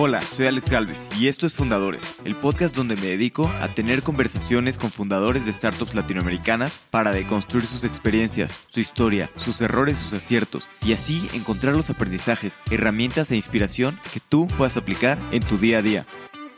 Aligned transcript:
Hola, 0.00 0.20
soy 0.20 0.46
Alex 0.46 0.70
Galvez 0.70 1.08
y 1.18 1.26
esto 1.26 1.44
es 1.44 1.56
Fundadores, 1.56 2.20
el 2.24 2.36
podcast 2.36 2.72
donde 2.72 2.94
me 2.94 3.08
dedico 3.08 3.48
a 3.60 3.66
tener 3.74 4.04
conversaciones 4.04 4.78
con 4.78 4.92
fundadores 4.92 5.44
de 5.44 5.52
startups 5.52 5.96
latinoamericanas 5.96 6.78
para 6.92 7.10
deconstruir 7.10 7.66
sus 7.66 7.82
experiencias, 7.82 8.64
su 8.68 8.78
historia, 8.78 9.28
sus 9.34 9.60
errores, 9.60 9.98
sus 9.98 10.12
aciertos 10.12 10.70
y 10.86 10.92
así 10.92 11.28
encontrar 11.34 11.74
los 11.74 11.90
aprendizajes, 11.90 12.56
herramientas 12.70 13.32
e 13.32 13.34
inspiración 13.34 13.98
que 14.12 14.20
tú 14.20 14.46
puedas 14.56 14.76
aplicar 14.76 15.18
en 15.32 15.42
tu 15.42 15.58
día 15.58 15.78
a 15.78 15.82
día. 15.82 16.06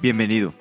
Bienvenido. 0.02 0.52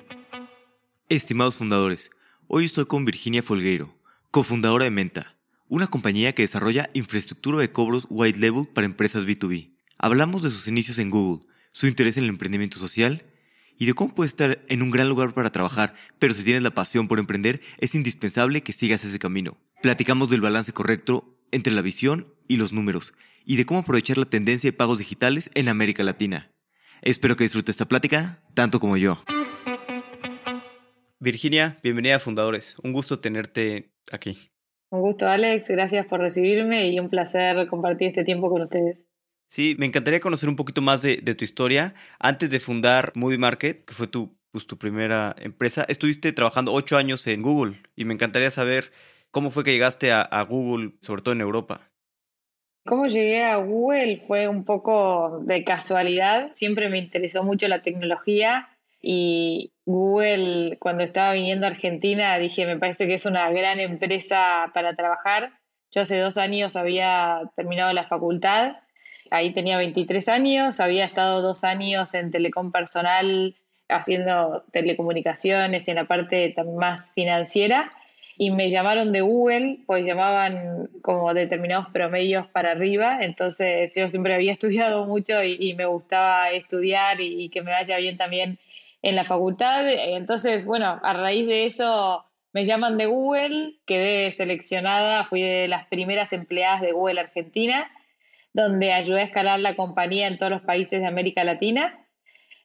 Estimados 1.10 1.56
fundadores, 1.56 2.10
hoy 2.46 2.64
estoy 2.64 2.86
con 2.86 3.04
Virginia 3.04 3.42
Folgueiro, 3.42 3.94
cofundadora 4.30 4.84
de 4.84 4.90
Menta, 4.90 5.36
una 5.68 5.88
compañía 5.88 6.34
que 6.34 6.44
desarrolla 6.44 6.88
infraestructura 6.94 7.58
de 7.58 7.72
cobros 7.72 8.06
white 8.08 8.38
level 8.38 8.66
para 8.68 8.86
empresas 8.86 9.26
B2B. 9.26 9.70
Hablamos 9.98 10.42
de 10.42 10.48
sus 10.48 10.66
inicios 10.66 10.96
en 10.96 11.10
Google 11.10 11.46
su 11.72 11.86
interés 11.86 12.16
en 12.16 12.24
el 12.24 12.30
emprendimiento 12.30 12.78
social 12.78 13.24
y 13.78 13.86
de 13.86 13.94
cómo 13.94 14.14
puedes 14.14 14.32
estar 14.32 14.60
en 14.68 14.82
un 14.82 14.90
gran 14.90 15.08
lugar 15.08 15.32
para 15.32 15.50
trabajar, 15.50 15.94
pero 16.18 16.34
si 16.34 16.44
tienes 16.44 16.62
la 16.62 16.74
pasión 16.74 17.08
por 17.08 17.18
emprender, 17.18 17.60
es 17.78 17.94
indispensable 17.94 18.62
que 18.62 18.72
sigas 18.72 19.04
ese 19.04 19.18
camino. 19.18 19.56
Platicamos 19.80 20.28
del 20.28 20.42
balance 20.42 20.72
correcto 20.72 21.38
entre 21.50 21.72
la 21.72 21.82
visión 21.82 22.34
y 22.46 22.58
los 22.58 22.72
números, 22.72 23.14
y 23.44 23.56
de 23.56 23.64
cómo 23.64 23.80
aprovechar 23.80 24.18
la 24.18 24.26
tendencia 24.26 24.70
de 24.70 24.76
pagos 24.76 24.98
digitales 24.98 25.50
en 25.54 25.68
América 25.68 26.02
Latina. 26.02 26.52
Espero 27.02 27.36
que 27.36 27.44
disfrutes 27.44 27.74
esta 27.74 27.88
plática 27.88 28.42
tanto 28.54 28.80
como 28.80 28.96
yo. 28.98 29.22
Virginia, 31.18 31.78
bienvenida 31.82 32.16
a 32.16 32.20
Fundadores. 32.20 32.76
Un 32.82 32.92
gusto 32.92 33.20
tenerte 33.20 33.92
aquí. 34.10 34.50
Un 34.90 35.00
gusto, 35.02 35.28
Alex. 35.28 35.68
Gracias 35.68 36.06
por 36.06 36.20
recibirme 36.20 36.90
y 36.90 36.98
un 36.98 37.08
placer 37.08 37.66
compartir 37.68 38.08
este 38.08 38.24
tiempo 38.24 38.50
con 38.50 38.62
ustedes. 38.62 39.06
Sí, 39.50 39.74
me 39.80 39.86
encantaría 39.86 40.20
conocer 40.20 40.48
un 40.48 40.54
poquito 40.54 40.80
más 40.80 41.02
de, 41.02 41.16
tu 41.34 41.44
historia. 41.44 41.94
Antes 42.20 42.50
de 42.50 42.60
fundar 42.60 43.10
Moody 43.16 43.36
Market, 43.36 43.84
que 43.84 43.94
fue 43.94 44.06
tu, 44.06 44.38
pues, 44.52 44.64
tu 44.68 44.78
primera 44.78 45.34
empresa, 45.40 45.84
estuviste 45.88 46.32
trabajando 46.32 46.72
ocho 46.72 46.96
años 46.96 47.26
en 47.26 47.42
Google 47.42 47.82
y 47.96 48.04
me 48.04 48.14
encantaría 48.14 48.52
saber 48.52 48.92
cómo 49.32 49.50
fue 49.50 49.64
que 49.64 49.72
llegaste 49.72 50.12
a, 50.12 50.22
a 50.22 50.42
Google, 50.42 50.92
sobre 51.00 51.22
todo 51.22 51.32
en 51.32 51.40
Europa. 51.40 51.90
Cómo 52.86 53.08
llegué 53.08 53.42
a 53.42 53.56
Google 53.56 54.22
fue 54.28 54.46
un 54.46 54.64
poco 54.64 55.40
de 55.44 55.64
casualidad. 55.64 56.52
Siempre 56.52 56.88
me 56.88 56.98
interesó 56.98 57.42
mucho 57.42 57.66
la 57.66 57.82
tecnología 57.82 58.68
y 59.02 59.72
Google, 59.84 60.76
cuando 60.78 61.02
estaba 61.02 61.32
viniendo 61.32 61.66
a 61.66 61.70
Argentina, 61.70 62.38
dije, 62.38 62.66
me 62.66 62.78
parece 62.78 63.08
que 63.08 63.14
es 63.14 63.26
una 63.26 63.50
gran 63.50 63.80
empresa 63.80 64.70
para 64.74 64.94
trabajar. 64.94 65.58
Yo 65.90 66.02
hace 66.02 66.18
dos 66.18 66.38
años 66.38 66.76
había 66.76 67.50
terminado 67.56 67.92
la 67.92 68.06
facultad 68.06 68.76
ahí 69.30 69.52
tenía 69.52 69.78
23 69.78 70.28
años, 70.28 70.80
había 70.80 71.04
estado 71.04 71.42
dos 71.42 71.64
años 71.64 72.14
en 72.14 72.30
Telecom 72.30 72.72
Personal 72.72 73.54
haciendo 73.88 74.64
telecomunicaciones 74.72 75.88
en 75.88 75.96
la 75.96 76.04
parte 76.04 76.54
más 76.76 77.12
financiera 77.12 77.90
y 78.36 78.50
me 78.50 78.70
llamaron 78.70 79.12
de 79.12 79.20
Google, 79.20 79.80
pues 79.86 80.04
llamaban 80.04 80.88
como 81.02 81.34
determinados 81.34 81.88
promedios 81.88 82.46
para 82.46 82.70
arriba, 82.70 83.18
entonces 83.20 83.92
yo 83.94 84.08
siempre 84.08 84.34
había 84.34 84.52
estudiado 84.54 85.04
mucho 85.06 85.42
y, 85.44 85.74
me 85.74 85.86
gustaba 85.86 86.50
estudiar 86.50 87.20
y, 87.20 87.44
y, 87.44 87.48
que 87.50 87.62
me 87.62 87.70
vaya 87.70 87.98
bien 87.98 88.16
también 88.16 88.58
en 89.02 89.16
la 89.16 89.24
facultad, 89.24 89.86
entonces 89.88 90.66
bueno, 90.66 91.00
a 91.02 91.12
raíz 91.12 91.46
de 91.46 91.66
eso 91.66 92.24
me 92.52 92.64
llaman 92.64 92.98
de 92.98 93.06
Google, 93.06 93.74
quedé 93.86 94.32
seleccionada, 94.32 95.24
fui 95.24 95.42
de 95.42 95.68
las 95.68 95.86
primeras 95.86 96.32
empleadas 96.32 96.80
de 96.80 96.92
Google 96.92 97.20
Argentina 97.20 97.90
donde 98.52 98.92
ayudé 98.92 99.20
a 99.20 99.24
escalar 99.24 99.60
la 99.60 99.76
compañía 99.76 100.26
en 100.26 100.38
todos 100.38 100.50
los 100.50 100.62
países 100.62 101.00
de 101.00 101.06
América 101.06 101.44
Latina. 101.44 102.06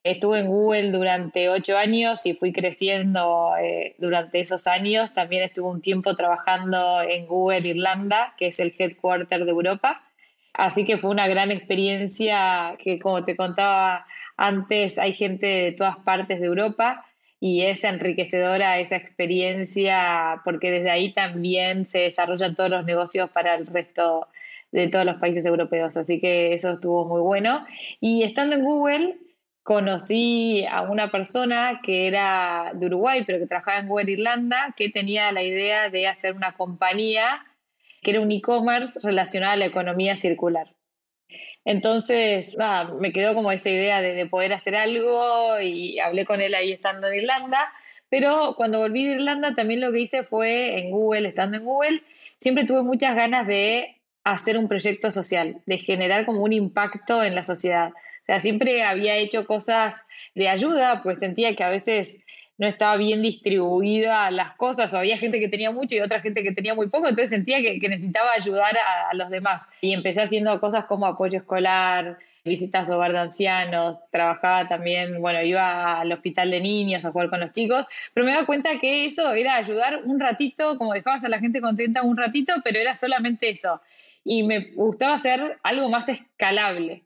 Estuve 0.04 0.40
en 0.40 0.48
Google 0.48 0.92
durante 0.92 1.50
ocho 1.50 1.78
años 1.78 2.26
y 2.26 2.34
fui 2.34 2.54
creciendo 2.54 3.54
eh, 3.60 3.96
durante 3.98 4.40
esos 4.40 4.68
años. 4.68 5.14
También 5.14 5.44
estuve 5.44 5.70
un 5.70 5.82
tiempo 5.82 6.16
trabajando 6.16 7.02
en 7.02 7.26
Google 7.26 7.68
Irlanda, 7.68 8.36
que 8.38 8.48
es 8.48 8.60
el 8.60 8.74
headquarter 8.78 9.46
de 9.46 9.52
Europa. 9.52 10.04
Así 10.54 10.86
que 10.86 10.98
fue 10.98 11.10
una 11.10 11.28
gran 11.28 11.52
experiencia 11.52 12.76
que, 12.78 13.00
como 13.00 13.24
te 13.26 13.36
contaba 13.36 14.06
antes, 14.38 15.00
hay 15.00 15.14
gente 15.14 15.48
de 15.48 15.72
todas 15.72 15.98
partes 15.98 16.40
de 16.40 16.46
Europa 16.46 17.06
y 17.40 17.64
es 17.64 17.84
enriquecedora 17.84 18.80
esa 18.80 18.96
experiencia 18.96 20.42
porque 20.46 20.72
desde 20.72 20.92
ahí 20.92 21.14
también 21.14 21.86
se 21.86 22.00
desarrollan 22.00 22.56
todos 22.56 22.70
los 22.70 22.86
negocios 22.86 23.30
para 23.30 23.56
el 23.56 23.66
resto 23.68 24.28
de 24.72 24.88
todos 24.88 25.06
los 25.06 25.18
países 25.18 25.46
europeos, 25.46 25.96
así 25.98 26.20
que 26.20 26.54
eso 26.54 26.72
estuvo 26.72 27.06
muy 27.06 27.22
bueno. 27.22 27.66
Y 28.00 28.24
estando 28.24 28.56
en 28.56 28.64
Google, 28.64 29.18
conocí 29.64 30.66
a 30.70 30.84
una 30.84 31.10
persona 31.10 31.82
que 31.84 32.08
era 32.08 32.72
de 32.76 32.86
Uruguay, 32.86 33.24
pero 33.26 33.40
que 33.40 33.48
trabajaba 33.48 33.80
en 33.80 33.88
Google 33.88 34.12
Irlanda, 34.12 34.74
que 34.78 34.90
tenía 34.90 35.32
la 35.32 35.44
idea 35.44 35.90
de 35.90 36.08
hacer 36.08 36.36
una 36.36 36.54
compañía 36.56 37.46
que 38.04 38.12
era 38.12 38.22
un 38.22 38.32
e-commerce 38.32 39.00
relacionado 39.02 39.54
a 39.54 39.58
la 39.58 39.66
economía 39.66 40.16
circular. 40.16 40.76
Entonces, 41.66 42.56
nada, 42.60 42.94
me 42.94 43.12
quedó 43.12 43.34
como 43.34 43.52
esa 43.52 43.72
idea 43.72 44.02
de, 44.02 44.14
de, 44.14 44.28
poder 44.28 44.54
hacer 44.54 44.76
algo 44.76 45.60
y 45.60 45.98
hablé 46.00 46.26
con 46.26 46.40
él 46.40 46.54
ahí 46.54 46.72
estando 46.72 47.08
en 47.08 47.16
Irlanda, 47.22 47.74
pero 48.08 48.54
cuando 48.56 48.78
volví 48.78 49.04
de 49.04 49.16
Irlanda 49.16 49.56
también 49.56 49.82
lo 49.82 49.92
que 49.92 50.02
hice 50.02 50.24
fue 50.24 50.78
en 50.78 50.92
Google, 50.92 51.28
estando 51.28 51.58
en 51.58 51.66
Google, 51.66 52.04
siempre 52.40 52.66
tuve 52.66 52.84
muchas 52.84 53.16
ganas 53.16 53.48
de 53.48 53.96
hacer 54.26 54.58
un 54.58 54.68
proyecto 54.68 55.12
social, 55.12 55.62
de 55.68 55.78
generar 55.78 56.26
como 56.26 56.42
un 56.42 56.52
impacto 56.52 57.24
en 57.24 57.36
la 57.36 57.44
sociedad. 57.44 57.94
O 58.24 58.26
sea, 58.26 58.40
siempre 58.40 58.84
había 58.84 59.16
hecho 59.18 59.46
cosas 59.46 60.04
de 60.34 60.50
ayuda, 60.50 61.02
pues 61.04 61.20
sentía 61.20 61.56
que 61.56 61.64
a 61.64 61.70
veces 61.70 62.20
no 62.58 62.66
estaba 62.66 62.98
bien 62.98 63.22
distribuida 63.22 64.32
las 64.32 64.56
cosas, 64.56 64.94
o 64.94 64.98
había 64.98 65.18
gente 65.18 65.40
que 65.40 65.48
tenía 65.48 65.70
mucho 65.72 65.96
y 65.96 66.00
otra 66.00 66.22
gente 66.22 66.42
que 66.42 66.54
tenía 66.54 66.74
muy 66.74 66.88
poco, 66.88 67.08
entonces 67.08 67.30
sentía 67.30 67.62
que, 67.62 67.78
necesitaba 67.88 68.32
ayudar 68.32 68.76
a, 68.78 69.14
los 69.14 69.30
demás. 69.30 69.68
Y 69.82 69.94
empecé 69.94 70.24
haciendo 70.24 70.60
cosas 70.60 70.86
como 70.86 71.06
apoyo 71.06 71.38
escolar, 71.38 72.18
visitas 72.44 72.90
a 72.90 72.96
hogar 72.96 73.12
de 73.12 73.20
ancianos, 73.20 73.98
trabajaba 74.10 74.68
también, 74.68 75.22
bueno, 75.22 75.42
iba 75.44 76.00
al 76.00 76.12
hospital 76.12 76.50
de 76.50 76.62
niños 76.62 77.06
a 77.06 77.12
jugar 77.12 77.30
con 77.30 77.42
los 77.42 77.52
chicos, 77.52 77.86
pero 78.14 78.26
me 78.26 78.32
daba 78.32 78.48
cuenta 78.48 78.80
que 78.80 79.06
eso 79.06 79.32
era 79.34 79.56
ayudar 79.56 80.02
un 80.04 80.20
ratito, 80.20 80.80
como 80.80 80.94
dejabas 80.94 81.24
a 81.26 81.30
la 81.30 81.40
gente 81.40 81.62
contenta 81.62 82.02
un 82.02 82.18
ratito, 82.18 82.54
pero 82.64 82.80
era 82.80 82.96
solamente 82.96 83.50
eso 83.50 83.82
y 84.26 84.44
me 84.44 84.72
gustaba 84.74 85.14
hacer 85.14 85.60
algo 85.64 85.88
más 85.88 86.10
escalable. 86.10 87.04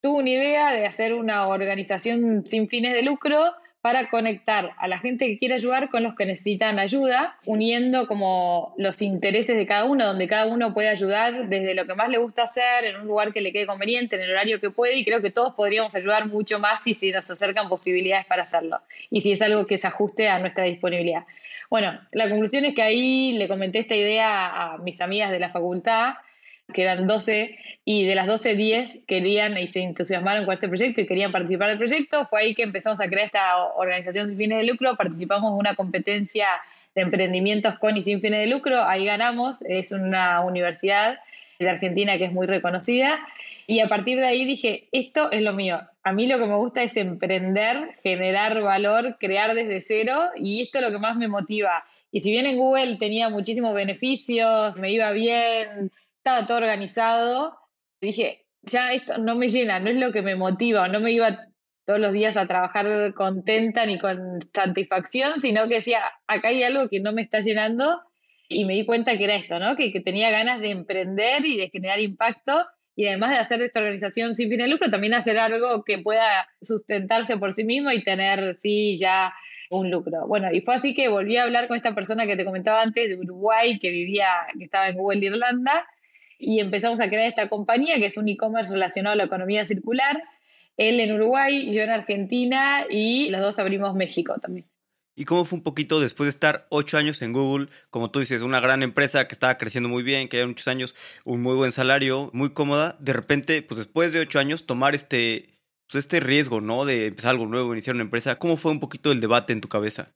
Tuve 0.00 0.18
una 0.20 0.30
idea 0.30 0.72
de 0.72 0.86
hacer 0.86 1.14
una 1.14 1.48
organización 1.48 2.46
sin 2.46 2.68
fines 2.68 2.92
de 2.92 3.02
lucro 3.02 3.54
para 3.80 4.10
conectar 4.10 4.72
a 4.78 4.88
la 4.88 4.98
gente 4.98 5.26
que 5.26 5.38
quiere 5.38 5.54
ayudar 5.54 5.88
con 5.88 6.02
los 6.02 6.14
que 6.14 6.26
necesitan 6.26 6.78
ayuda, 6.78 7.38
uniendo 7.46 8.08
como 8.08 8.74
los 8.76 9.00
intereses 9.00 9.56
de 9.56 9.64
cada 9.64 9.84
uno, 9.84 10.04
donde 10.04 10.26
cada 10.26 10.46
uno 10.46 10.74
puede 10.74 10.88
ayudar 10.88 11.48
desde 11.48 11.72
lo 11.74 11.86
que 11.86 11.94
más 11.94 12.08
le 12.08 12.18
gusta 12.18 12.42
hacer, 12.42 12.84
en 12.84 12.96
un 12.96 13.06
lugar 13.06 13.32
que 13.32 13.40
le 13.40 13.52
quede 13.52 13.64
conveniente, 13.64 14.16
en 14.16 14.22
el 14.22 14.32
horario 14.32 14.60
que 14.60 14.70
puede, 14.70 14.96
y 14.96 15.04
creo 15.04 15.22
que 15.22 15.30
todos 15.30 15.54
podríamos 15.54 15.94
ayudar 15.94 16.26
mucho 16.26 16.58
más 16.58 16.82
si 16.82 17.12
nos 17.12 17.30
acercan 17.30 17.68
posibilidades 17.68 18.26
para 18.26 18.42
hacerlo, 18.42 18.80
y 19.08 19.20
si 19.20 19.32
es 19.32 19.40
algo 19.40 19.66
que 19.68 19.78
se 19.78 19.86
ajuste 19.86 20.28
a 20.28 20.40
nuestra 20.40 20.64
disponibilidad. 20.64 21.24
Bueno, 21.70 21.96
la 22.10 22.28
conclusión 22.28 22.64
es 22.64 22.74
que 22.74 22.82
ahí 22.82 23.32
le 23.38 23.46
comenté 23.46 23.78
esta 23.78 23.94
idea 23.94 24.72
a 24.74 24.78
mis 24.78 25.00
amigas 25.00 25.30
de 25.30 25.38
la 25.38 25.50
facultad, 25.50 26.14
que 26.72 26.82
eran 26.82 27.06
12, 27.06 27.56
y 27.84 28.04
de 28.04 28.14
las 28.14 28.26
12, 28.26 28.54
10 28.54 29.00
querían 29.06 29.56
y 29.56 29.68
se 29.68 29.80
entusiasmaron 29.80 30.44
con 30.44 30.54
este 30.54 30.68
proyecto 30.68 31.00
y 31.00 31.06
querían 31.06 31.30
participar 31.30 31.68
del 31.68 31.78
proyecto. 31.78 32.26
Fue 32.26 32.40
ahí 32.40 32.54
que 32.54 32.64
empezamos 32.64 33.00
a 33.00 33.08
crear 33.08 33.26
esta 33.26 33.64
organización 33.76 34.28
sin 34.28 34.36
fines 34.36 34.58
de 34.58 34.64
lucro, 34.64 34.96
participamos 34.96 35.52
en 35.52 35.58
una 35.58 35.74
competencia 35.74 36.48
de 36.94 37.02
emprendimientos 37.02 37.78
con 37.78 37.96
y 37.96 38.02
sin 38.02 38.20
fines 38.20 38.40
de 38.40 38.46
lucro, 38.46 38.82
ahí 38.82 39.04
ganamos, 39.04 39.62
es 39.62 39.92
una 39.92 40.40
universidad 40.40 41.18
de 41.58 41.70
Argentina 41.70 42.18
que 42.18 42.24
es 42.24 42.32
muy 42.32 42.46
reconocida. 42.46 43.20
Y 43.68 43.80
a 43.80 43.88
partir 43.88 44.18
de 44.18 44.26
ahí 44.26 44.44
dije, 44.44 44.84
esto 44.92 45.30
es 45.30 45.42
lo 45.42 45.52
mío. 45.52 45.80
A 46.02 46.12
mí 46.12 46.26
lo 46.26 46.38
que 46.38 46.46
me 46.46 46.54
gusta 46.56 46.82
es 46.82 46.96
emprender, 46.96 47.96
generar 48.02 48.60
valor, 48.60 49.16
crear 49.18 49.54
desde 49.54 49.80
cero 49.80 50.30
y 50.36 50.62
esto 50.62 50.78
es 50.78 50.84
lo 50.84 50.90
que 50.90 50.98
más 50.98 51.16
me 51.16 51.28
motiva. 51.28 51.84
Y 52.12 52.20
si 52.20 52.30
bien 52.30 52.46
en 52.46 52.56
Google 52.56 52.96
tenía 52.96 53.28
muchísimos 53.28 53.74
beneficios, 53.74 54.78
me 54.78 54.90
iba 54.92 55.10
bien, 55.10 55.90
estaba 56.26 56.46
todo 56.46 56.58
organizado. 56.58 57.56
Dije, 58.00 58.46
ya 58.62 58.92
esto 58.92 59.18
no 59.18 59.36
me 59.36 59.48
llena, 59.48 59.78
no 59.78 59.90
es 59.90 59.96
lo 59.96 60.10
que 60.10 60.22
me 60.22 60.34
motiva, 60.34 60.88
no 60.88 60.98
me 60.98 61.12
iba 61.12 61.38
todos 61.86 62.00
los 62.00 62.12
días 62.12 62.36
a 62.36 62.48
trabajar 62.48 63.14
contenta 63.14 63.86
ni 63.86 64.00
con 64.00 64.40
satisfacción, 64.52 65.38
sino 65.38 65.68
que 65.68 65.76
decía, 65.76 66.00
acá 66.26 66.48
hay 66.48 66.64
algo 66.64 66.88
que 66.88 66.98
no 66.98 67.12
me 67.12 67.22
está 67.22 67.38
llenando 67.38 68.02
y 68.48 68.64
me 68.64 68.74
di 68.74 68.84
cuenta 68.84 69.16
que 69.16 69.22
era 69.22 69.36
esto, 69.36 69.60
¿no? 69.60 69.76
Que, 69.76 69.92
que 69.92 70.00
tenía 70.00 70.30
ganas 70.32 70.60
de 70.60 70.72
emprender 70.72 71.46
y 71.46 71.56
de 71.58 71.70
generar 71.70 72.00
impacto 72.00 72.66
y 72.96 73.06
además 73.06 73.30
de 73.30 73.38
hacer 73.38 73.62
esta 73.62 73.78
organización 73.78 74.34
sin 74.34 74.48
fin 74.48 74.58
de 74.58 74.66
lucro, 74.66 74.90
también 74.90 75.14
hacer 75.14 75.38
algo 75.38 75.84
que 75.84 75.98
pueda 75.98 76.48
sustentarse 76.60 77.36
por 77.36 77.52
sí 77.52 77.62
mismo 77.62 77.92
y 77.92 78.02
tener, 78.02 78.56
sí, 78.58 78.96
ya 78.98 79.32
un 79.70 79.92
lucro. 79.92 80.26
Bueno, 80.26 80.48
y 80.52 80.60
fue 80.60 80.74
así 80.74 80.92
que 80.92 81.08
volví 81.08 81.36
a 81.36 81.44
hablar 81.44 81.68
con 81.68 81.76
esta 81.76 81.94
persona 81.94 82.26
que 82.26 82.36
te 82.36 82.44
comentaba 82.44 82.82
antes 82.82 83.08
de 83.08 83.16
Uruguay, 83.16 83.78
que 83.78 83.90
vivía, 83.90 84.28
que 84.58 84.64
estaba 84.64 84.88
en 84.88 84.96
Google 84.96 85.20
de 85.20 85.26
Irlanda, 85.26 85.86
y 86.38 86.60
empezamos 86.60 87.00
a 87.00 87.08
crear 87.08 87.26
esta 87.26 87.48
compañía 87.48 87.96
que 87.96 88.06
es 88.06 88.16
un 88.16 88.28
e-commerce 88.28 88.72
relacionado 88.72 89.14
a 89.14 89.16
la 89.16 89.24
economía 89.24 89.64
circular. 89.64 90.22
Él 90.76 91.00
en 91.00 91.12
Uruguay, 91.12 91.70
yo 91.72 91.82
en 91.82 91.90
Argentina 91.90 92.84
y 92.88 93.30
los 93.30 93.40
dos 93.40 93.58
abrimos 93.58 93.94
México 93.94 94.34
también. 94.40 94.66
¿Y 95.18 95.24
cómo 95.24 95.46
fue 95.46 95.56
un 95.56 95.62
poquito 95.62 95.98
después 95.98 96.26
de 96.26 96.30
estar 96.30 96.66
ocho 96.68 96.98
años 96.98 97.22
en 97.22 97.32
Google? 97.32 97.68
Como 97.88 98.10
tú 98.10 98.20
dices, 98.20 98.42
una 98.42 98.60
gran 98.60 98.82
empresa 98.82 99.26
que 99.26 99.34
estaba 99.34 99.56
creciendo 99.56 99.88
muy 99.88 100.02
bien, 100.02 100.28
que 100.28 100.36
había 100.36 100.46
muchos 100.46 100.68
años, 100.68 100.94
un 101.24 101.40
muy 101.40 101.56
buen 101.56 101.72
salario, 101.72 102.28
muy 102.34 102.50
cómoda. 102.50 102.98
De 103.00 103.14
repente, 103.14 103.62
pues 103.62 103.78
después 103.78 104.12
de 104.12 104.20
ocho 104.20 104.38
años, 104.38 104.66
tomar 104.66 104.94
este, 104.94 105.58
pues 105.90 106.04
este 106.04 106.20
riesgo, 106.20 106.60
¿no? 106.60 106.84
De 106.84 107.06
empezar 107.06 107.30
algo 107.30 107.46
nuevo, 107.46 107.72
iniciar 107.72 107.96
una 107.96 108.04
empresa. 108.04 108.38
¿Cómo 108.38 108.58
fue 108.58 108.72
un 108.72 108.80
poquito 108.80 109.10
el 109.10 109.22
debate 109.22 109.54
en 109.54 109.62
tu 109.62 109.68
cabeza? 109.68 110.12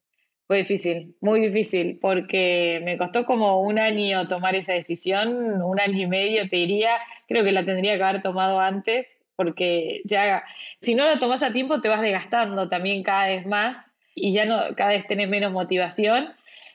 Fue 0.50 0.56
difícil, 0.56 1.14
muy 1.20 1.38
difícil, 1.38 2.00
porque 2.02 2.80
me 2.82 2.98
costó 2.98 3.24
como 3.24 3.60
un 3.60 3.78
año 3.78 4.26
tomar 4.26 4.56
esa 4.56 4.72
decisión, 4.72 5.62
un 5.62 5.78
año 5.78 6.00
y 6.00 6.06
medio 6.08 6.48
te 6.48 6.56
diría, 6.56 6.90
creo 7.28 7.44
que 7.44 7.52
la 7.52 7.64
tendría 7.64 7.96
que 7.96 8.02
haber 8.02 8.20
tomado 8.20 8.58
antes, 8.58 9.16
porque 9.36 10.00
ya, 10.06 10.42
si 10.80 10.96
no 10.96 11.06
lo 11.06 11.20
tomas 11.20 11.44
a 11.44 11.52
tiempo 11.52 11.80
te 11.80 11.88
vas 11.88 12.00
desgastando 12.00 12.68
también 12.68 13.04
cada 13.04 13.28
vez 13.28 13.46
más 13.46 13.92
y 14.16 14.32
ya 14.32 14.44
no, 14.44 14.74
cada 14.74 14.90
vez 14.90 15.06
tenés 15.06 15.28
menos 15.28 15.52
motivación. 15.52 16.30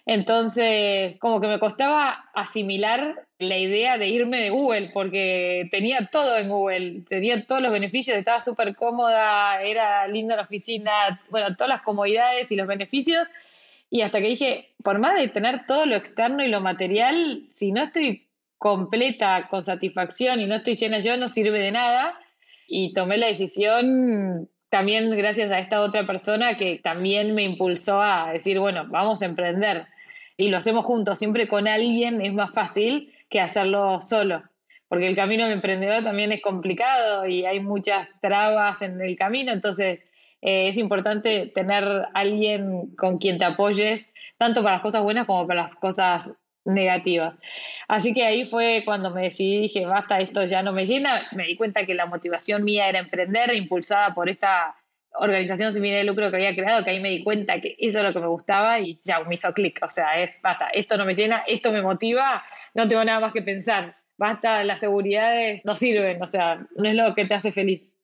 Entonces, 0.06 1.20
como 1.20 1.42
que 1.42 1.48
me 1.48 1.60
costaba 1.60 2.30
asimilar 2.34 3.26
la 3.40 3.58
idea 3.58 3.98
de 3.98 4.08
irme 4.08 4.40
de 4.40 4.52
Google, 4.52 4.92
porque 4.94 5.68
tenía 5.70 6.08
todo 6.10 6.38
en 6.38 6.48
Google, 6.48 7.02
tenía 7.10 7.46
todos 7.46 7.62
los 7.62 7.74
beneficios, 7.74 8.18
estaba 8.18 8.40
súper 8.40 8.74
cómoda, 8.74 9.62
era 9.64 10.08
linda 10.08 10.38
la 10.38 10.44
oficina, 10.44 11.20
bueno, 11.30 11.58
todas 11.58 11.68
las 11.68 11.82
comodidades 11.82 12.54
y 12.54 12.56
los 12.56 12.68
beneficios. 12.68 13.28
Y 13.90 14.02
hasta 14.02 14.20
que 14.20 14.28
dije, 14.28 14.74
por 14.84 15.00
más 15.00 15.16
de 15.16 15.28
tener 15.28 15.66
todo 15.66 15.86
lo 15.86 15.96
externo 15.96 16.44
y 16.44 16.48
lo 16.48 16.62
material, 16.62 17.48
si 17.52 17.72
no 17.72 17.84
estoy 17.84 18.28
completa 18.58 19.48
con 19.50 19.64
satisfacción 19.64 20.40
y 20.40 20.48
no 20.48 20.56
estoy 20.56 20.76
llena 20.76 21.00
yo, 21.00 21.18
no 21.18 21.28
sirve 21.28 21.60
de 21.60 21.72
nada. 21.72 22.20
Y 22.68 22.94
tomé 22.94 23.18
la 23.18 23.28
decisión 23.28 24.50
también 24.70 25.10
gracias 25.16 25.52
a 25.52 25.60
esta 25.60 25.82
otra 25.82 26.06
persona 26.06 26.58
que 26.58 26.80
también 26.84 27.36
me 27.36 27.44
impulsó 27.44 28.02
a 28.02 28.34
decir, 28.34 28.60
bueno, 28.60 28.88
vamos 28.90 29.22
a 29.22 29.26
emprender 29.26 29.86
y 30.38 30.50
lo 30.50 30.58
hacemos 30.58 30.86
juntos, 30.86 31.20
siempre 31.20 31.48
con 31.48 31.68
alguien 31.68 32.22
es 32.22 32.34
más 32.34 32.52
fácil 32.52 33.14
que 33.30 33.40
hacerlo 33.40 34.02
solo, 34.02 34.44
porque 34.88 35.08
el 35.08 35.16
camino 35.16 35.44
del 35.44 35.54
emprendedor 35.54 36.04
también 36.04 36.32
es 36.32 36.42
complicado 36.42 37.26
y 37.26 37.46
hay 37.46 37.60
muchas 37.60 38.08
trabas 38.22 38.82
en 38.82 39.00
el 39.02 39.16
camino, 39.16 39.54
entonces 39.54 40.06
eh, 40.42 40.68
es 40.68 40.78
importante 40.78 41.48
tener 41.48 42.08
alguien 42.14 42.96
con 42.96 43.18
quien 43.18 43.38
te 43.38 43.46
apoyes, 43.46 44.10
tanto 44.38 44.64
para 44.64 44.76
las 44.76 44.82
cosas 44.82 45.04
buenas 45.04 45.26
como 45.26 45.48
para 45.48 45.64
las 45.64 45.76
cosas 45.76 46.32
negativas. 46.66 47.38
Así 47.88 48.14
que 48.14 48.26
ahí 48.26 48.46
fue 48.46 48.84
cuando 48.86 49.12
me 49.12 49.24
decidí, 49.24 49.62
dije, 49.62 49.86
basta, 49.86 50.20
esto 50.20 50.46
ya 50.46 50.64
no 50.64 50.74
me 50.74 50.86
llena. 50.86 51.28
Me 51.32 51.46
di 51.46 51.56
cuenta 51.56 51.86
que 51.86 51.94
la 51.94 52.08
motivación 52.08 52.64
mía 52.64 52.90
era 52.90 53.00
emprender, 53.00 53.54
impulsada 53.54 54.14
por 54.14 54.30
esta 54.30 54.76
organización 55.18 55.72
sin 55.72 55.84
de 55.84 56.04
lucro 56.04 56.30
que 56.30 56.36
había 56.36 56.56
creado, 56.56 56.84
que 56.84 56.90
ahí 56.90 57.00
me 57.00 57.10
di 57.10 57.24
cuenta 57.24 57.62
que 57.62 57.76
eso 57.80 58.00
es 58.00 58.04
lo 58.04 58.14
que 58.14 58.20
me 58.20 58.28
gustaba 58.28 58.80
y 58.80 59.00
ya 59.04 59.22
me 59.22 59.36
hizo 59.36 59.54
clic. 59.54 59.80
O 59.82 59.90
sea, 59.90 60.22
es, 60.22 60.42
basta, 60.42 60.68
esto 60.70 60.98
no 60.98 61.06
me 61.06 61.16
llena, 61.16 61.44
esto 61.48 61.72
me 61.72 61.82
motiva, 61.82 62.44
no 62.74 62.88
tengo 62.88 63.04
nada 63.06 63.20
más 63.20 63.34
que 63.34 63.42
pensar. 63.42 63.96
Basta, 64.18 64.64
las 64.64 64.80
seguridades 64.80 65.66
no 65.66 65.76
sirven, 65.76 66.22
o 66.22 66.28
sea, 66.28 66.66
no 66.76 66.90
es 66.90 66.96
lo 66.96 67.16
que 67.16 67.26
te 67.26 67.34
hace 67.34 67.52
feliz. 67.52 67.95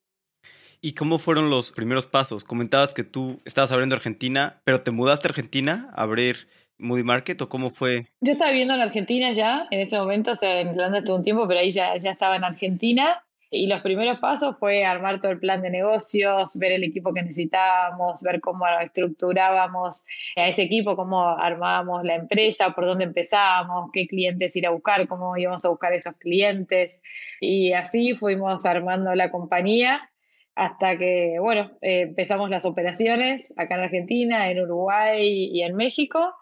¿Y 0.83 0.93
cómo 0.93 1.19
fueron 1.19 1.51
los 1.51 1.71
primeros 1.71 2.07
pasos? 2.07 2.43
Comentabas 2.43 2.95
que 2.95 3.03
tú 3.03 3.39
estabas 3.45 3.71
abriendo 3.71 3.95
Argentina, 3.95 4.61
pero 4.63 4.81
te 4.81 4.89
mudaste 4.89 5.27
a 5.27 5.29
Argentina 5.29 5.91
a 5.93 6.01
abrir 6.01 6.47
Moody 6.79 7.03
Market 7.03 7.39
o 7.43 7.49
cómo 7.49 7.69
fue? 7.69 8.07
Yo 8.19 8.31
estaba 8.31 8.49
viviendo 8.49 8.73
en 8.73 8.81
Argentina 8.81 9.31
ya, 9.31 9.67
en 9.69 9.79
ese 9.79 9.99
momento, 9.99 10.31
o 10.31 10.35
sea, 10.35 10.59
en 10.59 10.69
Irlanda 10.69 10.97
estuve 10.97 11.17
un 11.17 11.23
tiempo, 11.23 11.47
pero 11.47 11.59
ahí 11.59 11.71
ya, 11.71 11.95
ya 11.97 12.09
estaba 12.09 12.35
en 12.35 12.43
Argentina. 12.43 13.23
Y 13.53 13.67
los 13.67 13.81
primeros 13.81 14.17
pasos 14.19 14.55
fue 14.59 14.85
armar 14.85 15.19
todo 15.19 15.33
el 15.33 15.37
plan 15.37 15.61
de 15.61 15.69
negocios, 15.69 16.57
ver 16.57 16.71
el 16.71 16.85
equipo 16.85 17.13
que 17.13 17.21
necesitábamos, 17.21 18.21
ver 18.21 18.39
cómo 18.39 18.65
estructurábamos 18.81 20.05
a 20.37 20.47
ese 20.47 20.63
equipo, 20.63 20.95
cómo 20.95 21.27
armábamos 21.27 22.05
la 22.05 22.15
empresa, 22.15 22.73
por 22.73 22.85
dónde 22.85 23.03
empezábamos, 23.03 23.91
qué 23.91 24.07
clientes 24.07 24.55
ir 24.55 24.65
a 24.65 24.69
buscar, 24.71 25.05
cómo 25.07 25.35
íbamos 25.37 25.65
a 25.65 25.69
buscar 25.69 25.93
esos 25.93 26.15
clientes. 26.15 27.01
Y 27.41 27.73
así 27.73 28.15
fuimos 28.15 28.65
armando 28.65 29.13
la 29.15 29.29
compañía 29.29 30.10
hasta 30.55 30.97
que, 30.97 31.37
bueno, 31.39 31.71
eh, 31.81 32.01
empezamos 32.01 32.49
las 32.49 32.65
operaciones 32.65 33.53
acá 33.57 33.75
en 33.75 33.81
Argentina, 33.81 34.51
en 34.51 34.61
Uruguay 34.61 35.49
y 35.51 35.61
en 35.63 35.75
México. 35.75 36.33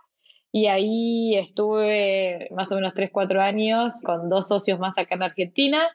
Y 0.51 0.65
ahí 0.67 1.37
estuve 1.37 2.49
más 2.51 2.71
o 2.71 2.75
menos 2.75 2.93
3, 2.95 3.11
4 3.11 3.41
años 3.41 4.01
con 4.03 4.29
dos 4.29 4.47
socios 4.47 4.79
más 4.79 4.97
acá 4.97 5.15
en 5.15 5.23
Argentina, 5.23 5.87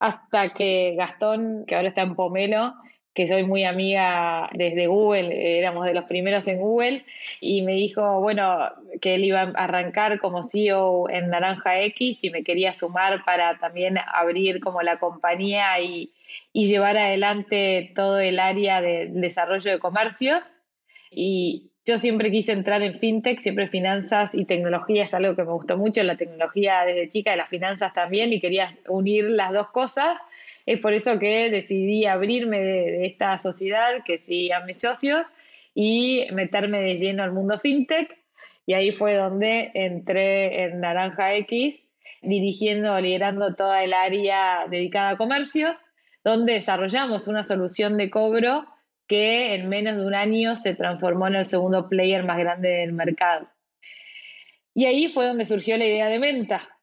hasta 0.00 0.54
que 0.54 0.94
Gastón, 0.96 1.64
que 1.66 1.74
ahora 1.76 1.88
está 1.88 2.02
en 2.02 2.14
Pomelo, 2.14 2.74
que 3.14 3.26
soy 3.26 3.44
muy 3.44 3.64
amiga 3.64 4.48
desde 4.52 4.86
Google, 4.86 5.58
éramos 5.58 5.86
de 5.86 5.94
los 5.94 6.04
primeros 6.04 6.46
en 6.46 6.58
Google, 6.58 7.04
y 7.40 7.62
me 7.62 7.72
dijo, 7.72 8.20
bueno, 8.20 8.70
que 9.00 9.16
él 9.16 9.24
iba 9.24 9.40
a 9.40 9.64
arrancar 9.64 10.20
como 10.20 10.44
CEO 10.44 11.08
en 11.10 11.30
Naranja 11.30 11.82
X 11.82 12.22
y 12.22 12.30
me 12.30 12.44
quería 12.44 12.72
sumar 12.72 13.24
para 13.24 13.58
también 13.58 13.96
abrir 14.12 14.60
como 14.60 14.82
la 14.82 14.98
compañía 14.98 15.80
y, 15.80 16.12
y 16.52 16.66
llevar 16.66 16.96
adelante 16.96 17.92
todo 17.94 18.20
el 18.20 18.38
área 18.38 18.80
de 18.80 19.08
desarrollo 19.10 19.70
de 19.70 19.78
comercios. 19.78 20.58
Y, 21.10 21.68
yo 21.88 21.96
siempre 21.96 22.30
quise 22.30 22.52
entrar 22.52 22.82
en 22.82 22.98
fintech, 22.98 23.40
siempre 23.40 23.66
finanzas 23.66 24.34
y 24.34 24.44
tecnología 24.44 25.04
es 25.04 25.14
algo 25.14 25.34
que 25.34 25.42
me 25.42 25.52
gustó 25.52 25.78
mucho, 25.78 26.02
la 26.02 26.18
tecnología 26.18 26.84
desde 26.84 27.08
chica, 27.08 27.30
de 27.30 27.38
las 27.38 27.48
finanzas 27.48 27.94
también, 27.94 28.30
y 28.30 28.42
quería 28.42 28.76
unir 28.88 29.24
las 29.24 29.54
dos 29.54 29.70
cosas. 29.70 30.18
Es 30.68 30.80
por 30.80 30.92
eso 30.92 31.18
que 31.18 31.48
decidí 31.48 32.04
abrirme 32.04 32.60
de, 32.60 33.06
esta 33.06 33.38
sociedad, 33.38 34.04
que 34.04 34.18
sí 34.18 34.52
a 34.52 34.60
mis 34.60 34.78
socios, 34.78 35.26
y 35.74 36.26
meterme 36.30 36.82
de 36.82 36.98
lleno 36.98 37.22
al 37.22 37.32
mundo 37.32 37.58
fintech. 37.58 38.14
Y 38.66 38.74
ahí 38.74 38.92
fue 38.92 39.14
donde 39.14 39.70
entré 39.72 40.64
en 40.64 40.80
Naranja 40.80 41.34
X, 41.36 41.88
dirigiendo, 42.20 43.00
liderando 43.00 43.54
toda 43.54 43.82
el 43.82 43.94
área 43.94 44.66
dedicada 44.68 45.08
a 45.08 45.16
comercios, 45.16 45.86
donde 46.22 46.52
desarrollamos 46.52 47.28
una 47.28 47.44
solución 47.44 47.96
de 47.96 48.10
cobro 48.10 48.66
que 49.06 49.54
en 49.54 49.70
menos 49.70 49.96
de 49.96 50.04
un 50.04 50.14
año 50.14 50.54
se 50.54 50.74
transformó 50.74 51.28
en 51.28 51.36
el 51.36 51.46
segundo 51.46 51.88
player 51.88 52.24
más 52.24 52.36
grande 52.36 52.68
del 52.68 52.92
mercado. 52.92 53.48
Y 54.74 54.84
ahí 54.84 55.08
fue 55.08 55.28
donde 55.28 55.46
surgió 55.46 55.78
la 55.78 55.86
idea 55.86 56.08
de 56.08 56.18
Menta, 56.18 56.77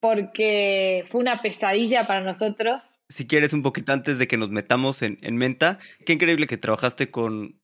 porque 0.00 1.06
fue 1.10 1.20
una 1.20 1.42
pesadilla 1.42 2.06
para 2.06 2.20
nosotros. 2.20 2.94
Si 3.08 3.26
quieres, 3.26 3.52
un 3.52 3.62
poquito 3.62 3.92
antes 3.92 4.18
de 4.18 4.26
que 4.26 4.36
nos 4.36 4.50
metamos 4.50 5.02
en, 5.02 5.18
Menta, 5.36 5.78
qué 6.04 6.14
increíble 6.14 6.46
que 6.46 6.56
trabajaste 6.56 7.10
con 7.10 7.60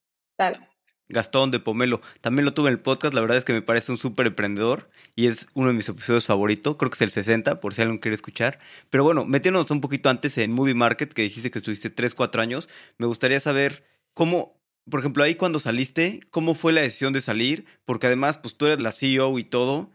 Gastón 1.09 1.51
de 1.51 1.61
Pomelo. 1.61 2.01
También 2.21 2.45
lo 2.45 2.55
tuve 2.55 2.69
en 2.69 2.75
el 2.75 2.81
podcast, 2.81 3.15
la 3.15 3.21
verdad 3.21 3.39
es 3.39 3.45
que 3.45 3.53
me 3.53 3.63
parece 3.63 3.93
un 3.93 3.99
súper 3.99 4.27
emprendedor 4.27 4.91
y 5.15 5.29
es 5.29 5.47
uno 5.55 5.69
de 5.69 5.75
mis 5.75 5.89
episodios 5.89 6.27
favoritos, 6.27 6.77
creo 6.77 6.91
que 6.91 6.97
es 6.97 7.03
el 7.03 7.11
60, 7.11 7.61
por 7.61 7.75
si 7.75 7.83
alguien 7.83 7.99
quiere 7.99 8.15
escuchar. 8.15 8.59
Pero 8.91 9.05
bueno, 9.05 9.25
metiéndonos 9.25 9.71
un 9.71 9.81
poquito 9.81 10.11
antes 10.11 10.37
en 10.39 10.53
Moody 10.53 10.75
Market, 10.75 11.13
que 11.13 11.23
dijiste 11.23 11.51
que 11.51 11.59
estuviste 11.59 11.91
3, 11.91 12.15
4 12.15 12.43
años, 12.43 12.69
me 12.99 13.07
gustaría 13.07 13.41
saber 13.41 13.85
¿Cómo, 14.17 14.59
por 14.91 15.01
ejemplo, 15.01 15.23
ahí 15.23 15.35
cuando 15.35 15.61
saliste, 15.61 16.21
cómo 16.31 16.55
fue 16.55 16.73
la 16.73 16.81
decisión 16.81 17.13
de 17.13 17.21
salir? 17.21 17.67
Porque 17.85 18.07
además, 18.07 18.39
pues 18.39 18.57
tú 18.57 18.65
eres 18.65 18.81
la 18.81 18.91
CEO 18.91 19.39
y 19.39 19.45
todo. 19.45 19.91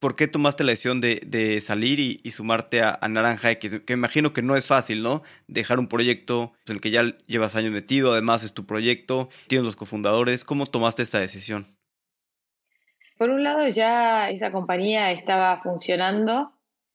¿Por 0.00 0.16
qué 0.16 0.28
tomaste 0.28 0.64
la 0.64 0.70
decisión 0.70 1.02
de, 1.02 1.60
salir 1.60 2.00
y, 2.00 2.30
sumarte 2.30 2.82
a, 2.82 2.98
Naranja 3.08 3.50
X? 3.52 3.82
Que 3.86 3.94
me 3.94 4.00
imagino 4.00 4.32
que 4.32 4.40
no 4.40 4.56
es 4.56 4.66
fácil, 4.66 5.02
¿no? 5.02 5.22
Dejar 5.46 5.78
un 5.78 5.88
proyecto 5.88 6.54
en 6.66 6.76
el 6.76 6.80
que 6.80 6.90
ya 6.90 7.02
llevas 7.26 7.54
años 7.54 7.70
metido, 7.72 8.12
además 8.12 8.42
es 8.42 8.54
tu 8.54 8.64
proyecto, 8.64 9.28
tienes 9.46 9.66
los 9.66 9.76
cofundadores. 9.76 10.44
¿Cómo 10.44 10.64
tomaste 10.64 11.02
esta 11.02 11.20
decisión? 11.20 11.66
Por 13.18 13.28
un 13.28 13.44
lado, 13.44 13.68
ya 13.68 14.30
esa 14.30 14.50
compañía 14.50 15.12
estaba 15.12 15.60
funcionando 15.62 16.50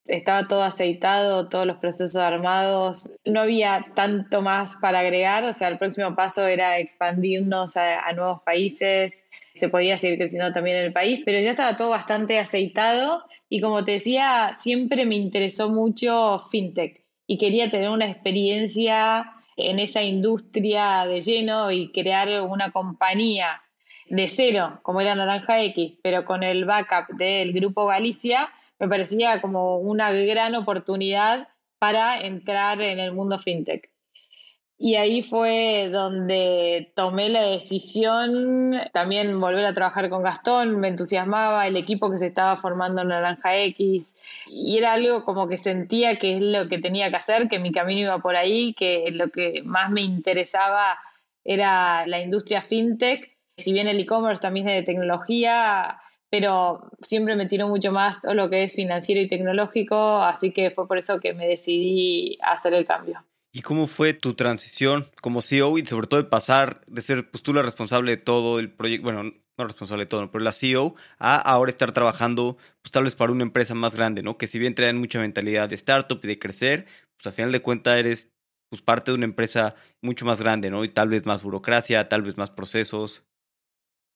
estaba 0.06 0.48
todo 0.48 0.64
aceitado, 0.64 1.50
todos 1.50 1.66
los 1.66 1.78
procesos 1.78 2.18
armados, 2.18 3.12
no 3.26 3.42
había 3.42 3.86
tanto 3.96 4.42
más 4.42 4.76
para 4.76 5.00
agregar, 5.00 5.44
o 5.46 5.54
sea, 5.54 5.68
el 5.68 5.78
próximo 5.78 6.16
paso 6.16 6.46
era 6.46 6.78
expandirnos 6.78 7.76
a, 7.76 8.12
nuevos 8.14 8.42
países, 8.44 9.14
se 9.56 9.70
podía 9.70 9.98
seguir 9.98 10.18
creciendo 10.18 10.52
también 10.54 10.78
en 10.78 10.86
el 10.86 10.94
país, 10.94 11.22
pero 11.26 11.40
ya 11.40 11.52
estaba 11.52 11.76
todo 11.76 11.90
bastante 11.90 12.40
aceitado 12.40 13.24
y 13.50 13.62
como 13.62 13.84
te 13.84 13.94
decía, 13.94 14.52
siempre 14.56 15.06
me 15.06 15.16
interesó 15.16 15.70
mucho 15.70 16.44
fintech 16.50 17.04
y 17.28 17.38
quería 17.38 17.70
tener 17.70 17.90
una 17.90 18.10
experiencia 18.10 19.32
en 19.58 19.80
esa 19.80 20.04
industria 20.04 21.06
de 21.06 21.22
lleno 21.22 21.72
y 21.72 21.92
crear 21.92 22.42
una 22.42 22.72
compañía 22.72 23.62
de 24.08 24.30
cero, 24.30 24.80
como 24.84 25.02
era 25.02 25.16
Naranja 25.16 25.64
X, 25.64 25.98
pero 26.02 26.26
con 26.26 26.44
el 26.44 26.66
backup 26.66 27.16
del 27.18 27.54
Grupo 27.54 27.88
Galicia, 27.88 28.50
me 28.80 28.88
parecía 28.88 29.42
como 29.42 29.78
una 29.80 30.12
gran 30.12 30.54
oportunidad 30.56 31.48
para 31.80 32.20
entrar 32.20 32.82
en 32.82 33.00
el 33.00 33.14
mundo 33.14 33.40
fintech. 33.40 33.90
Y 34.78 34.96
ahí 34.96 35.22
fue 35.22 35.90
donde 35.90 36.92
tomé 36.96 37.30
la 37.30 37.44
decisión, 37.44 38.74
también 38.92 39.40
volver 39.40 39.66
a 39.66 39.74
trabajar 39.74 40.10
con 40.10 40.22
Gastón, 40.22 40.80
me 40.82 40.90
entusiasmaba 40.90 41.66
el 41.66 41.78
equipo 41.78 42.12
que 42.12 42.18
se 42.18 42.28
estaba 42.28 42.58
formando 42.58 43.02
en 43.02 43.08
Naranja 43.08 43.58
X, 43.58 44.16
y 44.48 44.78
era 44.78 44.94
algo 44.94 45.24
como 45.24 45.48
que 45.48 45.58
sentía 45.58 46.18
que 46.18 46.36
es 46.36 46.42
lo 46.42 46.68
que 46.68 46.80
tenía 46.80 47.10
que 47.10 47.16
hacer, 47.16 47.48
que 47.48 47.58
mi 47.60 47.72
camino 47.72 48.02
iba 48.02 48.20
por 48.20 48.36
ahí, 48.36 48.74
que 48.74 49.12
lo 49.12 49.30
que 49.30 49.62
más 49.64 49.90
me 49.92 50.02
interesaba 50.02 51.00
era 51.46 52.06
la 52.08 52.22
industria 52.22 52.62
fintech, 52.62 53.32
si 53.58 53.72
bien 53.72 53.88
el 53.88 54.00
e-commerce 54.00 54.42
también 54.42 54.68
es 54.68 54.76
de 54.76 54.84
tecnología, 54.84 56.02
pero 56.30 56.90
siempre 57.02 57.38
me 57.38 57.46
tiró 57.46 57.70
mucho 57.70 57.94
más 57.94 58.20
todo 58.20 58.34
lo 58.34 58.50
que 58.50 58.64
es 58.64 58.74
financiero 58.74 59.22
y 59.22 59.30
tecnológico, 59.30 60.18
así 60.18 60.52
que 60.52 60.72
fue 60.72 60.86
por 60.86 60.98
eso 60.98 61.22
que 61.22 61.34
me 61.34 61.48
decidí 61.48 62.38
hacer 62.42 62.74
el 62.74 62.86
cambio. 62.86 63.24
¿Y 63.56 63.62
cómo 63.62 63.88
fue 63.88 64.14
tu 64.14 64.34
transición 64.34 65.06
como 65.22 65.42
CEO 65.42 65.78
y 65.78 65.86
sobre 65.86 66.08
todo 66.08 66.22
de 66.22 66.28
pasar 66.28 66.82
de 66.88 67.02
ser 67.02 67.32
pues, 67.32 67.42
tú 67.42 67.54
la 67.54 67.62
responsable 67.62 68.12
de 68.12 68.18
todo 68.18 68.60
el 68.60 68.70
proyecto, 68.70 69.06
bueno, 69.06 69.24
no 69.24 69.64
responsable 69.64 70.04
de 70.04 70.10
todo, 70.10 70.30
pero 70.30 70.44
la 70.44 70.52
CEO, 70.52 70.94
a 71.20 71.38
ahora 71.38 71.72
estar 71.72 71.94
trabajando 71.94 72.58
pues 72.82 72.92
tal 72.92 73.06
vez 73.06 73.16
para 73.16 73.32
una 73.32 73.44
empresa 73.44 73.74
más 73.74 73.96
grande, 73.96 74.24
¿no? 74.24 74.38
Que 74.38 74.48
si 74.48 74.60
bien 74.60 74.76
traen 74.76 74.98
mucha 74.98 75.22
mentalidad 75.22 75.70
de 75.70 75.76
startup 75.76 76.20
y 76.22 76.28
de 76.28 76.38
crecer, 76.38 76.86
pues 77.16 77.28
al 77.28 77.32
final 77.32 77.54
de 77.54 77.62
cuentas 77.62 77.98
eres 77.98 78.30
pues 78.70 78.82
parte 78.82 79.12
de 79.12 79.16
una 79.16 79.26
empresa 79.26 79.76
mucho 80.02 80.26
más 80.26 80.42
grande, 80.42 80.70
¿no? 80.70 80.84
Y 80.84 80.90
tal 80.90 81.08
vez 81.08 81.26
más 81.26 81.42
burocracia, 81.42 82.10
tal 82.10 82.24
vez 82.24 82.38
más 82.38 82.52
procesos. 82.52 83.26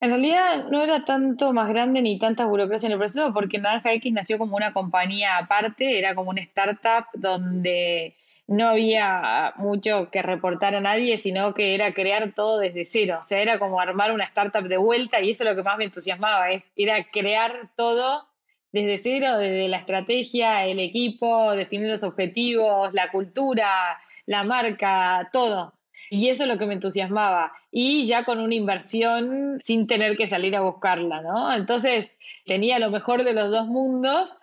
En 0.01 0.09
realidad 0.09 0.69
no 0.69 0.83
era 0.83 1.05
tanto 1.05 1.53
más 1.53 1.69
grande 1.69 2.01
ni 2.01 2.19
tanta 2.19 2.45
burocracia 2.45 2.87
en 2.87 2.91
el 2.91 2.99
proceso 2.99 3.33
porque 3.33 3.57
Naranja 3.57 3.93
X 3.93 4.11
nació 4.11 4.37
como 4.37 4.57
una 4.57 4.73
compañía 4.73 5.37
aparte, 5.37 5.97
era 5.97 6.13
como 6.13 6.31
una 6.31 6.41
startup 6.41 7.05
donde 7.13 8.17
no 8.49 8.69
había 8.69 9.53
mucho 9.57 10.09
que 10.11 10.23
reportar 10.23 10.73
a 10.73 10.81
nadie, 10.81 11.19
sino 11.19 11.53
que 11.53 11.75
era 11.75 11.93
crear 11.93 12.33
todo 12.33 12.57
desde 12.57 12.83
cero. 12.83 13.19
O 13.21 13.23
sea, 13.23 13.41
era 13.41 13.59
como 13.59 13.79
armar 13.79 14.11
una 14.11 14.23
startup 14.23 14.67
de 14.67 14.77
vuelta 14.77 15.21
y 15.21 15.29
eso 15.29 15.43
es 15.43 15.49
lo 15.51 15.55
que 15.55 15.61
más 15.61 15.77
me 15.77 15.83
entusiasmaba, 15.83 16.47
era 16.75 17.03
crear 17.11 17.53
todo 17.75 18.27
desde 18.71 18.97
cero, 18.97 19.37
desde 19.37 19.67
la 19.67 19.77
estrategia, 19.77 20.65
el 20.65 20.79
equipo, 20.79 21.51
definir 21.51 21.89
los 21.89 22.03
objetivos, 22.03 22.91
la 22.93 23.11
cultura, 23.11 23.99
la 24.25 24.43
marca, 24.43 25.29
todo. 25.31 25.73
Y 26.09 26.29
eso 26.29 26.43
es 26.43 26.49
lo 26.49 26.57
que 26.57 26.65
me 26.65 26.73
entusiasmaba. 26.73 27.53
Y 27.71 28.07
ya 28.07 28.23
con 28.23 28.39
una 28.39 28.55
inversión 28.55 29.59
sin 29.63 29.85
tener 29.85 30.17
que 30.17 30.25
salir 30.25 30.55
a 30.55 30.61
buscarla, 30.61 31.21
¿no? 31.21 31.53
Entonces 31.53 32.15
tenía 32.47 32.79
lo 32.79 32.89
mejor 32.89 33.23
de 33.23 33.33
los 33.33 33.51
dos 33.51 33.67
mundos 33.67 34.35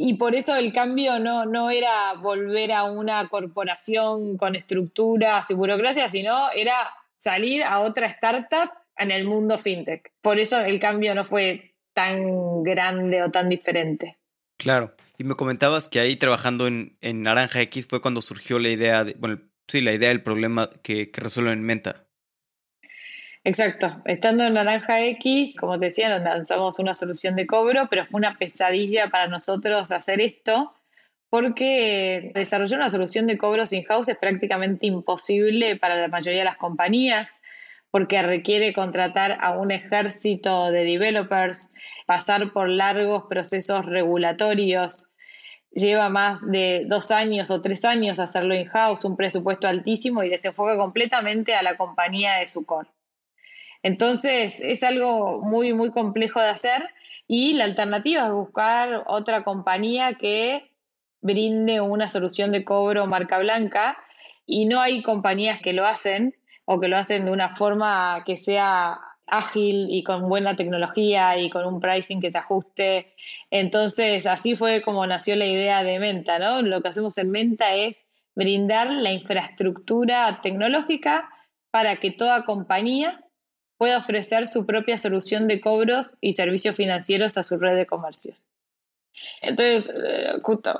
y 0.00 0.14
por 0.14 0.36
eso 0.36 0.54
el 0.54 0.72
cambio 0.72 1.18
no, 1.18 1.44
no 1.44 1.70
era 1.70 2.12
volver 2.14 2.70
a 2.70 2.84
una 2.84 3.28
corporación 3.28 4.36
con 4.36 4.54
estructuras 4.54 5.50
y 5.50 5.54
burocracia, 5.54 6.08
sino 6.08 6.52
era 6.52 6.88
salir 7.16 7.64
a 7.64 7.80
otra 7.80 8.06
startup 8.06 8.70
en 8.96 9.10
el 9.10 9.24
mundo 9.24 9.58
fintech. 9.58 10.12
Por 10.22 10.38
eso 10.38 10.60
el 10.60 10.78
cambio 10.78 11.16
no 11.16 11.24
fue 11.24 11.74
tan 11.94 12.62
grande 12.62 13.24
o 13.24 13.32
tan 13.32 13.48
diferente. 13.48 14.16
Claro. 14.56 14.94
Y 15.18 15.24
me 15.24 15.34
comentabas 15.34 15.88
que 15.88 15.98
ahí 15.98 16.14
trabajando 16.14 16.68
en, 16.68 16.96
en 17.00 17.24
Naranja 17.24 17.60
X 17.62 17.88
fue 17.90 18.00
cuando 18.00 18.20
surgió 18.20 18.60
la 18.60 18.68
idea 18.68 19.02
de, 19.02 19.16
bueno, 19.18 19.40
sí, 19.66 19.80
la 19.80 19.92
idea 19.92 20.10
del 20.10 20.22
problema 20.22 20.70
que, 20.84 21.10
que 21.10 21.20
resuelven 21.20 21.54
en 21.54 21.64
Menta. 21.64 22.07
Exacto. 23.44 24.02
Estando 24.04 24.44
en 24.44 24.54
Naranja 24.54 25.02
X, 25.04 25.56
como 25.58 25.78
te 25.78 25.86
decía, 25.86 26.18
lanzamos 26.18 26.78
una 26.78 26.94
solución 26.94 27.36
de 27.36 27.46
cobro, 27.46 27.88
pero 27.88 28.04
fue 28.04 28.18
una 28.18 28.36
pesadilla 28.36 29.08
para 29.10 29.28
nosotros 29.28 29.90
hacer 29.92 30.20
esto 30.20 30.74
porque 31.30 32.30
desarrollar 32.34 32.80
una 32.80 32.88
solución 32.88 33.26
de 33.26 33.36
cobros 33.36 33.72
in-house 33.72 34.08
es 34.08 34.16
prácticamente 34.16 34.86
imposible 34.86 35.76
para 35.76 35.96
la 35.96 36.08
mayoría 36.08 36.40
de 36.40 36.44
las 36.46 36.56
compañías 36.56 37.36
porque 37.90 38.22
requiere 38.22 38.72
contratar 38.72 39.38
a 39.40 39.56
un 39.58 39.70
ejército 39.70 40.70
de 40.70 40.84
developers, 40.84 41.70
pasar 42.06 42.52
por 42.52 42.68
largos 42.68 43.24
procesos 43.28 43.86
regulatorios, 43.86 45.08
lleva 45.70 46.08
más 46.08 46.40
de 46.42 46.84
dos 46.86 47.10
años 47.10 47.50
o 47.50 47.62
tres 47.62 47.84
años 47.84 48.18
hacerlo 48.18 48.54
in-house, 48.54 49.04
un 49.04 49.16
presupuesto 49.16 49.68
altísimo 49.68 50.22
y 50.22 50.28
desenfoca 50.28 50.76
completamente 50.76 51.54
a 51.54 51.62
la 51.62 51.76
compañía 51.76 52.34
de 52.34 52.46
su 52.46 52.64
core. 52.64 52.88
Entonces 53.82 54.60
es 54.60 54.82
algo 54.82 55.40
muy, 55.40 55.72
muy 55.72 55.90
complejo 55.90 56.40
de 56.40 56.48
hacer 56.48 56.88
y 57.26 57.52
la 57.54 57.64
alternativa 57.64 58.26
es 58.26 58.32
buscar 58.32 59.04
otra 59.06 59.44
compañía 59.44 60.14
que 60.14 60.72
brinde 61.20 61.80
una 61.80 62.08
solución 62.08 62.52
de 62.52 62.64
cobro 62.64 63.06
marca 63.06 63.38
blanca 63.38 63.98
y 64.46 64.64
no 64.64 64.80
hay 64.80 65.02
compañías 65.02 65.60
que 65.60 65.72
lo 65.72 65.86
hacen 65.86 66.34
o 66.64 66.80
que 66.80 66.88
lo 66.88 66.96
hacen 66.96 67.24
de 67.24 67.30
una 67.30 67.56
forma 67.56 68.22
que 68.24 68.36
sea 68.36 68.98
ágil 69.26 69.88
y 69.90 70.02
con 70.02 70.28
buena 70.28 70.56
tecnología 70.56 71.38
y 71.38 71.50
con 71.50 71.66
un 71.66 71.80
pricing 71.80 72.20
que 72.20 72.32
se 72.32 72.38
ajuste. 72.38 73.14
Entonces, 73.50 74.26
así 74.26 74.56
fue 74.56 74.82
como 74.82 75.06
nació 75.06 75.36
la 75.36 75.46
idea 75.46 75.82
de 75.82 75.98
Menta, 75.98 76.38
¿no? 76.38 76.62
Lo 76.62 76.80
que 76.80 76.88
hacemos 76.88 77.18
en 77.18 77.30
Menta 77.30 77.74
es 77.74 77.98
brindar 78.34 78.90
la 78.90 79.12
infraestructura 79.12 80.40
tecnológica 80.42 81.28
para 81.70 81.96
que 81.96 82.10
toda 82.10 82.44
compañía 82.44 83.20
puede 83.78 83.96
ofrecer 83.96 84.46
su 84.46 84.66
propia 84.66 84.98
solución 84.98 85.48
de 85.48 85.60
cobros 85.60 86.16
y 86.20 86.34
servicios 86.34 86.76
financieros 86.76 87.38
a 87.38 87.42
su 87.42 87.56
red 87.56 87.76
de 87.76 87.86
comercios. 87.86 88.44
Entonces, 89.40 89.88
eh, 89.88 90.32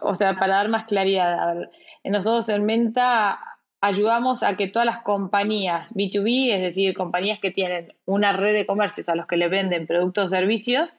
o 0.02 0.14
sea, 0.14 0.36
para 0.38 0.56
dar 0.56 0.68
más 0.68 0.84
claridad, 0.84 1.70
nosotros 2.04 2.48
en 2.48 2.64
Menta 2.64 3.38
ayudamos 3.80 4.42
a 4.42 4.56
que 4.56 4.66
todas 4.66 4.86
las 4.86 5.02
compañías 5.02 5.94
B2B, 5.94 6.52
es 6.52 6.62
decir, 6.62 6.94
compañías 6.94 7.38
que 7.38 7.52
tienen 7.52 7.94
una 8.04 8.32
red 8.32 8.52
de 8.52 8.66
comercios 8.66 9.08
a 9.08 9.14
los 9.14 9.26
que 9.26 9.36
le 9.36 9.48
venden 9.48 9.86
productos 9.86 10.26
o 10.26 10.28
servicios, 10.28 10.96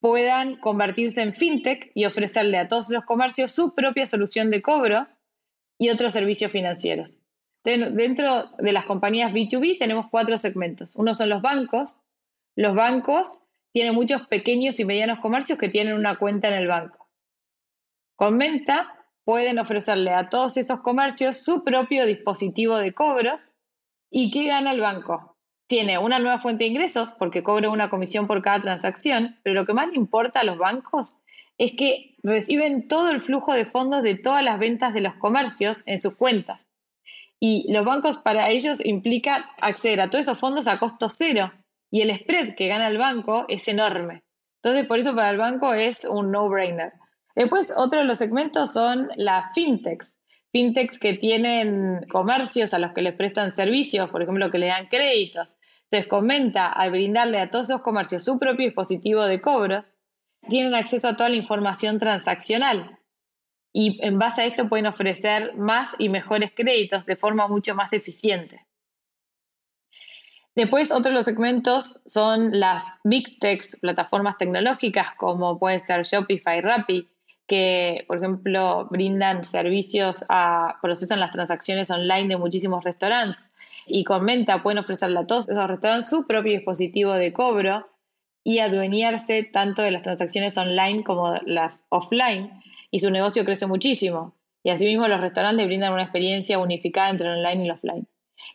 puedan 0.00 0.56
convertirse 0.56 1.22
en 1.22 1.34
fintech 1.34 1.90
y 1.94 2.04
ofrecerle 2.06 2.58
a 2.58 2.68
todos 2.68 2.90
esos 2.90 3.04
comercios 3.04 3.52
su 3.52 3.74
propia 3.74 4.06
solución 4.06 4.50
de 4.50 4.62
cobro 4.62 5.06
y 5.78 5.90
otros 5.90 6.12
servicios 6.12 6.52
financieros. 6.52 7.21
Dentro 7.64 8.50
de 8.58 8.72
las 8.72 8.86
compañías 8.86 9.32
B2B 9.32 9.78
tenemos 9.78 10.10
cuatro 10.10 10.36
segmentos. 10.36 10.92
Uno 10.96 11.14
son 11.14 11.28
los 11.28 11.42
bancos. 11.42 11.98
Los 12.56 12.74
bancos 12.74 13.44
tienen 13.72 13.94
muchos 13.94 14.26
pequeños 14.26 14.80
y 14.80 14.84
medianos 14.84 15.20
comercios 15.20 15.58
que 15.58 15.68
tienen 15.68 15.94
una 15.94 16.18
cuenta 16.18 16.48
en 16.48 16.54
el 16.54 16.66
banco. 16.66 17.08
Con 18.16 18.36
Menta 18.36 19.06
pueden 19.24 19.58
ofrecerle 19.58 20.12
a 20.12 20.28
todos 20.28 20.56
esos 20.56 20.80
comercios 20.80 21.36
su 21.36 21.62
propio 21.62 22.04
dispositivo 22.04 22.76
de 22.76 22.92
cobros. 22.92 23.52
¿Y 24.10 24.30
qué 24.30 24.46
gana 24.48 24.72
el 24.72 24.80
banco? 24.80 25.36
Tiene 25.68 25.98
una 25.98 26.18
nueva 26.18 26.38
fuente 26.38 26.64
de 26.64 26.70
ingresos 26.70 27.12
porque 27.12 27.42
cobra 27.42 27.70
una 27.70 27.88
comisión 27.88 28.26
por 28.26 28.42
cada 28.42 28.60
transacción, 28.60 29.38
pero 29.42 29.54
lo 29.54 29.66
que 29.66 29.72
más 29.72 29.88
le 29.88 29.96
importa 29.96 30.40
a 30.40 30.44
los 30.44 30.58
bancos 30.58 31.18
es 31.58 31.72
que 31.72 32.16
reciben 32.22 32.88
todo 32.88 33.10
el 33.10 33.22
flujo 33.22 33.54
de 33.54 33.64
fondos 33.64 34.02
de 34.02 34.16
todas 34.16 34.42
las 34.42 34.58
ventas 34.58 34.92
de 34.92 35.00
los 35.00 35.14
comercios 35.14 35.82
en 35.86 36.00
sus 36.00 36.16
cuentas. 36.16 36.71
Y 37.44 37.66
los 37.72 37.84
bancos 37.84 38.18
para 38.18 38.50
ellos 38.50 38.78
implica 38.84 39.50
acceder 39.60 40.00
a 40.00 40.08
todos 40.08 40.26
esos 40.26 40.38
fondos 40.38 40.68
a 40.68 40.78
costo 40.78 41.08
cero. 41.10 41.52
Y 41.90 42.02
el 42.02 42.16
spread 42.16 42.54
que 42.54 42.68
gana 42.68 42.86
el 42.86 42.98
banco 42.98 43.46
es 43.48 43.66
enorme. 43.66 44.22
Entonces, 44.62 44.86
por 44.86 45.00
eso 45.00 45.12
para 45.12 45.30
el 45.30 45.38
banco 45.38 45.74
es 45.74 46.04
un 46.04 46.30
no-brainer. 46.30 46.92
Después, 47.34 47.74
otro 47.76 47.98
de 47.98 48.04
los 48.04 48.18
segmentos 48.18 48.72
son 48.72 49.08
las 49.16 49.52
fintechs. 49.56 50.16
Fintechs 50.52 51.00
que 51.00 51.14
tienen 51.14 52.06
comercios 52.12 52.74
a 52.74 52.78
los 52.78 52.92
que 52.92 53.02
les 53.02 53.14
prestan 53.14 53.50
servicios, 53.50 54.08
por 54.10 54.22
ejemplo, 54.22 54.48
que 54.52 54.58
le 54.58 54.68
dan 54.68 54.86
créditos. 54.86 55.52
Entonces, 55.90 56.08
comenta 56.08 56.70
al 56.70 56.92
brindarle 56.92 57.40
a 57.40 57.50
todos 57.50 57.70
esos 57.70 57.82
comercios 57.82 58.22
su 58.22 58.38
propio 58.38 58.66
dispositivo 58.66 59.24
de 59.24 59.40
cobros, 59.40 59.96
tienen 60.48 60.76
acceso 60.76 61.08
a 61.08 61.16
toda 61.16 61.28
la 61.28 61.36
información 61.36 61.98
transaccional 61.98 63.00
y 63.72 63.98
en 64.04 64.18
base 64.18 64.42
a 64.42 64.46
esto 64.46 64.68
pueden 64.68 64.86
ofrecer 64.86 65.54
más 65.56 65.94
y 65.98 66.08
mejores 66.08 66.52
créditos 66.54 67.06
de 67.06 67.16
forma 67.16 67.48
mucho 67.48 67.74
más 67.74 67.92
eficiente. 67.92 68.66
Después, 70.54 70.92
otro 70.92 71.10
de 71.10 71.16
los 71.16 71.24
segmentos 71.24 72.00
son 72.04 72.60
las 72.60 72.98
big 73.04 73.38
techs, 73.40 73.76
plataformas 73.76 74.36
tecnológicas 74.36 75.14
como 75.16 75.58
puede 75.58 75.78
ser 75.78 76.02
Shopify, 76.02 76.60
Rappi, 76.60 77.08
que, 77.46 78.04
por 78.06 78.18
ejemplo, 78.18 78.86
brindan 78.90 79.44
servicios 79.44 80.24
a, 80.28 80.78
procesan 80.82 81.20
las 81.20 81.32
transacciones 81.32 81.90
online 81.90 82.28
de 82.28 82.36
muchísimos 82.36 82.84
restaurantes 82.84 83.42
y 83.86 84.04
con 84.04 84.24
Menta 84.24 84.62
pueden 84.62 84.78
ofrecerle 84.78 85.20
a 85.20 85.26
todos 85.26 85.48
esos 85.48 85.66
restaurantes 85.66 86.10
su 86.10 86.26
propio 86.26 86.52
dispositivo 86.52 87.12
de 87.12 87.32
cobro 87.32 87.88
y 88.44 88.58
adueñarse 88.58 89.44
tanto 89.44 89.82
de 89.82 89.90
las 89.90 90.02
transacciones 90.02 90.56
online 90.58 91.02
como 91.02 91.34
las 91.46 91.84
offline 91.88 92.62
y 92.92 93.00
su 93.00 93.10
negocio 93.10 93.44
crece 93.44 93.66
muchísimo. 93.66 94.36
Y 94.62 94.70
asimismo 94.70 95.08
los 95.08 95.20
restaurantes 95.20 95.66
brindan 95.66 95.92
una 95.92 96.04
experiencia 96.04 96.60
unificada 96.60 97.10
entre 97.10 97.26
el 97.26 97.38
online 97.38 97.62
y 97.62 97.66
el 97.66 97.72
offline. 97.72 98.06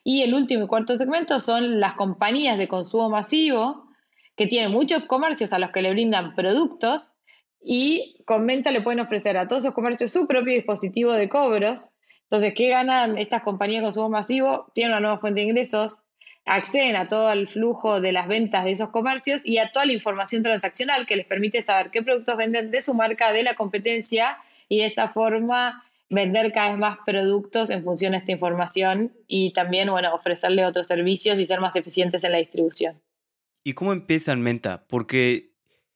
Y 0.04 0.22
el 0.22 0.34
último 0.34 0.64
y 0.64 0.68
cuarto 0.68 0.96
segmento 0.96 1.40
son 1.40 1.82
las 1.82 1.96
compañías 1.96 2.58
de 2.58 2.68
consumo 2.70 3.10
masivo 3.10 3.90
que 4.38 4.48
tienen 4.48 4.72
muchos 4.72 5.04
comercios 5.06 5.52
a 5.52 5.60
los 5.60 5.72
que 5.72 5.82
le 5.82 5.92
brindan 5.92 6.36
productos 6.36 7.10
y 7.62 8.24
con 8.26 8.46
venta 8.46 8.72
le 8.72 8.82
pueden 8.82 9.00
ofrecer 9.00 9.38
a 9.38 9.48
todos 9.48 9.64
esos 9.64 9.74
comercios 9.74 10.12
su 10.12 10.28
propio 10.28 10.54
dispositivo 10.54 11.12
de 11.12 11.28
cobros 11.28 11.92
Entonces, 12.24 12.54
¿qué 12.56 12.70
ganan 12.70 13.18
estas 13.18 13.42
compañías 13.42 13.82
de 13.82 13.88
consumo 13.88 14.10
masivo? 14.10 14.72
Tienen 14.76 14.92
una 14.92 15.00
nueva 15.00 15.18
fuente 15.18 15.42
de 15.42 15.48
ingresos, 15.48 15.98
acceden 16.48 16.96
a 16.96 17.08
todo 17.08 17.32
el 17.32 17.48
flujo 17.48 18.02
de 18.02 18.12
las 18.12 18.28
ventas 18.28 18.64
de 18.64 18.72
esos 18.72 18.90
comercios 18.90 19.46
y 19.46 19.58
a 19.58 19.72
toda 19.72 19.86
la 19.86 19.94
información 19.94 20.44
transaccional 20.44 21.06
que 21.06 21.16
les 21.16 21.26
permite 21.26 21.62
saber 21.62 21.92
qué 21.92 22.02
productos 22.02 22.38
venden 22.38 22.72
de 22.72 22.82
su 22.82 22.94
marca, 22.94 23.32
de 23.32 23.44
la 23.44 23.54
competencia 23.56 24.38
y 24.70 24.80
de 24.80 24.88
esta 24.88 25.10
forma 25.10 25.84
vender 26.10 26.54
cada 26.54 26.70
vez 26.70 26.80
más 26.80 26.98
productos 27.06 27.70
en 27.70 27.84
función 27.84 28.14
de 28.14 28.20
esta 28.20 28.32
información 28.32 29.12
y 29.28 29.52
también, 29.52 29.90
bueno, 29.90 30.14
ofrecerle 30.16 30.66
otros 30.66 30.88
servicios 30.88 31.40
y 31.40 31.46
ser 31.46 31.60
más 31.60 31.76
eficientes 31.76 32.24
en 32.24 32.32
la 32.32 32.38
distribución. 32.38 33.02
¿Y 33.64 33.74
cómo 33.74 33.92
empieza 33.92 34.32
en 34.32 34.42
Menta? 34.42 34.86
Porque 34.88 35.52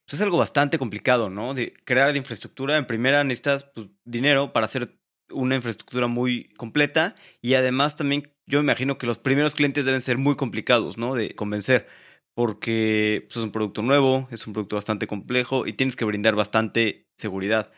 pues, 0.06 0.16
es 0.16 0.22
algo 0.22 0.38
bastante 0.38 0.78
complicado, 0.78 1.30
¿no? 1.30 1.54
De 1.54 1.74
crear 1.86 2.12
de 2.12 2.18
infraestructura. 2.18 2.78
En 2.78 2.86
primera 2.86 3.24
necesitas 3.24 3.64
pues, 3.64 3.88
dinero 4.04 4.52
para 4.52 4.66
hacer 4.66 5.01
una 5.34 5.56
infraestructura 5.56 6.08
muy 6.08 6.50
completa 6.58 7.16
y 7.42 7.54
además 7.56 7.96
también 7.96 8.32
yo 8.46 8.60
me 8.60 8.64
imagino 8.64 8.98
que 8.98 9.08
los 9.08 9.18
primeros 9.18 9.56
clientes 9.56 9.86
deben 9.86 10.02
ser 10.02 10.18
muy 10.18 10.36
complicados, 10.36 10.98
¿no? 10.98 11.16
De 11.16 11.36
convencer 11.36 11.88
porque 12.34 13.26
pues, 13.28 13.38
es 13.38 13.44
un 13.44 13.52
producto 13.52 13.82
nuevo, 13.82 14.28
es 14.32 14.48
un 14.48 14.54
producto 14.54 14.76
bastante 14.76 15.08
complejo 15.08 15.68
y 15.68 15.74
tienes 15.74 15.96
que 15.96 16.06
brindar 16.06 16.36
bastante 16.36 17.08
seguridad. 17.18 17.72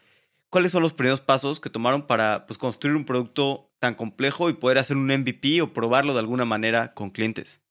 ¿Cuáles 0.49 0.71
son 0.71 0.83
los 0.83 0.93
primeros 0.93 1.21
pasos 1.21 1.59
que 1.59 1.69
tomaron 1.69 2.05
para 2.05 2.45
pues, 2.45 2.57
construir 2.57 2.95
un 2.95 3.05
producto 3.05 3.71
tan 3.79 3.95
complejo 3.95 4.49
y 4.49 4.53
poder 4.53 4.77
hacer 4.77 4.97
un 4.97 5.07
MVP 5.07 5.61
o 5.61 5.73
probarlo 5.73 6.13
de 6.13 6.19
alguna 6.19 6.45
manera 6.45 6.93
con 6.93 7.09
clientes? 7.09 7.61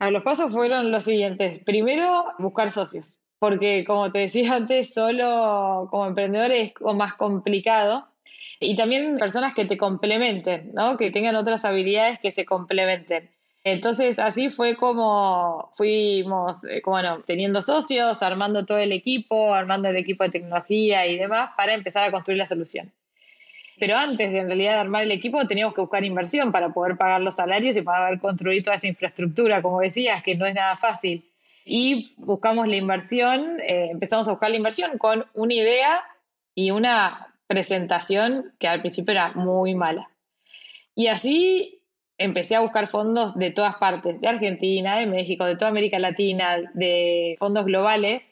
los 0.00 0.22
pasos 0.22 0.50
fueron 0.50 0.90
los 0.90 1.04
siguientes. 1.04 1.58
Primero, 1.58 2.24
buscar 2.38 2.70
socios, 2.70 3.18
porque 3.38 3.84
como 3.86 4.10
te 4.10 4.20
decía 4.20 4.54
antes, 4.56 4.94
solo 4.94 5.88
como 5.90 6.06
emprendedor 6.06 6.50
es 6.50 6.72
más 6.94 7.14
complicado 7.14 8.09
y 8.60 8.76
también 8.76 9.16
personas 9.18 9.54
que 9.54 9.64
te 9.64 9.78
complementen, 9.78 10.72
¿no? 10.74 10.98
que 10.98 11.10
tengan 11.10 11.34
otras 11.34 11.64
habilidades 11.64 12.20
que 12.20 12.30
se 12.30 12.44
complementen. 12.44 13.30
Entonces 13.64 14.18
así 14.18 14.50
fue 14.50 14.76
como 14.76 15.70
fuimos, 15.74 16.64
eh, 16.64 16.82
bueno, 16.84 17.22
teniendo 17.26 17.62
socios, 17.62 18.22
armando 18.22 18.64
todo 18.64 18.78
el 18.78 18.92
equipo, 18.92 19.54
armando 19.54 19.88
el 19.88 19.96
equipo 19.96 20.24
de 20.24 20.30
tecnología 20.30 21.06
y 21.06 21.18
demás 21.18 21.50
para 21.56 21.74
empezar 21.74 22.04
a 22.04 22.10
construir 22.10 22.38
la 22.38 22.46
solución. 22.46 22.92
Pero 23.78 23.96
antes 23.96 24.30
de 24.30 24.38
en 24.38 24.46
realidad 24.46 24.78
armar 24.78 25.04
el 25.04 25.12
equipo 25.12 25.46
teníamos 25.46 25.74
que 25.74 25.80
buscar 25.80 26.04
inversión 26.04 26.52
para 26.52 26.68
poder 26.68 26.98
pagar 26.98 27.22
los 27.22 27.36
salarios 27.36 27.76
y 27.78 27.82
para 27.82 28.06
poder 28.06 28.20
construir 28.20 28.62
toda 28.62 28.76
esa 28.76 28.88
infraestructura, 28.88 29.62
como 29.62 29.80
decías, 29.80 30.22
que 30.22 30.34
no 30.34 30.44
es 30.44 30.54
nada 30.54 30.76
fácil. 30.76 31.24
Y 31.64 32.14
buscamos 32.18 32.68
la 32.68 32.76
inversión, 32.76 33.58
eh, 33.60 33.88
empezamos 33.90 34.28
a 34.28 34.32
buscar 34.32 34.50
la 34.50 34.56
inversión 34.56 34.98
con 34.98 35.24
una 35.34 35.54
idea 35.54 36.02
y 36.54 36.72
una 36.72 37.29
presentación 37.50 38.52
que 38.60 38.68
al 38.68 38.80
principio 38.80 39.10
era 39.10 39.32
muy 39.32 39.74
mala. 39.74 40.08
Y 40.94 41.08
así 41.08 41.82
empecé 42.16 42.54
a 42.54 42.60
buscar 42.60 42.90
fondos 42.90 43.36
de 43.36 43.50
todas 43.50 43.74
partes, 43.74 44.20
de 44.20 44.28
Argentina, 44.28 44.98
de 44.98 45.06
México, 45.06 45.44
de 45.46 45.56
toda 45.56 45.70
América 45.72 45.98
Latina, 45.98 46.58
de 46.74 47.34
fondos 47.40 47.64
globales, 47.64 48.30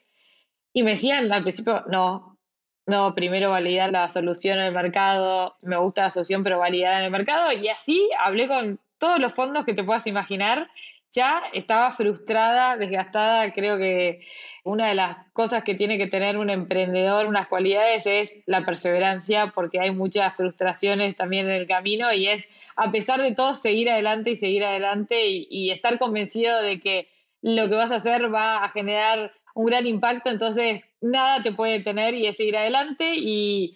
y 0.71 0.83
me 0.83 0.91
decían 0.91 1.29
al 1.33 1.41
principio, 1.41 1.83
no, 1.89 2.37
no, 2.85 3.13
primero 3.13 3.49
validar 3.49 3.91
la 3.91 4.09
solución 4.09 4.57
en 4.59 4.65
el 4.65 4.73
mercado, 4.73 5.55
me 5.63 5.75
gusta 5.75 6.03
la 6.03 6.11
solución, 6.11 6.41
pero 6.41 6.59
validar 6.59 6.99
en 6.99 7.05
el 7.05 7.11
mercado, 7.11 7.51
y 7.51 7.67
así 7.67 8.09
hablé 8.19 8.47
con 8.47 8.79
todos 8.99 9.19
los 9.19 9.33
fondos 9.33 9.65
que 9.65 9.73
te 9.73 9.83
puedas 9.83 10.07
imaginar, 10.07 10.69
ya 11.11 11.43
estaba 11.51 11.91
frustrada, 11.91 12.77
desgastada, 12.77 13.51
creo 13.53 13.77
que 13.77 14.21
una 14.69 14.87
de 14.87 14.93
las 14.93 15.17
cosas 15.33 15.63
que 15.63 15.73
tiene 15.73 15.97
que 15.97 16.05
tener 16.05 16.37
un 16.37 16.51
emprendedor, 16.51 17.25
unas 17.25 17.47
cualidades, 17.47 18.05
es 18.05 18.37
la 18.45 18.63
perseverancia, 18.65 19.51
porque 19.55 19.79
hay 19.79 19.89
muchas 19.89 20.35
frustraciones 20.35 21.15
también 21.15 21.47
en 21.47 21.55
el 21.55 21.67
camino 21.67 22.13
y 22.13 22.27
es, 22.27 22.47
a 22.75 22.91
pesar 22.91 23.19
de 23.19 23.33
todo, 23.33 23.55
seguir 23.55 23.89
adelante 23.89 24.29
y 24.29 24.35
seguir 24.35 24.63
adelante 24.63 25.27
y, 25.27 25.71
estar 25.71 25.97
convencido 25.97 26.61
de 26.61 26.79
que 26.79 27.07
lo 27.41 27.67
que 27.67 27.75
vas 27.75 27.91
a 27.91 27.95
hacer 27.95 28.31
va 28.31 28.63
a 28.63 28.69
generar 28.69 29.31
un 29.55 29.65
gran 29.65 29.87
impacto, 29.87 30.29
entonces 30.29 30.83
nada 31.01 31.41
te 31.41 31.51
puede 31.51 31.79
detener 31.79 32.13
y 32.13 32.27
es 32.27 32.37
seguir 32.37 32.55
adelante 32.55 33.15
y 33.15 33.75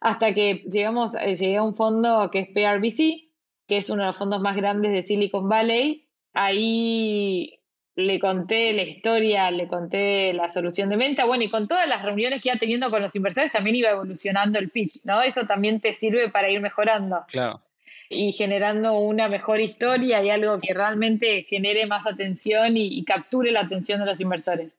hasta 0.00 0.32
que 0.32 0.64
llegamos, 0.70 1.14
eh, 1.16 1.34
llegué 1.34 1.58
a 1.58 1.62
un 1.62 1.74
fondo 1.74 2.30
que 2.30 2.38
es 2.40 2.48
PRBC, 2.48 3.28
que 3.68 3.76
es 3.76 3.90
uno 3.90 4.02
de 4.02 4.06
los 4.08 4.16
fondos 4.16 4.40
más 4.40 4.56
grandes 4.56 4.92
de 4.92 5.02
Silicon 5.02 5.50
Valley. 5.50 6.06
Ahí 6.32 7.59
le 7.96 8.18
conté 8.18 8.72
la 8.72 8.82
historia, 8.82 9.50
le 9.50 9.66
conté 9.66 10.32
la 10.32 10.48
solución 10.48 10.88
de 10.88 10.96
venta, 10.96 11.24
bueno, 11.24 11.44
y 11.44 11.50
con 11.50 11.68
todas 11.68 11.88
las 11.88 12.04
reuniones 12.04 12.42
que 12.42 12.50
iba 12.50 12.58
teniendo 12.58 12.90
con 12.90 13.02
los 13.02 13.14
inversores 13.16 13.52
también 13.52 13.76
iba 13.76 13.90
evolucionando 13.90 14.58
el 14.58 14.70
pitch, 14.70 15.04
¿no? 15.04 15.22
Eso 15.22 15.46
también 15.46 15.80
te 15.80 15.92
sirve 15.92 16.28
para 16.28 16.50
ir 16.50 16.60
mejorando. 16.60 17.24
Claro. 17.28 17.60
Y 18.08 18.32
generando 18.32 18.98
una 18.98 19.28
mejor 19.28 19.60
historia 19.60 20.22
y 20.22 20.30
algo 20.30 20.58
que 20.58 20.74
realmente 20.74 21.44
genere 21.44 21.86
más 21.86 22.06
atención 22.06 22.76
y, 22.76 23.04
capture 23.04 23.52
la 23.52 23.60
atención 23.60 24.00
de 24.00 24.06
los 24.06 24.20
inversores. 24.20 24.72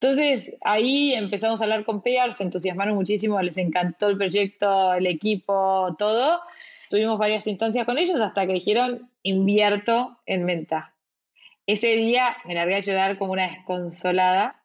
Entonces 0.00 0.56
ahí 0.62 1.14
empezamos 1.14 1.60
a 1.60 1.64
hablar 1.64 1.84
con 1.84 2.02
PR, 2.02 2.32
se 2.32 2.42
entusiasmaron 2.42 2.94
muchísimo, 2.94 3.40
les 3.40 3.58
encantó 3.58 4.08
el 4.08 4.16
proyecto, 4.16 4.94
el 4.94 5.06
equipo, 5.06 5.94
todo. 5.98 6.40
Tuvimos 6.90 7.18
varias 7.18 7.46
instancias 7.46 7.86
con 7.86 7.98
ellos 7.98 8.20
hasta 8.20 8.46
que 8.46 8.52
dijeron 8.54 9.08
invierto 9.22 10.18
en 10.26 10.44
venta 10.46 10.93
ese 11.66 11.88
día 11.88 12.36
me 12.44 12.54
largué 12.54 12.76
a 12.76 12.80
llorar 12.80 13.18
como 13.18 13.32
una 13.32 13.48
desconsolada. 13.48 14.60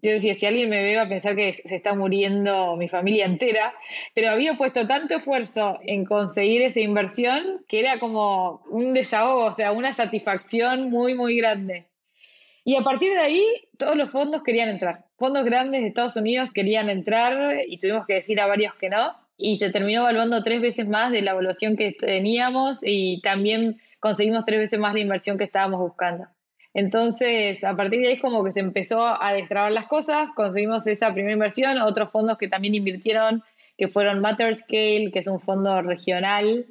Yo 0.00 0.10
decía, 0.10 0.34
si 0.34 0.46
alguien 0.46 0.68
me 0.68 0.82
ve 0.82 0.96
va 0.96 1.02
a 1.02 1.08
pensar 1.08 1.36
que 1.36 1.52
se 1.52 1.76
está 1.76 1.94
muriendo 1.94 2.76
mi 2.76 2.88
familia 2.88 3.24
entera, 3.24 3.72
pero 4.14 4.30
había 4.30 4.56
puesto 4.56 4.86
tanto 4.86 5.16
esfuerzo 5.16 5.78
en 5.82 6.04
conseguir 6.04 6.62
esa 6.62 6.80
inversión 6.80 7.64
que 7.68 7.80
era 7.80 7.98
como 8.00 8.62
un 8.68 8.94
desahogo, 8.94 9.44
o 9.44 9.52
sea, 9.52 9.70
una 9.70 9.92
satisfacción 9.92 10.90
muy, 10.90 11.14
muy 11.14 11.36
grande. 11.36 11.86
Y 12.64 12.76
a 12.76 12.82
partir 12.82 13.12
de 13.12 13.18
ahí, 13.18 13.44
todos 13.78 13.96
los 13.96 14.10
fondos 14.10 14.42
querían 14.42 14.68
entrar. 14.68 15.04
Fondos 15.18 15.44
grandes 15.44 15.82
de 15.82 15.88
Estados 15.88 16.16
Unidos 16.16 16.52
querían 16.52 16.90
entrar 16.90 17.60
y 17.66 17.78
tuvimos 17.78 18.06
que 18.06 18.14
decir 18.14 18.40
a 18.40 18.46
varios 18.46 18.74
que 18.74 18.88
no. 18.88 19.14
Y 19.36 19.58
se 19.58 19.70
terminó 19.70 20.02
evaluando 20.02 20.42
tres 20.44 20.60
veces 20.60 20.86
más 20.86 21.10
de 21.10 21.22
la 21.22 21.32
evaluación 21.32 21.76
que 21.76 21.92
teníamos 21.92 22.80
y 22.84 23.20
también 23.22 23.80
conseguimos 24.02 24.44
tres 24.44 24.58
veces 24.58 24.80
más 24.80 24.94
la 24.94 25.00
inversión 25.00 25.38
que 25.38 25.44
estábamos 25.44 25.78
buscando. 25.78 26.26
Entonces, 26.74 27.62
a 27.62 27.76
partir 27.76 28.00
de 28.00 28.08
ahí 28.08 28.14
es 28.14 28.20
como 28.20 28.42
que 28.42 28.50
se 28.50 28.58
empezó 28.58 29.00
a 29.22 29.32
destrabar 29.32 29.70
las 29.70 29.86
cosas, 29.86 30.28
conseguimos 30.34 30.86
esa 30.88 31.12
primera 31.12 31.34
inversión, 31.34 31.78
otros 31.78 32.10
fondos 32.10 32.36
que 32.36 32.48
también 32.48 32.74
invirtieron, 32.74 33.44
que 33.78 33.86
fueron 33.86 34.20
Matterscale, 34.20 35.12
que 35.12 35.20
es 35.20 35.28
un 35.28 35.38
fondo 35.38 35.82
regional, 35.82 36.66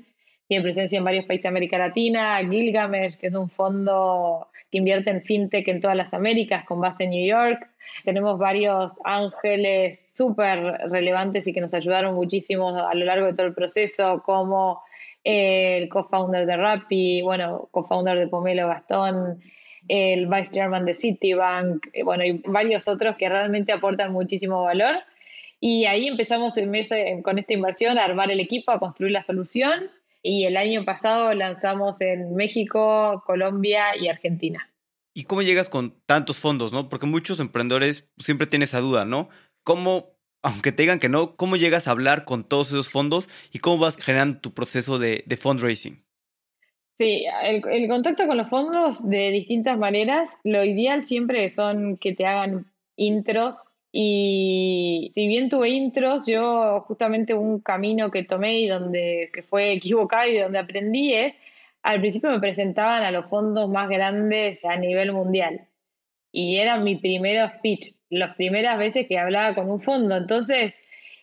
tiene 0.50 0.64
presencia 0.64 0.98
en 0.98 1.06
varios 1.06 1.24
países 1.26 1.44
de 1.44 1.50
América 1.50 1.78
Latina, 1.78 2.38
Gilgamesh, 2.40 3.16
que 3.16 3.28
es 3.28 3.34
un 3.34 3.50
fondo 3.50 4.50
que 4.70 4.80
invierte 4.80 5.10
en 5.10 5.22
fintech 5.22 5.66
en 5.70 5.80
todas 5.80 5.96
las 5.96 6.14
Américas 6.14 6.66
con 6.66 6.82
base 6.82 7.06
en 7.06 7.12
New 7.12 7.26
York. 7.26 7.66
Tenemos 8.04 8.38
varios 8.40 8.94
ángeles 9.06 10.12
súper 10.14 10.60
relevantes 10.90 11.48
y 11.48 11.54
que 11.54 11.62
nos 11.62 11.74
ayudaron 11.74 12.16
muchísimo 12.16 12.78
a 12.78 12.94
lo 12.94 13.06
largo 13.06 13.28
de 13.28 13.34
todo 13.34 13.46
el 13.46 13.54
proceso, 13.54 14.22
como 14.26 14.82
el 15.24 15.90
co-founder 15.90 16.46
de 16.46 16.58
Rappi, 16.58 17.22
bueno, 17.22 17.70
co-founder 17.72 18.18
de 18.18 18.28
Pomelo 18.28 18.68
Gastón, 18.68 19.42
el 19.88 20.28
vice 20.28 20.52
chairman 20.54 20.86
de 20.86 20.94
Citibank, 20.94 21.88
eh, 21.94 22.04
bueno, 22.04 22.24
y 22.24 22.42
varios 22.46 22.88
otros 22.88 23.18
que 23.18 23.30
realmente 23.30 23.72
aportan 23.72 24.12
muchísimo 24.12 24.64
valor. 24.64 24.96
Y 25.60 25.86
ahí 25.86 26.08
empezamos 26.08 26.58
el 26.58 26.68
mes 26.68 26.90
con 27.24 27.38
esta 27.38 27.54
inversión 27.54 28.00
a 28.00 28.06
armar 28.06 28.32
el 28.32 28.40
equipo, 28.40 28.72
a 28.72 28.80
construir 28.80 29.12
la 29.12 29.22
solución. 29.22 29.92
Y 30.24 30.46
el 30.46 30.58
año 30.58 30.86
pasado 30.86 31.34
lanzamos 31.34 32.02
en 32.02 32.36
México, 32.36 33.24
Colombia 33.26 33.96
y 34.00 34.08
Argentina. 34.08 34.72
¿Y 35.14 35.26
cómo 35.26 35.42
llegas 35.42 35.70
con 35.70 36.00
tantos 36.06 36.40
fondos, 36.40 36.72
no? 36.72 36.90
Porque 36.90 37.06
muchos 37.06 37.40
emprendedores 37.40 38.10
siempre 38.18 38.48
tienen 38.48 38.64
esa 38.64 38.80
duda, 38.80 39.06
¿no? 39.06 39.30
¿Cómo 39.64 40.16
aunque 40.44 40.72
te 40.72 40.84
digan 40.84 41.00
que 41.00 41.10
no, 41.10 41.36
¿cómo 41.36 41.56
llegas 41.56 41.88
a 41.88 41.92
hablar 41.92 42.26
con 42.26 42.44
todos 42.44 42.70
esos 42.70 42.90
fondos 42.90 43.30
y 43.54 43.60
cómo 43.60 43.78
vas 43.78 43.98
generando 43.98 44.40
tu 44.40 44.54
proceso 44.54 45.00
de, 45.00 45.24
fundraising? 45.40 46.04
Sí, 46.98 47.26
el, 47.44 47.88
contacto 47.88 48.28
con 48.28 48.38
los 48.38 48.50
fondos 48.50 49.08
de 49.08 49.32
distintas 49.32 49.78
maneras, 49.78 50.38
lo 50.44 50.64
ideal 50.64 51.06
siempre 51.06 51.50
son 51.50 51.98
que 51.98 52.14
te 52.14 52.26
hagan 52.26 52.66
intros 52.96 53.66
y 53.92 55.12
si 55.14 55.28
bien 55.28 55.50
tuve 55.50 55.70
intros, 55.70 56.26
yo 56.26 56.82
justamente 56.88 57.34
un 57.34 57.60
camino 57.60 58.12
que 58.12 58.24
tomé 58.24 58.60
y 58.62 58.68
donde 58.68 59.30
que 59.34 59.44
fue 59.44 59.74
equivocado 59.74 60.30
y 60.30 60.38
donde 60.38 60.60
aprendí 60.60 61.14
es, 61.14 61.36
al 61.82 62.00
principio 62.00 62.30
me 62.30 62.40
presentaban 62.40 63.04
a 63.04 63.12
los 63.12 63.26
fondos 63.26 63.70
más 63.70 63.90
grandes 63.90 64.64
a 64.66 64.78
nivel 64.78 65.12
mundial 65.12 65.68
y 66.32 66.58
era 66.58 66.78
mi 66.78 66.96
primer 66.96 67.50
speech 67.58 67.94
las 68.10 68.36
primeras 68.36 68.78
veces 68.78 69.08
que 69.08 69.18
hablaba 69.18 69.56
con 69.56 69.70
un 69.70 69.80
fondo. 69.80 70.18
Entonces, 70.18 70.74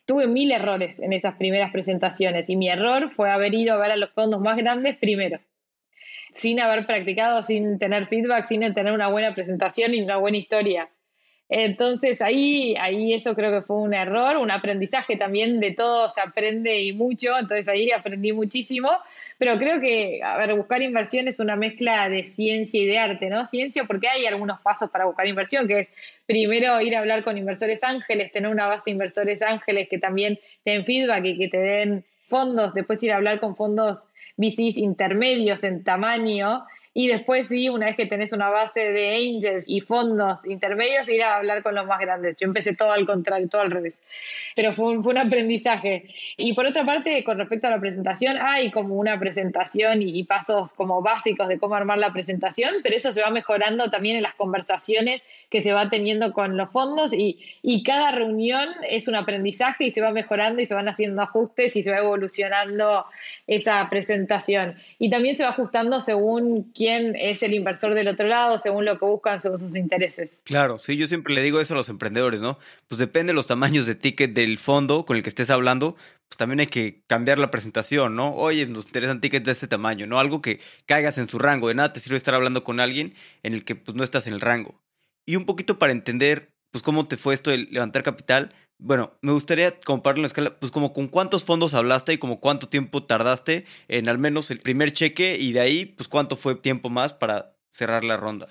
tuve 0.07 0.27
mil 0.27 0.51
errores 0.51 1.01
en 1.03 1.13
esas 1.13 1.37
primeras 1.37 1.71
presentaciones 1.71 2.49
y 2.49 2.57
mi 2.57 2.69
error 2.69 3.11
fue 3.15 3.31
haber 3.31 3.55
ido 3.55 3.75
a 3.75 3.79
ver 3.79 3.91
a 3.91 3.97
los 3.97 4.11
fondos 4.11 4.41
más 4.41 4.57
grandes 4.57 4.97
primero, 4.97 5.39
sin 6.33 6.61
haber 6.61 6.87
practicado, 6.87 7.43
sin 7.43 7.79
tener 7.79 8.07
feedback, 8.07 8.47
sin 8.47 8.61
tener 8.75 8.93
una 8.93 9.09
buena 9.09 9.35
presentación 9.35 9.95
y 9.95 10.01
una 10.01 10.17
buena 10.17 10.39
historia. 10.39 10.89
Entonces 11.51 12.21
ahí, 12.21 12.75
ahí 12.79 13.15
eso 13.15 13.35
creo 13.35 13.51
que 13.51 13.63
fue 13.63 13.77
un 13.77 13.95
error, 13.95 14.37
un 14.37 14.51
aprendizaje 14.51 15.17
también 15.17 15.61
de 15.61 15.73
todo 15.73 16.11
se 16.11 16.21
aprende 16.21 16.83
y 16.83 16.93
mucho, 16.93 17.39
entonces 17.39 17.69
ahí 17.69 17.91
aprendí 17.91 18.33
muchísimo, 18.33 18.91
pero 19.39 19.57
creo 19.57 19.81
que, 19.81 20.21
a 20.23 20.37
ver, 20.37 20.55
buscar 20.55 20.83
inversión 20.83 21.29
es 21.29 21.39
una 21.39 21.55
mezcla 21.55 22.09
de 22.09 22.25
ciencia 22.27 22.83
y 22.83 22.87
de 22.87 22.99
arte, 22.99 23.31
¿no? 23.31 23.47
Ciencia 23.47 23.85
porque 23.85 24.09
hay 24.09 24.27
algunos 24.27 24.61
pasos 24.61 24.91
para 24.91 25.05
buscar 25.05 25.29
inversión, 25.29 25.69
que 25.69 25.81
es 25.81 25.93
primero 26.27 26.81
ir 26.81 26.97
a 26.97 26.99
hablar 26.99 27.23
con 27.23 27.39
inversores 27.39 27.85
ángeles, 27.85 28.33
tener 28.33 28.51
una 28.51 28.67
base 28.67 28.91
de 28.91 28.93
inversores 28.93 29.41
ángeles 29.43 29.89
que 29.89 29.99
también 29.99 30.41
te 30.65 30.73
den 30.73 30.85
feedback 30.85 31.25
y 31.25 31.39
que 31.39 31.49
te 31.49 31.59
den 31.59 32.05
fondos, 32.29 32.75
después 32.75 33.03
ir 33.03 33.13
a 33.13 33.17
hablar 33.17 33.39
con 33.39 33.57
fondos 33.57 34.09
VCs 34.37 34.77
intermedios 34.77 35.65
en 35.65 35.85
tamaño 35.85 36.65
y 36.99 37.07
después 37.07 37.47
sí, 37.47 37.69
una 37.69 37.87
vez 37.87 37.95
que 37.95 38.07
tenés 38.07 38.33
una 38.33 38.51
base 38.51 38.91
de 38.91 39.15
angels 39.15 39.67
y 39.69 39.81
fondos 39.81 40.45
intermedios, 40.45 41.09
ir 41.09 41.23
a 41.23 41.37
hablar 41.37 41.63
con 41.63 41.77
los 41.77 41.87
más 41.87 42.01
grandes. 42.01 42.37
Yo 42.39 42.49
empecé 42.49 42.75
todo 42.75 42.91
al 42.91 43.07
contrario, 43.07 43.49
todo 43.49 43.61
al 43.61 43.71
revés. 43.71 44.03
Pero 44.57 44.73
fue 44.73 44.87
un, 44.87 45.05
fue 45.05 45.13
un 45.13 45.19
aprendizaje. 45.19 46.07
Y 46.37 46.55
por 46.55 46.67
otra 46.67 46.85
parte, 46.85 47.23
con 47.23 47.39
respecto 47.39 47.69
a 47.69 47.71
la 47.71 47.79
presentación, 47.79 48.37
hay 48.41 48.73
como 48.73 48.97
una 48.97 49.17
presentación 49.17 50.03
y, 50.03 50.25
pasos 50.25 50.75
como 50.75 51.01
básicos 51.01 51.47
de 51.47 51.61
cómo 51.61 51.77
armar 51.77 51.99
la 51.99 52.13
presentación, 52.13 52.75
pero 52.83 52.97
eso 52.97 53.13
se 53.13 53.23
va 53.23 53.31
mejorando 53.31 53.89
también 53.91 54.17
en 54.17 54.25
las 54.25 54.35
conversaciones 54.35 55.23
que 55.51 55.61
se 55.61 55.73
va 55.73 55.89
teniendo 55.89 56.33
con 56.33 56.57
los 56.57 56.69
fondos 56.71 57.13
y, 57.13 57.39
y 57.63 57.85
cada 57.85 58.11
reunión 58.11 58.69
es 58.91 59.07
un 59.07 59.15
aprendizaje 59.15 59.85
y 59.85 59.91
se 59.93 60.01
va 60.01 60.11
mejorando 60.11 60.61
y 60.61 60.67
se 60.67 60.75
van 60.75 60.89
haciendo 60.89 61.23
ajustes 61.23 61.77
y 61.77 61.85
se 61.85 61.93
va 61.93 61.99
evolucionando 61.99 63.07
esa 63.47 63.89
presentación. 63.89 64.75
Y 64.99 65.11
también 65.11 65.37
se 65.37 65.45
va 65.45 65.51
ajustando 65.51 66.01
según 66.01 66.73
quién 66.75 66.88
es 66.89 67.43
el 67.43 67.55
inversor 67.55 67.95
del 67.95 68.09
otro 68.09 68.27
lado, 68.27 68.59
según 68.59 68.85
lo 68.85 68.99
que 68.99 69.05
buscan, 69.05 69.41
según 69.41 69.61
sus 69.61 69.77
intereses. 69.77 70.41
Claro, 70.45 70.79
sí, 70.79 70.97
yo 70.97 71.07
siempre 71.07 71.35
le 71.35 71.43
digo 71.43 71.61
eso 71.61 71.75
a 71.75 71.77
los 71.77 71.89
emprendedores, 71.89 72.41
¿no? 72.41 72.59
Pues 72.89 72.99
depende 72.99 73.31
de 73.31 73.35
los 73.35 73.47
tamaños 73.47 73.87
de 73.87 73.95
ticket 73.95 74.33
del 74.33 74.59
fondo 74.59 75.05
con 75.05 75.17
el 75.17 75.23
que 75.23 75.29
estés 75.29 75.51
hablando, 75.51 75.97
pues 76.29 76.37
también 76.37 76.61
hay 76.61 76.67
que 76.67 77.03
cambiar 77.07 77.39
la 77.39 77.51
presentación, 77.51 78.17
¿no? 78.17 78.35
Oye, 78.35 78.67
nos 78.67 78.87
interesan 78.87 79.21
tickets 79.21 79.47
de 79.47 79.53
este 79.53 79.67
tamaño, 79.67 80.07
¿no? 80.07 80.19
Algo 80.19 80.43
que 80.43 80.61
caigas 80.87 81.19
en 81.19 81.29
su 81.29 81.39
rango. 81.39 81.69
De 81.69 81.75
nada 81.75 81.93
te 81.93 82.01
sirve 82.01 82.17
estar 82.17 82.35
hablando 82.35 82.65
con 82.65 82.81
alguien 82.81 83.15
en 83.43 83.55
el 83.55 83.65
que 83.65 83.77
pues 83.77 83.97
no 83.97 84.05
estás 84.05 84.27
en 84.27 84.35
el 84.35 84.41
rango. 84.41 84.81
Y 85.27 85.37
un 85.37 85.45
poquito 85.45 85.79
para 85.79 85.93
entender, 85.93 86.53
pues, 86.71 86.83
cómo 86.83 87.05
te 87.07 87.19
fue 87.19 87.35
esto 87.35 87.51
de 87.51 87.59
levantar 87.59 88.03
capital, 88.03 88.55
bueno, 88.79 89.13
me 89.23 89.33
gustaría 89.33 89.79
compararlo 89.81 90.23
en 90.23 90.27
escala, 90.27 90.59
pues 90.59 90.71
como 90.71 90.93
con 90.93 91.09
cuántos 91.09 91.45
fondos 91.45 91.75
hablaste 91.75 92.13
y 92.13 92.19
como 92.19 92.41
cuánto 92.41 92.69
tiempo 92.69 93.03
tardaste 93.03 93.65
en 93.89 94.09
al 94.09 94.19
menos 94.19 94.51
el 94.51 94.61
primer 94.61 94.93
cheque 94.93 95.37
y 95.39 95.53
de 95.53 95.61
ahí, 95.61 95.85
pues 95.85 96.09
cuánto 96.09 96.37
fue 96.37 96.55
tiempo 96.55 96.89
más 96.89 97.13
para 97.13 97.57
cerrar 97.71 98.05
la 98.05 98.17
ronda. 98.17 98.47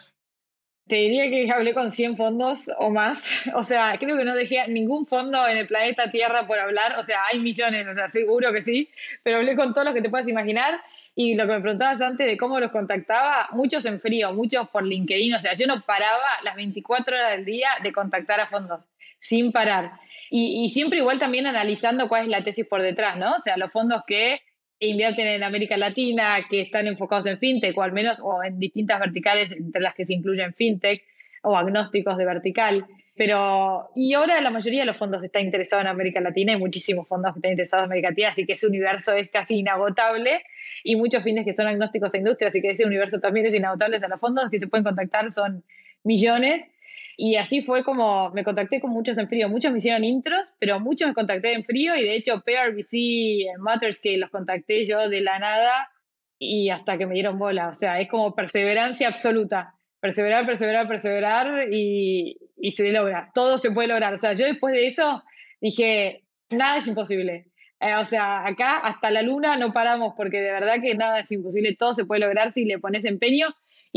Te 0.87 0.95
diría 0.95 1.29
que 1.29 1.51
hablé 1.51 1.73
con 1.73 1.91
100 1.91 2.15
fondos 2.15 2.69
o 2.79 2.89
más. 2.89 3.43
O 3.55 3.63
sea, 3.63 3.97
creo 3.99 4.17
que 4.17 4.23
no 4.23 4.35
dejé 4.35 4.67
ningún 4.67 5.05
fondo 5.05 5.47
en 5.47 5.57
el 5.57 5.67
planeta 5.67 6.11
Tierra 6.11 6.47
por 6.47 6.59
hablar. 6.59 6.97
O 6.97 7.03
sea, 7.03 7.19
hay 7.31 7.39
millones, 7.39 7.87
o 7.87 7.93
sea, 7.93 8.09
seguro 8.09 8.53
que 8.53 8.61
sí, 8.61 8.89
pero 9.23 9.37
hablé 9.37 9.55
con 9.55 9.73
todos 9.73 9.85
los 9.85 9.93
que 9.93 10.01
te 10.01 10.09
puedas 10.09 10.27
imaginar. 10.27 10.79
Y 11.15 11.33
lo 11.33 11.47
que 11.47 11.53
me 11.53 11.61
preguntabas 11.61 11.99
antes 11.99 12.27
de 12.27 12.37
cómo 12.37 12.59
los 12.59 12.71
contactaba, 12.71 13.49
muchos 13.51 13.85
en 13.85 13.99
frío, 13.99 14.31
muchos 14.33 14.69
por 14.69 14.85
LinkedIn. 14.85 15.33
O 15.33 15.39
sea, 15.39 15.55
yo 15.55 15.67
no 15.67 15.81
paraba 15.81 16.27
las 16.43 16.55
24 16.55 17.15
horas 17.15 17.31
del 17.31 17.43
día 17.43 17.69
de 17.81 17.91
contactar 17.91 18.39
a 18.39 18.47
fondos, 18.47 18.85
sin 19.19 19.51
parar. 19.51 19.93
Y, 20.29 20.69
siempre 20.71 20.99
igual 20.99 21.19
también 21.19 21.47
analizando 21.47 22.07
cuál 22.09 22.23
es 22.23 22.29
la 22.29 22.43
tesis 22.43 22.65
por 22.65 22.81
detrás, 22.81 23.17
¿no? 23.17 23.35
O 23.35 23.39
sea, 23.39 23.57
los 23.57 23.71
fondos 23.71 24.01
que 24.05 24.41
invierten 24.79 25.27
en 25.27 25.43
América 25.43 25.77
Latina, 25.77 26.45
que 26.49 26.61
están 26.61 26.87
enfocados 26.87 27.27
en 27.27 27.39
fintech 27.39 27.77
o 27.77 27.81
al 27.81 27.93
menos 27.93 28.19
o 28.21 28.43
en 28.43 28.59
distintas 28.59 28.99
verticales 28.99 29.51
entre 29.51 29.81
las 29.81 29.95
que 29.95 30.05
se 30.05 30.13
incluyen 30.13 30.53
fintech 30.53 31.03
o 31.43 31.57
agnósticos 31.57 32.17
de 32.17 32.25
vertical. 32.25 32.85
Pero, 33.15 33.89
y 33.95 34.13
ahora 34.13 34.39
la 34.41 34.51
mayoría 34.51 34.81
de 34.81 34.85
los 34.85 34.97
fondos 34.97 35.23
está 35.23 35.39
interesado 35.39 35.81
en 35.81 35.87
América 35.87 36.21
Latina, 36.21 36.53
hay 36.53 36.59
muchísimos 36.59 37.07
fondos 37.07 37.33
que 37.33 37.39
están 37.39 37.51
interesados 37.51 37.85
en 37.85 37.91
América 37.91 38.09
Latina, 38.09 38.29
así 38.29 38.45
que 38.45 38.53
ese 38.53 38.67
universo 38.67 39.13
es 39.13 39.27
casi 39.29 39.57
inagotable 39.57 40.43
y 40.83 40.95
muchos 40.97 41.23
fines 41.23 41.43
que 41.43 41.55
son 41.55 41.65
agnósticos 41.65 42.13
a 42.13 42.17
industria, 42.17 42.49
así 42.49 42.61
que 42.61 42.69
ese 42.69 42.85
universo 42.85 43.19
también 43.19 43.47
es 43.47 43.55
inagotable. 43.55 43.97
O 43.97 44.07
los 44.07 44.19
fondos 44.19 44.51
que 44.51 44.59
se 44.59 44.67
pueden 44.67 44.83
contactar 44.83 45.31
son 45.31 45.63
millones 46.03 46.65
y 47.19 47.35
así 47.35 47.63
fue 47.63 47.83
como 47.83 48.29
me 48.29 48.43
contacté 48.43 48.79
con 48.79 48.91
muchos 48.91 49.17
en 49.17 49.27
frío. 49.27 49.49
Muchos 49.49 49.71
me 49.71 49.79
hicieron 49.79 50.03
intros, 50.03 50.51
pero 50.59 50.79
muchos 50.79 51.07
me 51.07 51.15
contacté 51.15 51.53
en 51.53 51.63
frío 51.63 51.95
y 51.95 52.03
de 52.03 52.15
hecho 52.15 52.43
PRBC, 52.45 53.57
Matterscale 53.57 54.19
los 54.19 54.29
contacté 54.29 54.83
yo 54.83 55.09
de 55.09 55.21
la 55.21 55.39
nada 55.39 55.89
y 56.37 56.69
hasta 56.69 56.95
que 56.99 57.07
me 57.07 57.15
dieron 57.15 57.39
bola. 57.39 57.69
O 57.69 57.73
sea, 57.73 57.99
es 57.99 58.07
como 58.07 58.35
perseverancia 58.35 59.07
absoluta. 59.07 59.73
Perseverar, 59.99 60.45
perseverar, 60.45 60.87
perseverar 60.87 61.73
y, 61.73 62.37
y 62.55 62.71
se 62.73 62.91
logra. 62.91 63.31
Todo 63.33 63.57
se 63.57 63.71
puede 63.71 63.87
lograr. 63.87 64.13
O 64.13 64.17
sea, 64.19 64.33
yo 64.33 64.45
después 64.45 64.75
de 64.75 64.85
eso 64.85 65.23
dije, 65.59 66.23
nada 66.51 66.77
es 66.77 66.87
imposible. 66.87 67.47
Eh, 67.79 67.95
o 67.95 68.05
sea, 68.05 68.45
acá 68.45 68.77
hasta 68.77 69.09
la 69.09 69.23
luna 69.23 69.57
no 69.57 69.73
paramos 69.73 70.13
porque 70.15 70.39
de 70.39 70.51
verdad 70.51 70.75
que 70.83 70.93
nada 70.93 71.21
es 71.21 71.31
imposible. 71.31 71.75
Todo 71.75 71.95
se 71.95 72.05
puede 72.05 72.21
lograr 72.21 72.53
si 72.53 72.63
le 72.65 72.77
pones 72.77 73.05
empeño 73.05 73.47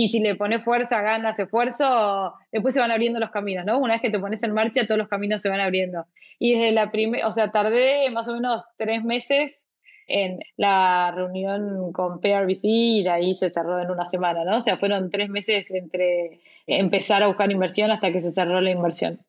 y 0.02 0.08
si 0.08 0.18
le 0.18 0.34
pones 0.34 0.64
fuerza, 0.64 1.02
ganas, 1.02 1.38
esfuerzo, 1.38 2.32
después 2.50 2.72
se 2.72 2.80
van 2.80 2.90
abriendo 2.90 3.20
los 3.20 3.30
caminos, 3.30 3.66
¿no? 3.66 3.78
Una 3.78 3.92
vez 3.92 4.00
que 4.00 4.08
te 4.08 4.18
pones 4.18 4.42
en 4.42 4.54
marcha, 4.54 4.86
todos 4.86 4.96
los 4.96 5.08
caminos 5.08 5.42
se 5.42 5.50
van 5.50 5.60
abriendo. 5.60 6.06
Y 6.38 6.54
desde 6.54 6.72
la 6.72 6.90
primera, 6.90 7.28
o 7.28 7.32
sea, 7.32 7.52
tardé 7.52 8.08
más 8.10 8.26
o 8.26 8.32
menos 8.32 8.62
tres 8.78 9.04
meses 9.04 9.60
en 10.06 10.40
la 10.56 11.12
reunión 11.14 11.92
con 11.92 12.18
PRBC 12.18 12.60
y 12.62 13.02
de 13.02 13.10
ahí 13.10 13.34
se 13.34 13.50
cerró 13.50 13.78
en 13.78 13.90
una 13.90 14.06
semana, 14.06 14.42
¿no? 14.42 14.56
O 14.56 14.60
sea, 14.60 14.78
fueron 14.78 15.10
tres 15.10 15.28
meses 15.28 15.70
entre 15.70 16.40
empezar 16.66 17.22
a 17.22 17.26
buscar 17.26 17.52
inversión 17.52 17.90
hasta 17.90 18.10
que 18.10 18.22
se 18.22 18.32
cerró 18.32 18.62
la 18.62 18.70
inversión. 18.70 19.20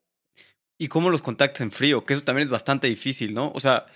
¿Y 0.79 0.87
cómo 0.87 1.09
los 1.09 1.21
contactas 1.21 1.59
en 1.59 1.71
frío? 1.71 2.05
Que 2.05 2.13
eso 2.13 2.23
también 2.23 2.47
es 2.47 2.49
bastante 2.49 2.87
difícil, 2.87 3.33
¿no? 3.33 3.51
O 3.53 3.59
sea, 3.59 3.87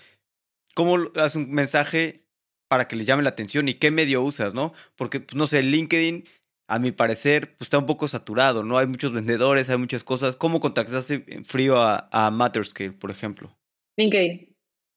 ¿cómo 0.74 0.98
haces 1.16 1.36
un 1.36 1.50
mensaje 1.50 2.26
para 2.68 2.86
que 2.86 2.96
les 2.96 3.06
llame 3.06 3.22
la 3.22 3.30
atención 3.30 3.66
y 3.66 3.74
qué 3.74 3.90
medio 3.90 4.22
usas, 4.22 4.52
¿no? 4.52 4.74
Porque, 4.96 5.20
pues, 5.20 5.36
no 5.36 5.46
sé, 5.46 5.62
LinkedIn 5.62 6.24
a 6.68 6.78
mi 6.78 6.92
parecer, 6.92 7.56
pues 7.56 7.66
está 7.66 7.78
un 7.78 7.86
poco 7.86 8.08
saturado, 8.08 8.62
¿no? 8.62 8.78
Hay 8.78 8.86
muchos 8.86 9.12
vendedores, 9.12 9.70
hay 9.70 9.78
muchas 9.78 10.04
cosas. 10.04 10.36
¿Cómo 10.36 10.60
contactaste 10.60 11.24
frío 11.44 11.76
a, 11.76 12.08
a 12.10 12.30
Matterscale, 12.30 12.92
por 12.92 13.10
ejemplo? 13.10 13.56
LinkedIn. 13.96 14.54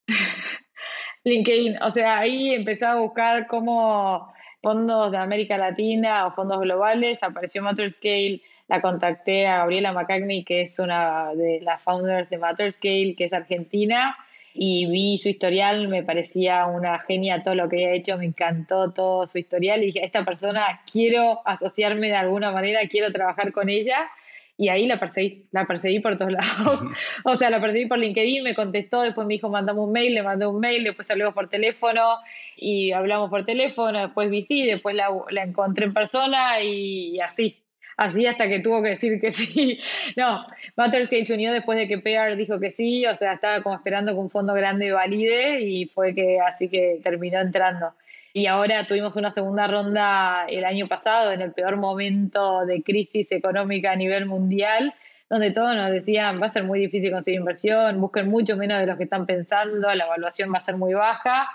LinkedIn. 1.24 1.82
O 1.84 1.90
sea, 1.92 2.20
ahí 2.20 2.54
empecé 2.54 2.86
a 2.86 2.96
buscar 2.96 3.48
cómo 3.48 4.34
fondos 4.62 5.12
de 5.12 5.18
América 5.18 5.58
Latina 5.58 6.26
o 6.26 6.32
fondos 6.32 6.60
globales. 6.62 7.22
Apareció 7.24 7.62
Matterscale. 7.62 8.42
La 8.68 8.82
contacté 8.82 9.48
a 9.48 9.58
Gabriela 9.58 9.94
McCagney, 9.94 10.44
que 10.44 10.62
es 10.62 10.78
una 10.78 11.34
de 11.34 11.60
las 11.62 11.82
founders 11.82 12.30
de 12.30 12.38
Matterscale, 12.38 13.16
que 13.18 13.26
es 13.26 13.34
argentina 13.34 14.16
y 14.62 14.88
vi 14.88 15.18
su 15.20 15.30
historial, 15.30 15.88
me 15.88 16.04
parecía 16.04 16.66
una 16.66 17.00
genia 17.00 17.42
todo 17.44 17.56
lo 17.56 17.70
que 17.70 17.78
había 17.78 17.94
hecho, 17.94 18.18
me 18.18 18.26
encantó 18.26 18.92
todo 18.92 19.26
su 19.26 19.38
historial 19.38 19.82
y 19.82 19.86
dije, 19.86 20.04
esta 20.04 20.26
persona 20.26 20.82
quiero 20.92 21.40
asociarme 21.46 22.08
de 22.08 22.18
alguna 22.18 22.52
manera, 22.52 22.82
quiero 22.90 23.10
trabajar 23.14 23.54
con 23.54 23.70
ella 23.70 24.10
y 24.58 24.68
ahí 24.68 24.86
la 24.86 25.00
perseguí, 25.00 25.46
la 25.52 25.66
perseguí 25.66 26.02
por 26.02 26.18
todos 26.18 26.32
lados. 26.34 26.82
o 27.24 27.38
sea, 27.38 27.50
la 27.50 27.62
perseguí 27.62 27.86
por 27.86 28.00
LinkedIn, 28.00 28.44
me 28.44 28.54
contestó, 28.54 29.02
después 29.02 29.26
me 29.26 29.36
dijo, 29.36 29.48
mandame 29.48 29.80
un 29.80 29.94
mail, 29.94 30.14
le 30.14 30.24
mandé 30.24 30.46
un 30.46 30.60
mail, 30.60 30.84
después 30.84 31.10
hablamos 31.10 31.34
por 31.34 31.48
teléfono 31.48 32.18
y 32.58 32.92
hablamos 32.92 33.30
por 33.30 33.46
teléfono, 33.46 34.02
después 34.02 34.30
vi 34.30 34.44
sí, 34.44 34.66
después 34.66 34.94
la, 34.94 35.08
la 35.30 35.44
encontré 35.44 35.86
en 35.86 35.94
persona 35.94 36.62
y 36.62 37.18
así 37.22 37.56
así 38.00 38.26
hasta 38.26 38.48
que 38.48 38.60
tuvo 38.60 38.82
que 38.82 38.90
decir 38.90 39.20
que 39.20 39.32
sí. 39.32 39.80
No, 40.16 40.46
Matterskate 40.78 41.26
se 41.26 41.34
unió 41.34 41.52
después 41.52 41.78
de 41.78 41.88
que 41.88 42.00
PR 42.00 42.36
dijo 42.38 42.60
que 42.60 42.72
sí, 42.72 43.06
o 43.06 43.16
sea, 43.16 43.34
estaba 43.34 43.62
como 43.62 43.76
esperando 43.76 44.14
que 44.14 44.20
un 44.20 44.30
fondo 44.30 44.54
grande 44.54 44.92
valide 44.92 45.60
y 45.60 45.86
fue 45.88 46.16
que 46.16 46.40
así 46.40 46.70
que 46.70 47.02
terminó 47.04 47.40
entrando. 47.40 47.94
Y 48.32 48.46
ahora 48.46 48.88
tuvimos 48.88 49.16
una 49.18 49.32
segunda 49.32 49.68
ronda 49.68 50.46
el 50.48 50.64
año 50.64 50.88
pasado, 50.88 51.34
en 51.34 51.42
el 51.42 51.52
peor 51.52 51.76
momento 51.76 52.66
de 52.66 52.84
crisis 52.84 53.32
económica 53.32 53.92
a 53.92 53.96
nivel 53.96 54.26
mundial, 54.28 54.94
donde 55.30 55.52
todos 55.52 55.76
nos 55.76 55.92
decían 55.92 56.42
va 56.42 56.46
a 56.46 56.50
ser 56.50 56.64
muy 56.64 56.80
difícil 56.80 57.12
conseguir 57.12 57.42
inversión, 57.42 58.00
busquen 58.00 58.30
mucho 58.30 58.56
menos 58.56 58.80
de 58.80 58.86
lo 58.86 58.98
que 58.98 59.04
están 59.04 59.26
pensando, 59.26 59.94
la 59.94 60.06
evaluación 60.06 60.54
va 60.54 60.58
a 60.58 60.62
ser 60.62 60.78
muy 60.78 60.94
baja. 60.94 61.50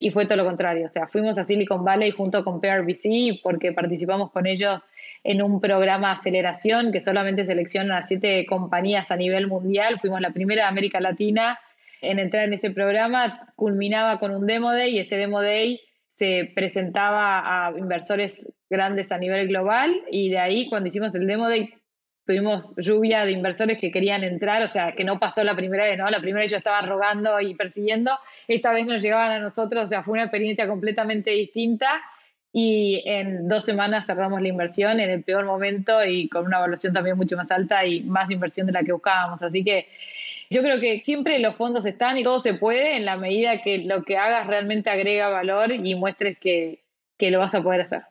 Y 0.00 0.10
fue 0.10 0.26
todo 0.26 0.36
lo 0.36 0.44
contrario. 0.44 0.86
O 0.86 0.88
sea, 0.88 1.06
fuimos 1.06 1.38
a 1.38 1.44
Silicon 1.44 1.84
Valley 1.84 2.10
junto 2.10 2.44
con 2.44 2.60
PRBC 2.60 3.40
porque 3.42 3.72
participamos 3.72 4.32
con 4.32 4.44
ellos 4.44 4.80
en 5.24 5.40
un 5.42 5.60
programa 5.60 6.08
de 6.08 6.14
aceleración 6.14 6.92
que 6.92 7.00
solamente 7.00 7.46
selecciona 7.46 7.98
a 7.98 8.02
siete 8.02 8.44
compañías 8.46 9.10
a 9.10 9.16
nivel 9.16 9.46
mundial. 9.46 9.98
Fuimos 9.98 10.20
la 10.20 10.30
primera 10.30 10.62
de 10.62 10.68
América 10.68 11.00
Latina 11.00 11.58
en 12.02 12.18
entrar 12.18 12.44
en 12.44 12.52
ese 12.52 12.70
programa. 12.70 13.48
Culminaba 13.56 14.18
con 14.18 14.32
un 14.32 14.46
Demo 14.46 14.72
Day 14.72 14.96
y 14.96 15.00
ese 15.00 15.16
Demo 15.16 15.40
Day 15.40 15.80
se 16.04 16.52
presentaba 16.54 17.66
a 17.66 17.72
inversores 17.76 18.52
grandes 18.68 19.10
a 19.12 19.18
nivel 19.18 19.48
global 19.48 19.94
y 20.10 20.28
de 20.28 20.38
ahí 20.38 20.68
cuando 20.68 20.88
hicimos 20.88 21.14
el 21.14 21.26
Demo 21.26 21.48
Day 21.48 21.74
tuvimos 22.26 22.74
lluvia 22.76 23.24
de 23.24 23.32
inversores 23.32 23.78
que 23.78 23.90
querían 23.90 24.24
entrar, 24.24 24.62
o 24.62 24.68
sea, 24.68 24.92
que 24.92 25.04
no 25.04 25.18
pasó 25.18 25.42
la 25.44 25.56
primera 25.56 25.84
vez, 25.84 25.98
¿no? 25.98 26.08
La 26.08 26.20
primera 26.20 26.42
vez 26.42 26.50
yo 26.50 26.56
estaba 26.56 26.80
rogando 26.82 27.40
y 27.40 27.54
persiguiendo, 27.54 28.12
esta 28.48 28.72
vez 28.72 28.86
nos 28.86 29.02
llegaban 29.02 29.32
a 29.32 29.38
nosotros, 29.40 29.84
o 29.84 29.86
sea, 29.86 30.02
fue 30.02 30.12
una 30.12 30.22
experiencia 30.22 30.66
completamente 30.66 31.30
distinta 31.32 32.00
y 32.56 33.02
en 33.04 33.48
dos 33.48 33.64
semanas 33.64 34.06
cerramos 34.06 34.40
la 34.40 34.46
inversión 34.46 35.00
en 35.00 35.10
el 35.10 35.24
peor 35.24 35.44
momento 35.44 36.04
y 36.04 36.28
con 36.28 36.46
una 36.46 36.58
evaluación 36.58 36.92
también 36.92 37.16
mucho 37.16 37.36
más 37.36 37.50
alta 37.50 37.84
y 37.84 38.04
más 38.04 38.30
inversión 38.30 38.68
de 38.68 38.72
la 38.72 38.84
que 38.84 38.92
buscábamos. 38.92 39.42
Así 39.42 39.64
que 39.64 39.88
yo 40.50 40.62
creo 40.62 40.78
que 40.78 41.00
siempre 41.00 41.40
los 41.40 41.56
fondos 41.56 41.84
están 41.84 42.16
y 42.16 42.22
todo 42.22 42.38
se 42.38 42.54
puede 42.54 42.96
en 42.96 43.06
la 43.06 43.16
medida 43.16 43.60
que 43.60 43.78
lo 43.78 44.04
que 44.04 44.16
hagas 44.16 44.46
realmente 44.46 44.88
agrega 44.88 45.30
valor 45.30 45.72
y 45.72 45.96
muestres 45.96 46.38
que, 46.38 46.84
que 47.18 47.32
lo 47.32 47.40
vas 47.40 47.56
a 47.56 47.62
poder 47.62 47.80
hacer. 47.80 48.02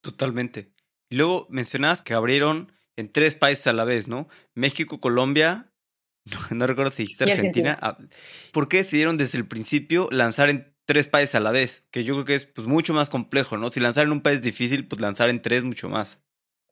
Totalmente. 0.00 0.70
Y 1.10 1.16
luego 1.16 1.46
mencionabas 1.50 2.00
que 2.00 2.14
abrieron 2.14 2.72
en 2.96 3.12
tres 3.12 3.34
países 3.34 3.66
a 3.66 3.74
la 3.74 3.84
vez, 3.84 4.08
¿no? 4.08 4.26
México, 4.54 5.02
Colombia, 5.02 5.66
no, 6.50 6.66
recuerdo 6.66 6.92
si 6.92 7.02
dijiste 7.02 7.30
Argentina. 7.30 7.76
Ah, 7.82 7.98
¿Por 8.52 8.68
qué 8.68 8.78
decidieron 8.78 9.18
desde 9.18 9.36
el 9.36 9.46
principio 9.46 10.08
lanzar 10.10 10.48
en 10.48 10.71
tres 10.84 11.08
países 11.08 11.34
a 11.34 11.40
la 11.40 11.50
vez? 11.50 11.86
Que 11.90 12.04
yo 12.04 12.14
creo 12.14 12.24
que 12.24 12.34
es 12.34 12.46
pues, 12.46 12.66
mucho 12.66 12.94
más 12.94 13.10
complejo, 13.10 13.56
¿no? 13.56 13.68
Si 13.70 13.80
lanzar 13.80 14.04
en 14.04 14.12
un 14.12 14.22
país 14.22 14.42
difícil, 14.42 14.86
pues 14.86 15.00
lanzar 15.00 15.30
en 15.30 15.42
tres 15.42 15.64
mucho 15.64 15.88
más. 15.88 16.22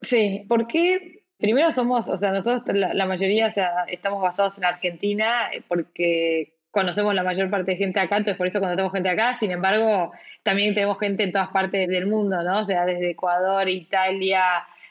Sí, 0.03 0.45
porque 0.49 1.25
primero 1.39 1.71
somos, 1.71 2.09
o 2.09 2.17
sea, 2.17 2.33
nosotros 2.33 2.63
la, 2.75 3.07
mayoría 3.07 3.47
o 3.47 3.51
sea, 3.51 3.85
estamos 3.89 4.23
basados 4.23 4.59
en 4.59 4.65
Argentina 4.65 5.51
eh, 5.53 5.63
porque 5.67 6.55
conocemos 6.71 7.15
la 7.15 7.25
mayor 7.25 7.51
parte 7.51 7.73
de 7.73 7.77
gente 7.77 7.99
acá, 7.99 8.19
entonces 8.19 8.39
por 8.39 8.47
eso 8.47 8.61
tenemos 8.61 8.93
gente 8.93 9.09
acá, 9.09 9.35
sin 9.35 9.51
embargo, 9.51 10.13
también 10.45 10.73
tenemos 10.75 10.99
gente 11.01 11.25
en 11.25 11.33
todas 11.33 11.49
partes 11.49 11.89
del 11.89 12.07
mundo, 12.07 12.43
¿no? 12.43 12.61
O 12.61 12.65
sea, 12.65 12.87
desde 12.87 13.11
Ecuador, 13.11 13.69
Italia, 13.69 14.43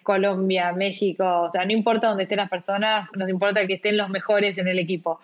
Colombia, 0.03 0.73
México, 0.73 1.43
o 1.43 1.51
sea, 1.51 1.65
no 1.65 1.71
importa 1.71 2.07
dónde 2.07 2.23
estén 2.23 2.37
las 2.37 2.49
personas, 2.49 3.09
nos 3.15 3.29
importa 3.29 3.65
que 3.65 3.75
estén 3.75 3.95
los 3.95 4.09
mejores 4.09 4.57
en 4.57 4.67
el 4.67 4.79
equipo. 4.79 5.21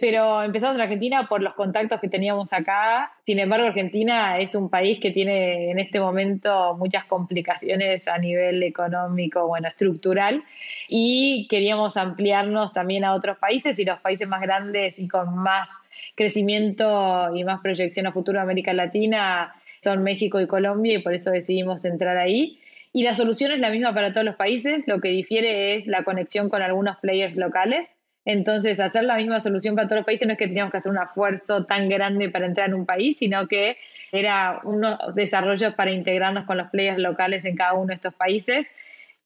Pero 0.00 0.42
empezamos 0.42 0.76
en 0.76 0.82
Argentina 0.82 1.26
por 1.28 1.42
los 1.42 1.54
contactos 1.54 2.00
que 2.00 2.08
teníamos 2.08 2.52
acá. 2.52 3.12
Sin 3.26 3.38
embargo, 3.38 3.66
Argentina 3.66 4.38
es 4.38 4.54
un 4.54 4.70
país 4.70 4.98
que 5.00 5.10
tiene 5.10 5.70
en 5.70 5.78
este 5.78 6.00
momento 6.00 6.74
muchas 6.78 7.04
complicaciones 7.04 8.08
a 8.08 8.18
nivel 8.18 8.62
económico, 8.62 9.46
bueno, 9.46 9.68
estructural. 9.68 10.42
Y 10.88 11.46
queríamos 11.48 11.96
ampliarnos 11.96 12.72
también 12.72 13.04
a 13.04 13.14
otros 13.14 13.38
países 13.38 13.78
y 13.78 13.84
los 13.84 14.00
países 14.00 14.26
más 14.26 14.40
grandes 14.40 14.98
y 14.98 15.06
con 15.06 15.36
más 15.36 15.68
crecimiento 16.14 17.34
y 17.34 17.44
más 17.44 17.60
proyección 17.60 18.06
a 18.06 18.12
futuro 18.12 18.38
de 18.38 18.42
América 18.42 18.72
Latina 18.72 19.54
son 19.82 20.02
México 20.02 20.40
y 20.40 20.46
Colombia 20.46 20.94
y 20.94 21.02
por 21.02 21.14
eso 21.14 21.30
decidimos 21.30 21.84
entrar 21.84 22.16
ahí. 22.16 22.58
Y 22.92 23.04
la 23.04 23.14
solución 23.14 23.52
es 23.52 23.60
la 23.60 23.70
misma 23.70 23.94
para 23.94 24.12
todos 24.12 24.24
los 24.24 24.36
países, 24.36 24.86
lo 24.88 25.00
que 25.00 25.08
difiere 25.08 25.76
es 25.76 25.86
la 25.86 26.02
conexión 26.02 26.48
con 26.48 26.60
algunos 26.60 26.98
players 26.98 27.36
locales. 27.36 27.92
Entonces, 28.24 28.78
hacer 28.80 29.04
la 29.04 29.16
misma 29.16 29.40
solución 29.40 29.74
para 29.74 29.88
todos 29.88 30.00
los 30.00 30.06
países 30.06 30.26
no 30.26 30.32
es 30.32 30.38
que 30.38 30.46
teníamos 30.46 30.70
que 30.70 30.78
hacer 30.78 30.92
un 30.92 30.98
esfuerzo 30.98 31.64
tan 31.64 31.88
grande 31.88 32.28
para 32.28 32.46
entrar 32.46 32.68
en 32.68 32.74
un 32.74 32.86
país, 32.86 33.16
sino 33.18 33.48
que 33.48 33.78
era 34.12 34.60
unos 34.64 34.98
desarrollos 35.14 35.74
para 35.74 35.92
integrarnos 35.92 36.44
con 36.44 36.58
los 36.58 36.68
players 36.70 36.98
locales 36.98 37.44
en 37.44 37.56
cada 37.56 37.74
uno 37.74 37.86
de 37.86 37.94
estos 37.94 38.14
países. 38.14 38.66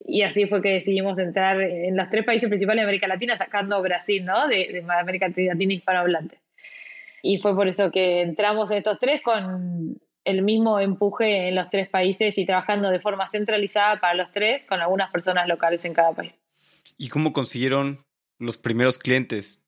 Y 0.05 0.21
así 0.21 0.45
fue 0.45 0.61
que 0.61 0.69
decidimos 0.69 1.17
entrar 1.19 1.61
en 1.61 1.95
los 1.97 2.09
tres 2.09 2.25
países 2.25 2.49
principales 2.49 2.81
de 2.81 2.83
América 2.83 3.07
Latina, 3.07 3.35
sacando 3.35 3.81
Brasil, 3.81 4.23
¿no? 4.23 4.47
De, 4.47 4.69
de 4.71 4.85
América 4.87 5.27
Latina 5.27 5.73
hispanohablante. 5.73 6.37
Y 7.21 7.39
fue 7.39 7.55
por 7.55 7.67
eso 7.67 7.91
que 7.91 8.21
entramos 8.21 8.71
en 8.71 8.77
estos 8.77 8.99
tres 8.99 9.21
con 9.21 9.99
el 10.25 10.41
mismo 10.41 10.79
empuje 10.79 11.47
en 11.47 11.55
los 11.55 11.69
tres 11.69 11.87
países 11.89 12.37
y 12.37 12.45
trabajando 12.45 12.89
de 12.89 12.99
forma 12.99 13.27
centralizada 13.27 13.99
para 13.99 14.15
los 14.15 14.31
tres 14.31 14.65
con 14.65 14.81
algunas 14.81 15.11
personas 15.11 15.47
locales 15.47 15.85
en 15.85 15.93
cada 15.93 16.13
país. 16.13 16.39
¿Y 16.97 17.09
cómo 17.09 17.33
consiguieron 17.33 18.05
los 18.39 18.57
primeros 18.57 18.97
clientes? 18.97 19.61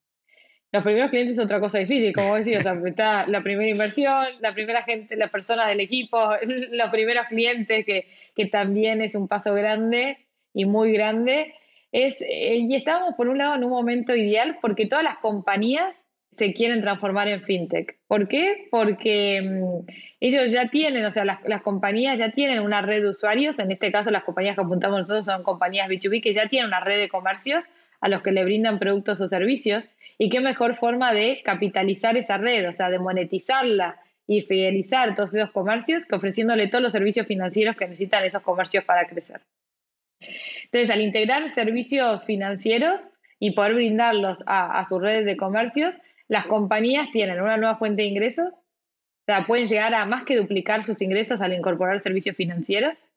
Los 0.71 0.83
primeros 0.83 1.09
clientes 1.09 1.37
es 1.37 1.43
otra 1.43 1.61
cosa 1.61 1.79
difícil, 1.79 2.13
como 2.13 2.35
decía, 2.35 2.59
o 2.59 2.61
sea, 2.61 2.73
está 2.85 3.27
la 3.27 3.41
primera 3.41 3.69
inversión, 3.69 4.25
la 4.41 4.53
primera 4.53 4.83
gente, 4.83 5.15
las 5.15 5.31
personas 5.31 5.67
del 5.67 5.79
equipo, 5.79 6.17
los 6.71 6.89
primeros 6.89 7.27
clientes, 7.27 7.85
que, 7.85 8.07
que 8.35 8.45
también 8.47 9.01
es 9.01 9.15
un 9.15 9.27
paso 9.27 9.53
grande 9.53 10.17
y 10.53 10.65
muy 10.65 10.91
grande. 10.91 11.53
Es, 11.91 12.21
eh, 12.21 12.57
y 12.57 12.75
estábamos, 12.75 13.15
por 13.15 13.29
un 13.29 13.37
lado, 13.37 13.55
en 13.55 13.63
un 13.63 13.69
momento 13.69 14.15
ideal 14.15 14.57
porque 14.61 14.87
todas 14.87 15.05
las 15.05 15.17
compañías 15.19 16.03
se 16.35 16.53
quieren 16.53 16.81
transformar 16.81 17.27
en 17.29 17.41
fintech. 17.41 17.97
¿Por 18.07 18.27
qué? 18.27 18.67
Porque 18.69 19.41
mm, 19.41 19.89
ellos 20.19 20.51
ya 20.51 20.69
tienen, 20.69 21.05
o 21.05 21.11
sea, 21.11 21.25
las, 21.25 21.39
las, 21.45 21.63
compañías 21.63 22.19
ya 22.19 22.31
tienen 22.31 22.59
una 22.59 22.81
red 22.81 23.01
de 23.01 23.09
usuarios, 23.09 23.57
en 23.57 23.71
este 23.71 23.91
caso 23.91 24.11
las 24.11 24.23
compañías 24.23 24.55
que 24.55 24.61
apuntamos 24.61 24.99
nosotros 24.99 25.25
son 25.25 25.41
compañías 25.41 25.89
B2B 25.89 26.21
que 26.21 26.33
ya 26.33 26.47
tienen 26.47 26.67
una 26.67 26.81
red 26.81 26.99
de 26.99 27.09
comercios 27.09 27.63
a 28.01 28.09
los 28.09 28.21
que 28.21 28.31
le 28.31 28.43
brindan 28.43 28.79
productos 28.79 29.21
o 29.21 29.27
servicios. 29.27 29.87
¿Y 30.17 30.29
qué 30.29 30.39
mejor 30.39 30.75
forma 30.75 31.13
de 31.13 31.41
capitalizar 31.43 32.17
esa 32.17 32.37
red, 32.37 32.67
o 32.67 32.73
sea, 32.73 32.89
de 32.89 32.99
monetizarla 32.99 33.99
y 34.25 34.41
fidelizar 34.41 35.15
todos 35.15 35.33
esos 35.33 35.51
comercios 35.51 36.05
que 36.05 36.15
ofreciéndole 36.15 36.67
todos 36.67 36.81
los 36.81 36.91
servicios 36.91 37.27
financieros 37.27 37.75
que 37.75 37.85
necesitan 37.85 38.23
esos 38.23 38.41
comercios 38.41 38.83
para 38.83 39.07
crecer? 39.07 39.41
Entonces, 40.65 40.89
al 40.89 41.01
integrar 41.01 41.49
servicios 41.49 42.25
financieros 42.25 43.11
y 43.39 43.51
poder 43.51 43.75
brindarlos 43.75 44.43
a, 44.47 44.79
a 44.79 44.85
sus 44.85 45.01
redes 45.01 45.25
de 45.25 45.37
comercios, 45.37 45.95
las 46.27 46.47
compañías 46.47 47.11
tienen 47.11 47.41
una 47.41 47.57
nueva 47.57 47.77
fuente 47.77 48.01
de 48.01 48.07
ingresos, 48.07 48.55
o 48.55 49.25
sea, 49.25 49.45
pueden 49.45 49.67
llegar 49.67 49.93
a 49.93 50.05
más 50.05 50.23
que 50.23 50.35
duplicar 50.35 50.83
sus 50.83 51.01
ingresos 51.01 51.41
al 51.41 51.53
incorporar 51.53 51.99
servicios 51.99 52.35
financieros, 52.35 53.07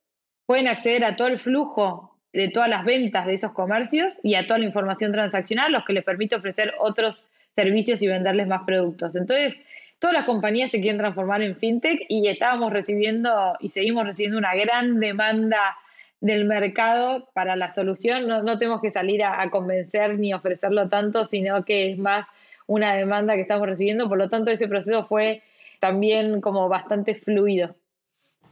pueden 0.46 0.68
acceder 0.68 1.04
a 1.04 1.16
todo 1.16 1.28
el 1.28 1.38
flujo 1.38 2.09
de 2.32 2.48
todas 2.48 2.68
las 2.68 2.84
ventas 2.84 3.26
de 3.26 3.34
esos 3.34 3.52
comercios 3.52 4.18
y 4.22 4.34
a 4.34 4.46
toda 4.46 4.58
la 4.58 4.66
información 4.66 5.12
transaccional, 5.12 5.72
lo 5.72 5.84
que 5.84 5.92
les 5.92 6.04
permite 6.04 6.36
ofrecer 6.36 6.74
otros 6.78 7.26
servicios 7.54 8.02
y 8.02 8.06
venderles 8.06 8.46
más 8.46 8.62
productos. 8.64 9.16
Entonces, 9.16 9.58
todas 9.98 10.14
las 10.14 10.24
compañías 10.24 10.70
se 10.70 10.80
quieren 10.80 10.98
transformar 10.98 11.42
en 11.42 11.56
fintech 11.56 12.00
y 12.08 12.28
estábamos 12.28 12.72
recibiendo 12.72 13.56
y 13.60 13.70
seguimos 13.70 14.06
recibiendo 14.06 14.38
una 14.38 14.54
gran 14.54 15.00
demanda 15.00 15.76
del 16.20 16.44
mercado 16.44 17.28
para 17.34 17.56
la 17.56 17.70
solución. 17.70 18.28
No, 18.28 18.42
no 18.42 18.58
tenemos 18.58 18.80
que 18.80 18.92
salir 18.92 19.24
a, 19.24 19.42
a 19.42 19.50
convencer 19.50 20.18
ni 20.18 20.32
ofrecerlo 20.32 20.88
tanto, 20.88 21.24
sino 21.24 21.64
que 21.64 21.90
es 21.90 21.98
más 21.98 22.26
una 22.66 22.94
demanda 22.94 23.34
que 23.34 23.40
estamos 23.40 23.66
recibiendo, 23.66 24.08
por 24.08 24.18
lo 24.18 24.28
tanto 24.28 24.52
ese 24.52 24.68
proceso 24.68 25.04
fue 25.04 25.42
también 25.80 26.40
como 26.40 26.68
bastante 26.68 27.16
fluido. 27.16 27.74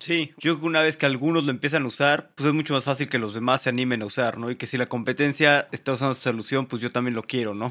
Sí, 0.01 0.31
yo 0.39 0.53
creo 0.53 0.61
que 0.61 0.67
una 0.67 0.83
vez 0.83 0.97
que 0.97 1.07
algunos 1.07 1.45
lo 1.45 1.51
empiezan 1.51 1.85
a 1.85 1.89
usar, 1.89 2.31
pues 2.35 2.47
es 2.49 2.55
mucho 2.55 2.75
más 2.75 2.85
fácil 2.85 3.09
que 3.09 3.19
los 3.19 3.35
demás 3.35 3.63
se 3.63 3.71
animen 3.71 4.03
a 4.03 4.07
usar, 4.07 4.39
¿no? 4.39 4.51
Y 4.51 4.57
que 4.57 4.67
si 4.67 4.79
la 4.79 4.87
competencia 4.87 5.69
está 5.73 5.93
usando 5.93 6.13
esa 6.13 6.23
solución, 6.23 6.67
pues 6.67 6.81
yo 6.81 6.93
también 6.93 7.15
lo 7.15 7.23
quiero, 7.25 7.55
¿no? 7.55 7.71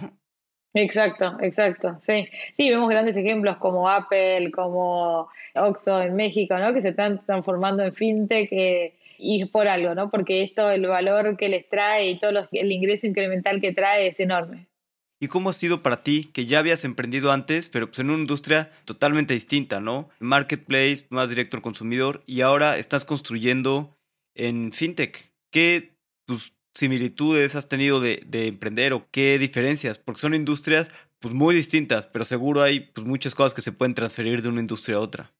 Exacto, 0.73 1.37
exacto, 1.41 1.95
sí. 1.99 2.27
Sí, 2.55 2.69
vemos 2.69 2.89
grandes 2.89 3.17
ejemplos 3.17 3.57
como 3.57 3.89
Apple, 3.89 4.51
como 4.51 5.29
Oxxo 5.55 6.01
en 6.01 6.15
México, 6.15 6.57
¿no? 6.57 6.73
Que 6.73 6.81
se 6.81 6.89
están 6.89 7.25
transformando 7.25 7.83
en 7.83 7.93
fintech 7.93 8.51
eh, 8.51 8.93
y 9.17 9.45
por 9.45 9.67
algo, 9.67 9.95
¿no? 9.95 10.11
Porque 10.11 10.43
esto, 10.43 10.69
el 10.69 10.85
valor 10.85 11.37
que 11.37 11.49
les 11.49 11.67
trae 11.69 12.11
y 12.11 12.19
todo 12.19 12.31
el 12.51 12.71
ingreso 12.71 13.07
incremental 13.07 13.61
que 13.61 13.73
trae 13.73 14.07
es 14.07 14.19
enorme. 14.19 14.67
¿Y 15.19 15.27
cómo 15.29 15.49
ha 15.49 15.53
sido 15.53 15.81
para 15.81 16.03
ti 16.03 16.29
que 16.33 16.45
ya 16.45 16.59
habías 16.59 16.83
emprendido 16.83 17.31
antes, 17.31 17.69
pero 17.69 17.87
pues 17.87 17.99
en 17.99 18.09
una 18.11 18.19
industria 18.19 18.71
totalmente 18.85 19.33
distinta, 19.33 19.79
¿no? 19.79 20.09
Marketplace, 20.19 21.07
más 21.09 21.29
directo 21.29 21.57
al 21.57 21.63
consumidor, 21.63 22.23
y 22.27 22.41
ahora 22.41 22.77
estás 22.77 23.03
construyendo 23.03 23.97
en 24.35 24.71
fintech. 24.71 25.33
¿Qué 25.51 25.97
similitudes 26.75 27.55
has 27.55 27.67
tenido 27.67 27.99
de, 27.99 28.21
de, 28.27 28.47
emprender 28.47 28.93
o 28.93 29.07
qué 29.11 29.39
diferencias? 29.39 29.97
Porque 29.97 30.21
son 30.21 30.35
industrias 30.35 30.89
pues, 31.19 31.33
muy 31.33 31.55
distintas, 31.55 32.05
pero 32.05 32.23
seguro 32.23 32.61
hay 32.61 32.81
pues, 32.81 33.07
muchas 33.07 33.33
cosas 33.33 33.53
que 33.53 33.61
se 33.61 33.71
pueden 33.71 33.95
transferir 33.95 34.41
de 34.41 34.49
una 34.49 34.61
industria 34.61 34.97
a 34.97 35.01
otra. 35.01 35.33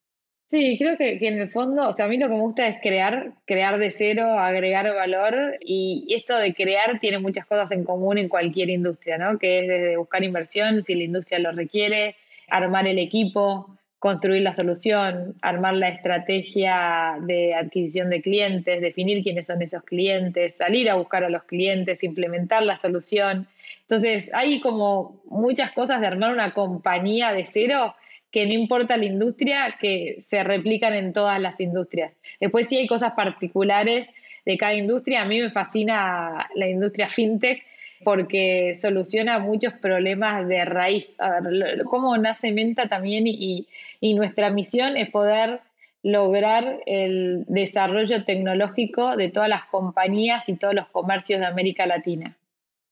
Sí, 0.49 0.77
creo 0.77 0.97
que, 0.97 1.17
en 1.27 1.41
el 1.41 1.49
fondo, 1.49 1.89
o 1.89 1.93
sea, 1.93 2.05
a 2.05 2.07
mí 2.07 2.17
lo 2.17 2.29
que 2.29 2.36
me 2.36 2.39
gusta 2.39 2.69
es 2.69 2.79
crear, 2.81 3.33
crear 3.43 3.77
de 3.77 3.91
cero, 3.91 4.39
agregar 4.39 4.93
valor 4.95 5.57
y 5.60 6.07
esto 6.15 6.38
de 6.38 6.53
crear 6.53 7.01
tiene 7.01 7.19
muchas 7.19 7.45
cosas 7.45 7.69
en 7.73 7.83
común 7.83 8.17
en 8.17 8.29
cualquier 8.29 8.69
industria, 8.69 9.17
¿no? 9.17 9.39
Que 9.39 9.60
es 9.60 9.67
desde 9.67 9.97
buscar 9.97 10.23
inversión, 10.23 10.83
si 10.83 10.95
la 10.95 11.03
industria 11.03 11.39
lo 11.39 11.51
requiere, 11.51 12.15
armar 12.47 12.88
el 12.88 12.97
equipo, 12.97 13.77
construir 13.99 14.41
la 14.41 14.53
solución, 14.53 15.36
armar 15.41 15.73
la 15.73 15.89
estrategia 15.89 17.17
de 17.19 17.53
adquisición 17.53 18.10
de 18.10 18.21
clientes, 18.21 18.79
definir 18.79 19.23
quiénes 19.23 19.47
son 19.47 19.62
esos 19.62 19.83
clientes, 19.83 20.55
salir 20.55 20.89
a 20.89 20.95
buscar 20.95 21.25
a 21.25 21.29
los 21.29 21.43
clientes, 21.43 22.05
implementar 22.05 22.63
la 22.63 22.77
solución. 22.77 23.47
Entonces, 23.81 24.31
hay 24.33 24.62
como 24.62 25.19
muchas 25.25 25.73
cosas 25.73 25.99
de 25.99 26.07
armar 26.07 26.31
una 26.31 26.53
compañía 26.53 27.33
de 27.33 27.45
cero 27.45 27.95
que 28.38 28.45
no 28.45 28.54
importa 28.54 28.97
la 28.97 29.06
industria, 29.06 29.78
que 29.82 30.17
se 30.19 30.43
replican 30.43 30.93
en 30.93 31.12
todas 31.12 31.41
las 31.41 31.60
industrias. 31.60 32.13
Después 32.39 32.67
sí 32.67 32.78
hay 32.78 32.86
cosas 32.86 33.13
particulares 33.13 34.08
de 34.45 34.58
cada 34.60 34.76
industria. 34.76 35.23
A 35.23 35.26
mí 35.26 35.41
me 35.41 35.50
fascina 35.50 36.47
la 36.54 36.69
industria 36.69 37.10
fintech 37.10 37.63
porque 38.04 38.76
soluciona 38.78 39.39
muchos 39.39 39.73
problemas 39.73 40.47
de 40.47 40.65
raíz. 40.65 41.19
A 41.19 41.39
ver, 41.39 41.84
cómo 41.86 42.15
nace 42.15 42.52
Menta 42.52 42.88
también 42.88 43.26
y, 43.26 43.65
y 44.00 44.13
nuestra 44.13 44.52
misión 44.52 44.97
es 44.97 45.10
poder 45.10 45.62
lograr 46.04 46.82
el 46.86 47.43
desarrollo 47.47 48.23
tecnológico 48.23 49.17
de 49.17 49.32
todas 49.32 49.50
las 49.50 49.65
compañías 49.65 50.47
y 50.47 50.58
todos 50.58 50.76
los 50.76 50.88
comercios 50.89 51.39
de 51.39 51.47
América 51.47 51.88
Latina. 51.88 52.38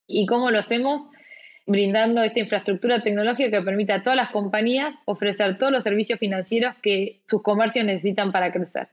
¿Y 0.07 0.25
cómo 0.25 0.49
lo 0.49 0.57
hacemos? 0.57 1.07
Brindando 1.65 2.21
esta 2.23 2.39
infraestructura 2.39 3.01
tecnológica 3.01 3.49
que 3.49 3.61
permite 3.61 3.93
a 3.93 4.03
todas 4.03 4.17
las 4.17 4.29
compañías 4.29 4.95
ofrecer 5.05 5.57
todos 5.57 5.71
los 5.71 5.83
servicios 5.83 6.19
financieros 6.19 6.75
que 6.81 7.21
sus 7.27 7.41
comercios 7.41 7.85
necesitan 7.85 8.31
para 8.31 8.51
crecer. 8.51 8.87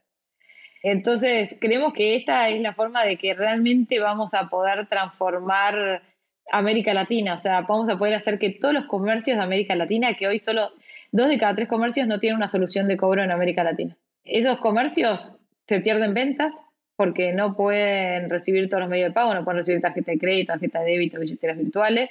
Entonces, 0.82 1.56
creemos 1.60 1.92
que 1.92 2.16
esta 2.16 2.48
es 2.48 2.60
la 2.60 2.72
forma 2.72 3.04
de 3.04 3.16
que 3.16 3.34
realmente 3.34 4.00
vamos 4.00 4.34
a 4.34 4.48
poder 4.48 4.86
transformar 4.86 6.02
América 6.50 6.92
Latina, 6.92 7.34
o 7.34 7.38
sea, 7.38 7.60
vamos 7.60 7.88
a 7.88 7.96
poder 7.96 8.14
hacer 8.14 8.38
que 8.38 8.50
todos 8.50 8.74
los 8.74 8.86
comercios 8.86 9.36
de 9.36 9.42
América 9.42 9.76
Latina, 9.76 10.14
que 10.14 10.26
hoy 10.26 10.38
solo 10.38 10.70
dos 11.12 11.28
de 11.28 11.38
cada 11.38 11.54
tres 11.54 11.68
comercios 11.68 12.08
no 12.08 12.18
tienen 12.18 12.36
una 12.36 12.48
solución 12.48 12.88
de 12.88 12.96
cobro 12.96 13.22
en 13.22 13.30
América 13.30 13.62
Latina. 13.62 13.96
Esos 14.24 14.58
comercios 14.58 15.32
se 15.68 15.80
pierden 15.80 16.14
ventas 16.14 16.64
porque 16.96 17.32
no 17.32 17.54
pueden 17.54 18.28
recibir 18.28 18.68
todos 18.68 18.82
los 18.82 18.90
medios 18.90 19.10
de 19.10 19.14
pago, 19.14 19.34
no 19.34 19.44
pueden 19.44 19.58
recibir 19.58 19.80
tarjeta 19.80 20.12
de 20.12 20.18
crédito, 20.18 20.52
tarjeta 20.52 20.80
de 20.80 20.90
débito, 20.90 21.20
billeteras 21.20 21.56
virtuales, 21.56 22.10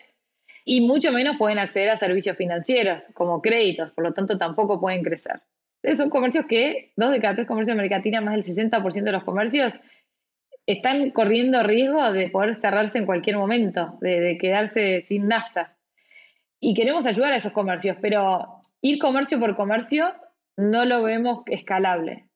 y 0.66 0.82
mucho 0.82 1.12
menos 1.12 1.38
pueden 1.38 1.60
acceder 1.60 1.90
a 1.90 1.98
servicios 1.98 2.38
financieros 2.38 3.04
como 3.14 3.42
créditos, 3.42 3.92
por 3.92 4.04
lo 4.04 4.14
tanto 4.14 4.38
tampoco 4.38 4.80
pueden 4.80 5.04
crecer. 5.04 5.42
Son 5.96 6.10
comercios 6.10 6.46
que, 6.46 6.92
dos 6.96 7.12
de 7.12 7.20
cada 7.20 7.36
tres 7.36 7.48
comercios 7.48 7.68
de 7.76 7.80
América 7.80 7.98
Latina, 7.98 8.22
más 8.22 8.36
del 8.36 8.44
60% 8.44 9.04
de 9.04 9.12
los 9.12 9.24
comercios, 9.24 9.74
están 10.68 11.10
corriendo 11.12 11.64
riesgo 11.64 12.12
de 12.12 12.30
poder 12.30 12.56
cerrarse 12.56 13.00
en 13.00 13.06
cualquier 13.06 13.38
momento, 13.38 13.98
de, 14.00 14.20
de 14.20 14.38
quedarse 14.38 15.02
sin 15.06 15.28
nafta. 15.28 15.76
Y 16.60 16.76
queremos 16.76 17.08
ayudar 17.08 17.34
a 17.34 17.38
esos 17.38 17.52
comercios, 17.52 17.98
pero 18.00 18.62
ir 18.82 19.00
comercio 19.00 19.40
por 19.40 19.56
comercio 19.56 20.14
no 20.56 20.86
lo 20.86 21.02
vemos 21.02 21.42
escalable. 21.48 22.28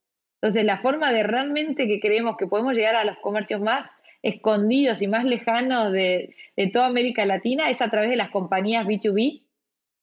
Entonces, 0.41 0.65
la 0.65 0.79
forma 0.79 1.11
de 1.11 1.23
realmente 1.23 1.87
que 1.87 1.99
creemos 1.99 2.37
que 2.37 2.47
podemos 2.47 2.75
llegar 2.75 2.95
a 2.95 3.05
los 3.05 3.17
comercios 3.17 3.61
más 3.61 3.91
escondidos 4.25 5.03
y 5.03 5.07
más 5.07 5.23
lejanos 5.23 5.93
de, 5.93 6.35
de 6.57 6.67
toda 6.67 6.87
América 6.87 7.25
Latina 7.25 7.69
es 7.69 7.81
a 7.81 7.89
través 7.89 8.09
de 8.09 8.15
las 8.15 8.31
compañías 8.31 8.85
B2B 8.87 9.43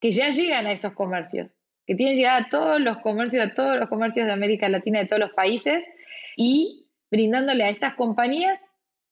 que 0.01 0.13
ya 0.13 0.31
llegan 0.31 0.67
a 0.67 0.73
esos 0.73 0.93
comercios, 0.93 1.51
que 1.87 1.97
tienen 1.97 2.17
llegada 2.17 2.39
a 2.39 2.49
todos 2.49 2.81
los 2.81 2.99
comercios, 2.99 3.45
a 3.45 3.53
todos 3.53 3.79
los 3.79 3.89
comercios 3.89 4.27
de 4.27 4.33
América 4.33 4.69
Latina, 4.69 5.01
de 5.01 5.07
todos 5.07 5.21
los 5.21 5.33
países, 5.33 5.83
y 6.37 6.87
brindándole 7.11 7.65
a 7.65 7.71
estas 7.71 7.95
compañías 7.95 8.61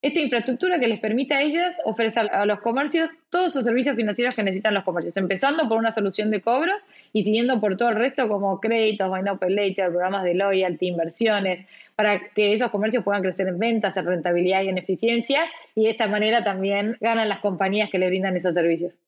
esta 0.03 0.21
infraestructura 0.21 0.81
que 0.81 0.89
les 0.89 0.99
permite 1.01 1.35
a 1.35 1.43
ellas 1.43 1.77
ofrecer 1.85 2.31
a 2.33 2.47
los 2.47 2.61
comercios 2.61 3.11
todos 3.29 3.55
los 3.55 3.65
servicios 3.65 3.97
financieros 3.97 4.35
que 4.35 4.43
necesitan 4.43 4.75
los 4.75 4.85
comercios, 4.85 5.17
empezando 5.17 5.69
por 5.69 5.77
una 5.77 5.91
solución 5.91 6.31
de 6.31 6.41
cobros 6.41 6.77
y 7.13 7.25
siguiendo 7.25 7.61
por 7.61 7.77
todo 7.77 7.91
el 7.91 7.97
resto 7.97 8.29
como 8.29 8.61
créditos, 8.61 9.11
buy 9.11 9.23
now 9.23 9.39
pay 9.39 9.53
later, 9.53 9.91
programas 9.91 10.25
de 10.25 10.35
loyalty, 10.35 10.87
inversiones, 10.87 11.67
para 12.01 12.31
que 12.31 12.55
esos 12.55 12.71
comercios 12.71 13.05
puedan 13.05 13.21
crecer 13.21 13.47
en 13.47 13.59
ventas, 13.59 13.95
en 13.99 14.07
rentabilidad 14.07 14.63
y 14.63 14.71
en 14.71 14.79
eficiencia 14.79 15.43
y 15.75 15.85
de 15.85 15.91
esta 15.91 16.07
manera 16.07 16.43
también 16.43 16.97
ganan 16.99 17.29
las 17.29 17.41
compañías 17.41 17.91
que 17.91 17.99
le 17.99 18.07
brindan 18.07 18.39
esos 18.39 18.55
servicios. 18.55 19.03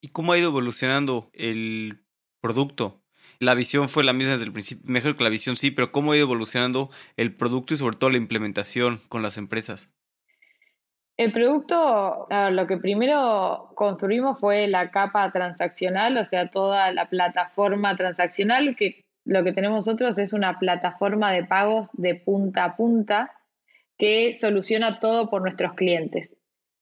¿Y 0.00 0.08
cómo 0.08 0.32
ha 0.32 0.38
ido 0.38 0.48
evolucionando 0.48 1.28
el 1.34 1.98
producto? 2.40 3.02
La 3.40 3.52
visión 3.52 3.90
fue 3.90 4.04
la 4.04 4.14
misma 4.14 4.32
desde 4.32 4.46
el 4.46 4.54
principio, 4.54 4.90
mejor 4.90 5.18
que 5.18 5.24
la 5.24 5.28
visión 5.28 5.56
sí, 5.56 5.70
pero 5.70 5.92
¿cómo 5.92 6.12
ha 6.12 6.16
ido 6.16 6.24
evolucionando 6.24 6.88
el 7.18 7.36
producto 7.36 7.74
y 7.74 7.76
sobre 7.76 7.98
todo 7.98 8.08
la 8.08 8.16
implementación 8.16 9.02
con 9.10 9.20
las 9.20 9.36
empresas? 9.36 9.92
El 11.18 11.30
producto, 11.30 12.26
lo 12.30 12.66
que 12.66 12.78
primero 12.78 13.70
construimos 13.74 14.40
fue 14.40 14.66
la 14.66 14.90
capa 14.90 15.30
transaccional, 15.30 16.16
o 16.16 16.24
sea, 16.24 16.48
toda 16.48 16.90
la 16.90 17.10
plataforma 17.10 17.94
transaccional, 17.96 18.76
que 18.76 19.04
lo 19.24 19.44
que 19.44 19.52
tenemos 19.52 19.86
nosotros 19.86 20.18
es 20.18 20.32
una 20.32 20.58
plataforma 20.58 21.32
de 21.32 21.44
pagos 21.44 21.90
de 21.94 22.14
punta 22.14 22.64
a 22.64 22.76
punta 22.76 23.32
que 23.98 24.36
soluciona 24.38 25.00
todo 25.00 25.30
por 25.30 25.42
nuestros 25.42 25.74
clientes, 25.74 26.36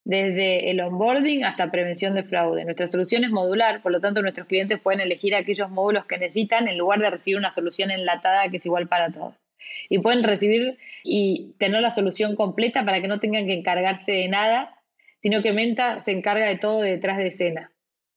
desde 0.05 0.71
el 0.71 0.81
onboarding 0.81 1.45
hasta 1.45 1.71
prevención 1.71 2.15
de 2.15 2.25
fraude. 2.25 2.65
Nuestra 2.65 2.87
solución 2.87 3.25
es 3.25 3.31
modular, 3.31 3.83
por 3.83 3.93
lo 3.93 4.01
tanto 4.01 4.23
nuestros 4.23 4.47
clientes 4.47 4.81
pueden 4.81 5.01
elegir 5.01 5.35
aquellos 5.35 5.71
módulos 5.71 6.07
que 6.07 6.19
necesitan 6.19 6.69
en 6.69 6.79
lugar 6.79 7.01
de 7.01 7.11
recibir 7.11 7.39
una 7.39 7.53
solución 7.53 7.91
enlatada 7.91 8.49
que 8.49 8.57
es 8.57 8.67
igual 8.67 8.89
para 8.89 9.11
todos 9.11 9.43
y 9.89 9.99
pueden 9.99 10.23
recibir 10.23 10.79
y 11.05 11.55
tener 11.59 11.81
la 11.83 11.91
solución 11.91 12.37
completa 12.37 12.85
para 12.85 13.01
que 13.01 13.09
no 13.09 13.21
tengan 13.21 13.47
que 13.47 13.55
encargarse 13.55 14.13
de 14.13 14.29
nada, 14.29 14.75
sino 15.21 15.43
que 15.43 15.53
Menta 15.53 16.03
se 16.03 16.13
encarga 16.13 16.47
de 16.47 16.57
todo 16.57 16.81
detrás 16.81 17.19
de 17.19 17.29
escena. 17.29 17.73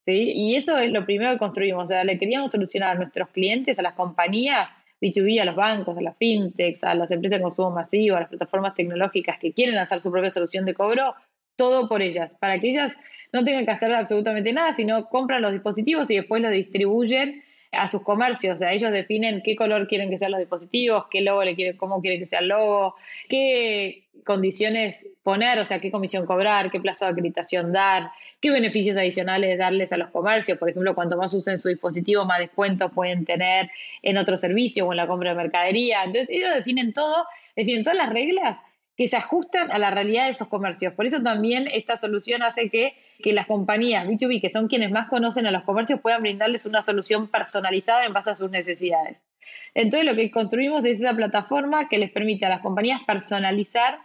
¿Sí? 0.06 0.32
Y 0.34 0.56
eso 0.56 0.78
es 0.78 0.92
lo 0.92 1.06
primero 1.06 1.32
que 1.32 1.38
construimos. 1.38 1.86
O 1.86 1.88
sea, 1.88 2.04
le 2.04 2.18
queríamos 2.18 2.52
solucionar 2.52 2.92
a 2.92 2.96
nuestros 2.96 3.30
clientes, 3.30 3.80
a 3.80 3.82
las 3.82 3.94
compañías, 3.94 4.70
B2B, 5.02 5.42
a 5.42 5.46
los 5.46 5.56
bancos, 5.56 5.98
a 5.98 6.02
las 6.02 6.18
fintechs, 6.18 6.84
a 6.84 6.96
las 6.96 7.12
empresas 7.12 7.40
de 7.40 7.44
consumo 7.44 7.72
masivo, 7.72 8.16
a 8.16 8.22
las 8.22 8.30
plataformas 8.30 8.74
tecnológicas 8.74 9.38
que 9.38 9.54
quieren 9.54 9.76
lanzar 9.76 10.00
su 10.00 10.12
propia 10.12 10.30
solución 10.30 10.66
de 10.66 10.74
cobro, 10.74 11.16
todo 11.56 11.88
por 11.88 12.02
ellas, 12.02 12.36
para 12.36 12.60
que 12.60 12.70
ellas 12.70 12.96
no 13.34 13.44
tengan 13.44 13.66
que 13.66 13.72
hacer 13.72 13.94
absolutamente 13.94 14.54
nada, 14.54 14.74
sino 14.74 15.08
compran 15.10 15.42
los 15.42 15.52
dispositivos 15.52 16.10
y 16.12 16.16
después 16.16 16.42
los 16.42 16.52
distribuyen 16.52 17.44
a 17.78 17.88
sus 17.88 18.02
comercios, 18.02 18.56
o 18.56 18.58
sea, 18.58 18.74
ellos 18.74 18.92
definen 18.92 19.42
qué 19.44 19.56
color 19.56 19.88
quieren 19.88 20.10
que 20.10 20.18
sean 20.18 20.32
los 20.32 20.40
dispositivos, 20.40 21.06
qué 21.10 21.22
logo 21.22 21.44
le 21.44 21.56
quieren, 21.56 21.78
cómo 21.78 22.02
quieren 22.02 22.20
que 22.20 22.26
sea 22.26 22.40
el 22.40 22.48
logo, 22.48 22.96
qué 23.30 24.04
condiciones 24.24 25.08
poner, 25.24 25.60
o 25.60 25.66
sea, 25.66 25.80
qué 25.80 25.92
comisión 25.92 26.26
cobrar, 26.26 26.72
qué 26.72 26.80
plazo 26.80 27.06
de 27.06 27.12
acreditación 27.12 27.72
dar, 27.72 28.12
qué 28.42 28.50
beneficios 28.50 28.98
adicionales 28.98 29.58
darles 29.58 29.94
a 29.94 29.98
los 29.98 30.10
comercios, 30.10 30.58
por 30.58 30.70
ejemplo, 30.70 30.96
cuanto 30.96 31.18
más 31.18 31.34
usen 31.34 31.60
su 31.60 31.70
dispositivo, 31.70 32.26
más 32.26 32.40
descuentos 32.40 32.92
pueden 32.92 33.26
tener 33.26 33.70
en 34.02 34.18
otros 34.18 34.42
servicios 34.42 34.88
o 34.88 34.92
en 34.94 34.98
la 34.98 35.08
compra 35.08 35.32
de 35.32 35.36
mercadería. 35.36 36.04
Entonces, 36.04 36.30
ellos 36.30 36.54
definen 36.54 36.94
todo, 36.94 37.26
definen 37.56 37.84
todas 37.84 37.98
las 37.98 38.12
reglas 38.12 38.58
que 38.98 39.08
se 39.08 39.18
ajustan 39.18 39.72
a 39.72 39.78
la 39.78 39.92
realidad 39.92 40.26
de 40.26 40.32
esos 40.32 40.48
comercios. 40.48 40.94
Por 40.94 41.06
eso 41.06 41.22
también 41.22 41.68
esta 41.72 41.98
solución 41.98 42.42
hace 42.42 42.70
que, 42.70 42.94
que 43.22 43.34
las 43.34 43.48
compañías 43.48 44.08
B2B, 44.08 44.42
que 44.42 44.52
son 44.52 44.68
quienes 44.68 44.92
más 44.92 45.08
conocen 45.08 45.48
a 45.48 45.52
los 45.52 45.64
comercios, 45.64 46.00
puedan 46.02 46.22
brindarles 46.22 46.66
una 46.66 46.82
solución 46.82 47.28
personalizada 47.28 48.06
en 48.06 48.14
base 48.14 48.32
a 48.32 48.36
sus 48.36 48.52
necesidades. 48.52 49.24
Entonces 49.74 50.06
lo 50.06 50.16
que 50.16 50.32
construimos 50.32 50.86
es 50.86 51.02
esa 51.02 51.14
plataforma 51.14 51.88
que 51.90 51.98
les 51.98 52.12
permite 52.12 52.46
a 52.46 52.50
las 52.50 52.62
compañías 52.62 53.02
personalizar 53.06 54.00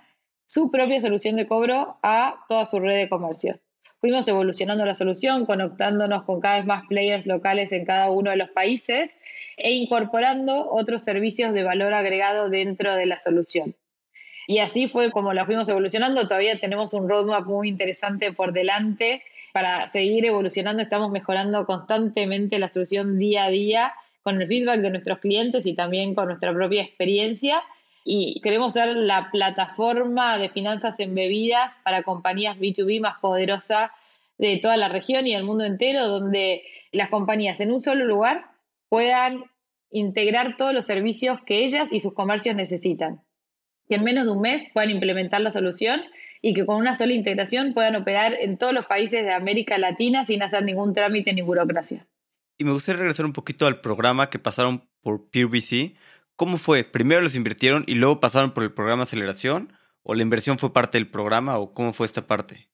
su 0.46 0.70
propia 0.70 1.00
solución 1.00 1.36
de 1.36 1.46
cobro 1.46 1.98
a 2.02 2.44
toda 2.48 2.64
su 2.64 2.80
red 2.80 2.96
de 2.96 3.08
comercios. 3.08 3.60
Fuimos 4.00 4.26
evolucionando 4.28 4.86
la 4.86 4.94
solución, 4.94 5.44
conectándonos 5.44 6.24
con 6.24 6.40
cada 6.40 6.56
vez 6.56 6.66
más 6.66 6.86
players 6.88 7.26
locales 7.26 7.70
en 7.72 7.84
cada 7.84 8.10
uno 8.10 8.30
de 8.30 8.36
los 8.36 8.50
países 8.50 9.18
e 9.58 9.72
incorporando 9.72 10.70
otros 10.70 11.02
servicios 11.02 11.52
de 11.52 11.62
valor 11.62 11.92
agregado 11.92 12.48
dentro 12.48 12.94
de 12.94 13.04
la 13.04 13.18
solución. 13.18 13.74
Y 14.50 14.58
así 14.58 14.88
fue 14.88 15.12
como 15.12 15.32
la 15.32 15.46
fuimos 15.46 15.68
evolucionando. 15.68 16.26
Todavía 16.26 16.58
tenemos 16.58 16.92
un 16.92 17.08
roadmap 17.08 17.46
muy 17.46 17.68
interesante 17.68 18.32
por 18.32 18.52
delante 18.52 19.22
para 19.52 19.88
seguir 19.88 20.24
evolucionando. 20.24 20.82
Estamos 20.82 21.12
mejorando 21.12 21.64
constantemente 21.66 22.58
la 22.58 22.66
solución 22.66 23.16
día 23.16 23.44
a 23.44 23.48
día 23.50 23.92
con 24.24 24.42
el 24.42 24.48
feedback 24.48 24.80
de 24.80 24.90
nuestros 24.90 25.20
clientes 25.20 25.66
y 25.66 25.74
también 25.74 26.16
con 26.16 26.26
nuestra 26.26 26.52
propia 26.52 26.82
experiencia. 26.82 27.62
Y 28.04 28.40
queremos 28.40 28.72
ser 28.72 28.88
la 28.96 29.30
plataforma 29.30 30.36
de 30.36 30.48
finanzas 30.48 30.98
embebidas 30.98 31.76
para 31.84 32.02
compañías 32.02 32.58
B2B 32.58 33.00
más 33.00 33.20
poderosa 33.20 33.92
de 34.36 34.56
toda 34.56 34.76
la 34.76 34.88
región 34.88 35.28
y 35.28 35.34
del 35.34 35.44
mundo 35.44 35.64
entero, 35.64 36.08
donde 36.08 36.64
las 36.90 37.08
compañías 37.08 37.60
en 37.60 37.70
un 37.70 37.82
solo 37.82 38.04
lugar 38.04 38.46
puedan 38.88 39.44
integrar 39.92 40.56
todos 40.56 40.74
los 40.74 40.86
servicios 40.86 41.40
que 41.46 41.64
ellas 41.64 41.86
y 41.92 42.00
sus 42.00 42.14
comercios 42.14 42.56
necesitan 42.56 43.20
que 43.90 43.96
en 43.96 44.04
menos 44.04 44.24
de 44.24 44.30
un 44.30 44.40
mes 44.40 44.64
puedan 44.72 44.88
implementar 44.88 45.40
la 45.40 45.50
solución 45.50 46.00
y 46.40 46.54
que 46.54 46.64
con 46.64 46.76
una 46.76 46.94
sola 46.94 47.12
integración 47.12 47.74
puedan 47.74 47.96
operar 47.96 48.34
en 48.34 48.56
todos 48.56 48.72
los 48.72 48.86
países 48.86 49.24
de 49.24 49.34
América 49.34 49.78
Latina 49.78 50.24
sin 50.24 50.44
hacer 50.44 50.62
ningún 50.62 50.94
trámite 50.94 51.32
ni 51.32 51.42
burocracia. 51.42 52.06
Y 52.56 52.62
me 52.62 52.72
gustaría 52.72 53.00
regresar 53.00 53.26
un 53.26 53.32
poquito 53.32 53.66
al 53.66 53.80
programa 53.80 54.30
que 54.30 54.38
pasaron 54.38 54.88
por 55.02 55.28
PureBC. 55.28 55.96
¿Cómo 56.36 56.56
fue? 56.56 56.84
¿Primero 56.84 57.20
los 57.20 57.34
invirtieron 57.34 57.82
y 57.88 57.96
luego 57.96 58.20
pasaron 58.20 58.52
por 58.52 58.62
el 58.62 58.72
programa 58.72 59.02
aceleración? 59.02 59.72
¿O 60.04 60.14
la 60.14 60.22
inversión 60.22 60.56
fue 60.56 60.72
parte 60.72 60.96
del 60.96 61.08
programa? 61.08 61.58
¿O 61.58 61.74
cómo 61.74 61.92
fue 61.92 62.06
esta 62.06 62.28
parte? 62.28 62.68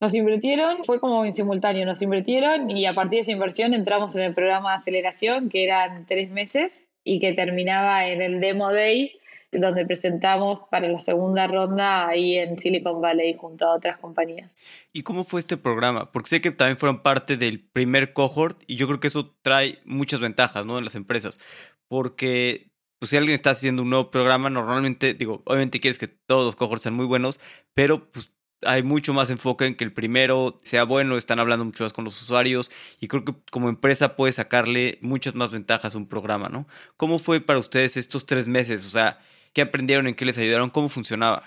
Nos 0.00 0.14
invirtieron, 0.14 0.84
fue 0.84 1.00
como 1.00 1.22
en 1.26 1.34
simultáneo, 1.34 1.84
nos 1.84 2.00
invirtieron 2.00 2.70
y 2.70 2.86
a 2.86 2.94
partir 2.94 3.18
de 3.18 3.20
esa 3.20 3.32
inversión 3.32 3.74
entramos 3.74 4.16
en 4.16 4.22
el 4.22 4.34
programa 4.34 4.70
de 4.70 4.76
aceleración 4.76 5.50
que 5.50 5.64
eran 5.64 6.06
tres 6.06 6.30
meses 6.30 6.88
y 7.04 7.20
que 7.20 7.34
terminaba 7.34 8.06
en 8.06 8.22
el 8.22 8.40
Demo 8.40 8.72
Day 8.72 9.12
donde 9.52 9.84
presentamos 9.84 10.60
para 10.70 10.88
la 10.88 11.00
segunda 11.00 11.46
ronda 11.46 12.08
ahí 12.08 12.36
en 12.38 12.58
Silicon 12.58 13.00
Valley 13.00 13.36
junto 13.38 13.66
a 13.66 13.74
otras 13.76 13.98
compañías. 13.98 14.50
¿Y 14.92 15.02
cómo 15.02 15.24
fue 15.24 15.40
este 15.40 15.58
programa? 15.58 16.10
Porque 16.10 16.30
sé 16.30 16.40
que 16.40 16.50
también 16.50 16.78
fueron 16.78 17.02
parte 17.02 17.36
del 17.36 17.60
primer 17.60 18.14
cohort 18.14 18.62
y 18.66 18.76
yo 18.76 18.86
creo 18.86 19.00
que 19.00 19.08
eso 19.08 19.34
trae 19.42 19.78
muchas 19.84 20.20
ventajas, 20.20 20.64
¿no? 20.64 20.78
En 20.78 20.84
las 20.84 20.94
empresas. 20.94 21.38
Porque 21.86 22.70
pues, 22.98 23.10
si 23.10 23.16
alguien 23.16 23.34
está 23.34 23.50
haciendo 23.50 23.82
un 23.82 23.90
nuevo 23.90 24.10
programa, 24.10 24.48
normalmente, 24.48 25.12
digo, 25.12 25.42
obviamente 25.44 25.80
quieres 25.80 25.98
que 25.98 26.08
todos 26.08 26.44
los 26.44 26.56
cohorts 26.56 26.84
sean 26.84 26.94
muy 26.94 27.06
buenos, 27.06 27.38
pero 27.74 28.10
pues 28.10 28.32
hay 28.64 28.82
mucho 28.82 29.12
más 29.12 29.28
enfoque 29.30 29.66
en 29.66 29.74
que 29.74 29.84
el 29.84 29.92
primero 29.92 30.60
sea 30.62 30.84
bueno, 30.84 31.16
están 31.16 31.40
hablando 31.40 31.64
mucho 31.64 31.84
más 31.84 31.92
con 31.92 32.04
los 32.04 32.22
usuarios 32.22 32.70
y 33.00 33.08
creo 33.08 33.24
que 33.24 33.34
como 33.50 33.68
empresa 33.68 34.16
puede 34.16 34.32
sacarle 34.32 34.98
muchas 35.02 35.34
más 35.34 35.50
ventajas 35.50 35.94
a 35.94 35.98
un 35.98 36.06
programa, 36.06 36.48
¿no? 36.48 36.66
¿Cómo 36.96 37.18
fue 37.18 37.40
para 37.40 37.58
ustedes 37.58 37.96
estos 37.96 38.24
tres 38.24 38.46
meses? 38.48 38.86
O 38.86 38.90
sea, 38.90 39.18
¿Qué 39.52 39.62
aprendieron? 39.62 40.06
¿En 40.06 40.14
qué 40.14 40.24
les 40.24 40.38
ayudaron? 40.38 40.70
¿Cómo 40.70 40.88
funcionaba? 40.88 41.42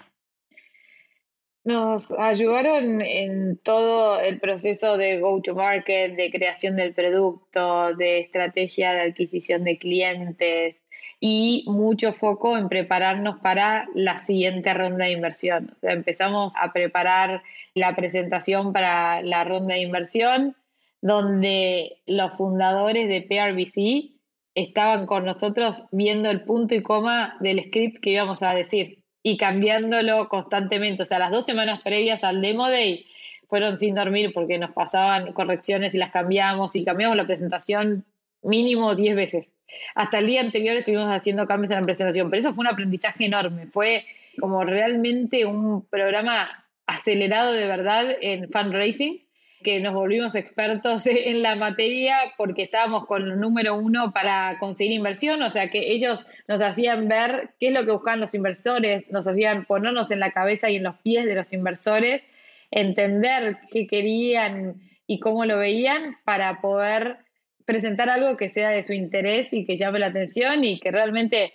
Nos 1.63 2.11
ayudaron 2.11 3.01
en 3.01 3.57
todo 3.57 4.19
el 4.19 4.39
proceso 4.39 4.97
de 4.97 5.19
go-to-market, 5.19 6.15
de 6.15 6.29
creación 6.29 6.75
del 6.75 6.93
producto, 6.93 7.95
de 7.95 8.19
estrategia 8.19 8.93
de 8.93 9.01
adquisición 9.01 9.63
de 9.63 9.79
clientes 9.79 10.79
y 11.19 11.63
mucho 11.65 12.13
foco 12.13 12.55
en 12.55 12.69
prepararnos 12.69 13.39
para 13.39 13.87
la 13.95 14.19
siguiente 14.19 14.75
ronda 14.75 15.05
de 15.05 15.13
inversión. 15.13 15.71
O 15.73 15.75
sea, 15.77 15.93
empezamos 15.93 16.53
a 16.61 16.71
preparar 16.71 17.41
la 17.73 17.95
presentación 17.95 18.71
para 18.71 19.23
la 19.23 19.43
ronda 19.43 19.73
de 19.73 19.81
inversión, 19.81 20.55
donde 21.01 21.97
los 22.05 22.33
fundadores 22.33 23.09
de 23.09 23.21
PRBC 23.23 24.14
estaban 24.55 25.05
con 25.05 25.25
nosotros 25.25 25.83
viendo 25.91 26.29
el 26.29 26.41
punto 26.41 26.73
y 26.75 26.81
coma 26.81 27.37
del 27.41 27.65
script 27.67 27.99
que 28.01 28.11
íbamos 28.11 28.41
a 28.41 28.53
decir 28.53 28.99
y 29.21 29.37
cambiándolo 29.37 30.29
constantemente. 30.29 31.03
O 31.03 31.05
sea, 31.05 31.19
las 31.19 31.31
dos 31.31 31.45
semanas 31.45 31.81
previas 31.81 32.23
al 32.23 32.41
Demo 32.41 32.69
Day 32.69 33.05
fueron 33.49 33.77
sin 33.77 33.95
dormir 33.95 34.31
porque 34.33 34.57
nos 34.57 34.71
pasaban 34.71 35.33
correcciones 35.33 35.93
y 35.93 35.97
las 35.97 36.11
cambiamos 36.11 36.75
y 36.75 36.85
cambiamos 36.85 37.17
la 37.17 37.25
presentación 37.25 38.05
mínimo 38.41 38.95
10 38.95 39.15
veces. 39.15 39.47
Hasta 39.93 40.19
el 40.19 40.27
día 40.27 40.41
anterior 40.41 40.77
estuvimos 40.77 41.07
haciendo 41.07 41.47
cambios 41.47 41.71
en 41.71 41.77
la 41.77 41.81
presentación, 41.81 42.29
pero 42.29 42.39
eso 42.39 42.53
fue 42.53 42.61
un 42.61 42.67
aprendizaje 42.67 43.25
enorme. 43.25 43.67
Fue 43.67 44.05
como 44.39 44.63
realmente 44.63 45.45
un 45.45 45.85
programa 45.87 46.65
acelerado 46.85 47.53
de 47.53 47.67
verdad 47.67 48.05
en 48.21 48.49
fundraising, 48.49 49.24
que 49.65 49.79
nos 49.79 49.95
volvimos 49.95 50.35
expertos 50.35 51.07
en 51.07 51.41
la 51.41 51.55
materia 51.55 52.15
porque 52.37 52.63
estábamos 52.63 53.07
con 53.07 53.23
el 53.23 53.39
número 53.39 53.75
uno 53.75 54.13
para 54.13 54.57
conseguir 54.59 54.93
inversión, 54.93 55.41
o 55.41 55.49
sea 55.49 55.69
que 55.69 55.91
ellos 55.91 56.25
nos 56.47 56.61
hacían 56.61 57.07
ver 57.07 57.49
qué 57.59 57.69
es 57.69 57.73
lo 57.73 57.83
que 57.83 57.91
buscaban 57.91 58.21
los 58.21 58.35
inversores, 58.35 59.11
nos 59.11 59.25
hacían 59.25 59.65
ponernos 59.65 60.11
en 60.11 60.19
la 60.19 60.31
cabeza 60.31 60.69
y 60.69 60.75
en 60.75 60.83
los 60.83 60.95
pies 60.97 61.25
de 61.25 61.33
los 61.33 61.51
inversores, 61.51 62.23
entender 62.69 63.57
qué 63.71 63.87
querían 63.87 64.75
y 65.07 65.19
cómo 65.19 65.45
lo 65.45 65.57
veían 65.57 66.17
para 66.23 66.61
poder 66.61 67.17
presentar 67.65 68.09
algo 68.09 68.37
que 68.37 68.49
sea 68.49 68.69
de 68.69 68.83
su 68.83 68.93
interés 68.93 69.51
y 69.51 69.65
que 69.65 69.77
llame 69.77 69.97
la 69.97 70.07
atención 70.07 70.63
y 70.63 70.79
que 70.79 70.91
realmente 70.91 71.53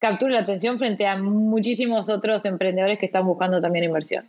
capture 0.00 0.32
la 0.32 0.40
atención 0.40 0.80
frente 0.80 1.06
a 1.06 1.16
muchísimos 1.16 2.10
otros 2.10 2.44
emprendedores 2.44 2.98
que 2.98 3.06
están 3.06 3.24
buscando 3.24 3.60
también 3.60 3.84
inversión. 3.84 4.28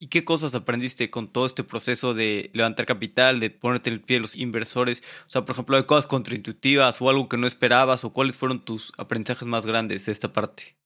¿Y 0.00 0.08
qué 0.08 0.24
cosas 0.24 0.54
aprendiste 0.54 1.10
con 1.10 1.32
todo 1.32 1.46
este 1.46 1.64
proceso 1.64 2.14
de 2.14 2.50
levantar 2.52 2.86
capital, 2.86 3.40
de 3.40 3.50
ponerte 3.50 3.90
en 3.90 3.94
el 3.94 4.00
pie 4.00 4.16
de 4.16 4.20
los 4.20 4.36
inversores? 4.36 5.02
O 5.26 5.30
sea, 5.30 5.42
por 5.42 5.52
ejemplo, 5.52 5.76
¿hay 5.76 5.84
cosas 5.84 6.06
contraintuitivas 6.06 7.00
o 7.02 7.10
algo 7.10 7.28
que 7.28 7.36
no 7.36 7.46
esperabas 7.46 8.04
o 8.04 8.12
cuáles 8.12 8.36
fueron 8.36 8.64
tus 8.64 8.92
aprendizajes 8.96 9.48
más 9.48 9.66
grandes 9.66 10.06
de 10.06 10.12
esta 10.12 10.32
parte? 10.32 10.76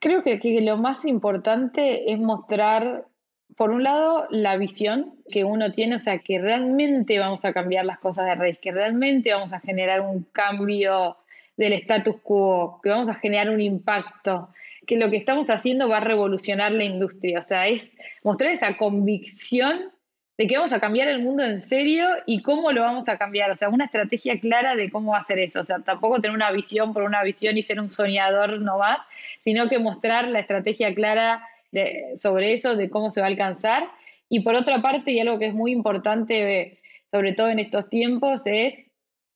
Creo 0.00 0.22
que, 0.22 0.40
que 0.40 0.60
lo 0.62 0.76
más 0.78 1.04
importante 1.04 2.10
es 2.12 2.18
mostrar 2.18 3.06
por 3.56 3.70
un 3.70 3.82
lado, 3.82 4.26
la 4.30 4.56
visión 4.56 5.14
que 5.30 5.44
uno 5.44 5.72
tiene, 5.72 5.96
o 5.96 5.98
sea, 5.98 6.18
que 6.18 6.38
realmente 6.38 7.18
vamos 7.18 7.44
a 7.44 7.52
cambiar 7.52 7.84
las 7.84 7.98
cosas 7.98 8.26
de 8.26 8.34
raíz, 8.34 8.58
que 8.58 8.70
realmente 8.70 9.32
vamos 9.32 9.52
a 9.52 9.60
generar 9.60 10.00
un 10.00 10.24
cambio 10.32 11.16
del 11.56 11.72
status 11.72 12.16
quo, 12.22 12.80
que 12.82 12.90
vamos 12.90 13.08
a 13.08 13.14
generar 13.14 13.50
un 13.50 13.60
impacto, 13.60 14.50
que 14.88 14.96
lo 14.96 15.10
que 15.10 15.18
estamos 15.18 15.50
haciendo 15.50 15.86
va 15.86 15.98
a 15.98 16.00
revolucionar 16.00 16.72
la 16.72 16.82
industria. 16.82 17.40
O 17.40 17.42
sea, 17.42 17.68
es 17.68 17.92
mostrar 18.24 18.50
esa 18.50 18.78
convicción 18.78 19.92
de 20.38 20.46
que 20.46 20.56
vamos 20.56 20.72
a 20.72 20.80
cambiar 20.80 21.08
el 21.08 21.22
mundo 21.22 21.44
en 21.44 21.60
serio 21.60 22.06
y 22.24 22.40
cómo 22.40 22.72
lo 22.72 22.80
vamos 22.80 23.06
a 23.10 23.18
cambiar. 23.18 23.50
O 23.50 23.56
sea, 23.56 23.68
una 23.68 23.84
estrategia 23.84 24.40
clara 24.40 24.76
de 24.76 24.90
cómo 24.90 25.14
hacer 25.14 25.40
eso. 25.40 25.60
O 25.60 25.64
sea, 25.64 25.80
tampoco 25.80 26.22
tener 26.22 26.34
una 26.34 26.50
visión 26.52 26.94
por 26.94 27.02
una 27.02 27.22
visión 27.22 27.58
y 27.58 27.62
ser 27.62 27.80
un 27.80 27.90
soñador 27.90 28.62
no 28.62 28.78
más, 28.78 28.98
sino 29.44 29.68
que 29.68 29.78
mostrar 29.78 30.26
la 30.28 30.40
estrategia 30.40 30.94
clara 30.94 31.46
sobre 32.16 32.54
eso, 32.54 32.74
de 32.74 32.88
cómo 32.88 33.10
se 33.10 33.20
va 33.20 33.26
a 33.26 33.30
alcanzar. 33.30 33.90
Y 34.30 34.40
por 34.40 34.54
otra 34.54 34.80
parte, 34.80 35.12
y 35.12 35.20
algo 35.20 35.38
que 35.38 35.48
es 35.48 35.54
muy 35.54 35.70
importante, 35.70 36.78
sobre 37.10 37.34
todo 37.34 37.50
en 37.50 37.58
estos 37.58 37.90
tiempos, 37.90 38.46
es 38.46 38.86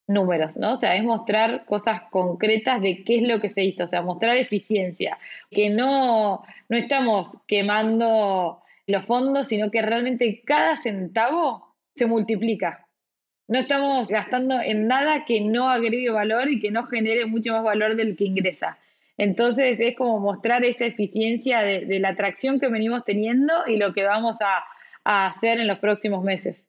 números, 0.07 0.57
¿no? 0.57 0.73
O 0.73 0.77
sea, 0.77 0.97
es 0.97 1.05
mostrar 1.05 1.65
cosas 1.65 2.03
concretas 2.11 2.81
de 2.83 3.05
qué 3.05 3.17
es 3.17 3.23
lo 3.23 3.41
que 3.41 3.49
se 3.49 3.65
hizo, 3.65 3.85
o 3.85 3.87
sea, 3.87 4.03
mostrar 4.03 4.37
eficiencia, 4.37 5.19
que 5.51 5.71
no, 5.71 6.45
no 6.69 6.77
estamos 6.77 7.39
quemando 7.47 8.63
los 8.87 9.05
fondos, 9.07 9.49
sino 9.49 9.71
que 9.71 9.83
realmente 9.83 10.43
cada 10.45 10.77
centavo 10.77 11.75
se 11.95 12.07
multiplica. 12.07 12.87
No 13.49 13.59
estamos 13.59 14.09
gastando 14.09 14.61
en 14.61 14.87
nada 14.87 15.25
que 15.25 15.41
no 15.41 15.69
agregue 15.69 16.11
valor 16.11 16.49
y 16.49 16.61
que 16.61 16.71
no 16.71 16.87
genere 16.87 17.27
mucho 17.27 17.53
más 17.53 17.65
valor 17.65 17.97
del 17.97 18.17
que 18.17 18.25
ingresa. 18.25 18.79
Entonces 19.19 19.79
es 19.81 19.97
como 19.97 20.19
mostrar 20.21 20.65
esa 20.65 20.87
eficiencia 20.87 21.61
de, 21.61 21.99
la 22.01 22.11
atracción 22.11 22.59
que 22.59 22.69
venimos 22.69 23.05
teniendo 23.05 23.53
y 23.67 23.77
lo 23.77 23.93
que 23.93 24.05
vamos 24.05 24.39
a, 24.41 24.65
hacer 25.05 25.59
en 25.59 25.67
los 25.67 25.81
próximos 25.81 26.23
meses. 26.23 26.69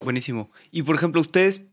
Buenísimo. 0.00 0.50
Y 0.70 0.82
por 0.82 0.96
ejemplo, 0.96 1.20
ustedes, 1.20 1.66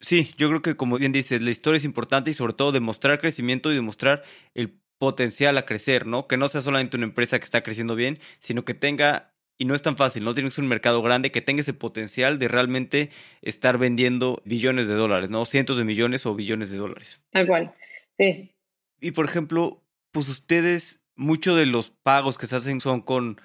sí, 0.00 0.32
yo 0.36 0.48
creo 0.48 0.62
que 0.62 0.76
como 0.76 0.98
bien 0.98 1.12
dices, 1.12 1.40
la 1.40 1.50
historia 1.50 1.78
es 1.78 1.84
importante 1.84 2.30
y 2.30 2.34
sobre 2.34 2.52
todo 2.52 2.72
demostrar 2.72 3.20
crecimiento 3.20 3.72
y 3.72 3.74
demostrar 3.74 4.22
el 4.54 4.80
potencial 4.98 5.58
a 5.58 5.66
crecer, 5.66 6.06
¿no? 6.06 6.26
Que 6.26 6.36
no 6.36 6.48
sea 6.48 6.60
solamente 6.60 6.96
una 6.96 7.06
empresa 7.06 7.38
que 7.38 7.44
está 7.44 7.62
creciendo 7.62 7.94
bien, 7.96 8.18
sino 8.40 8.64
que 8.64 8.74
tenga, 8.74 9.34
y 9.58 9.64
no 9.64 9.74
es 9.74 9.82
tan 9.82 9.96
fácil, 9.96 10.24
no 10.24 10.34
tienes 10.34 10.58
un 10.58 10.68
mercado 10.68 11.02
grande, 11.02 11.30
que 11.30 11.42
tenga 11.42 11.60
ese 11.60 11.74
potencial 11.74 12.38
de 12.38 12.48
realmente 12.48 13.10
estar 13.42 13.78
vendiendo 13.78 14.42
billones 14.44 14.88
de 14.88 14.94
dólares, 14.94 15.30
¿no? 15.30 15.44
Cientos 15.44 15.76
de 15.76 15.84
millones 15.84 16.24
o 16.26 16.34
billones 16.34 16.70
de 16.70 16.78
dólares. 16.78 17.22
Tal 17.30 17.46
cual, 17.46 17.74
sí. 18.18 18.52
Y 19.00 19.10
por 19.10 19.26
ejemplo, 19.26 19.82
pues 20.12 20.28
ustedes, 20.28 21.02
muchos 21.14 21.56
de 21.58 21.66
los 21.66 21.90
pagos 21.90 22.38
que 22.38 22.46
se 22.46 22.56
hacen 22.56 22.80
son 22.80 23.02
con 23.02 23.40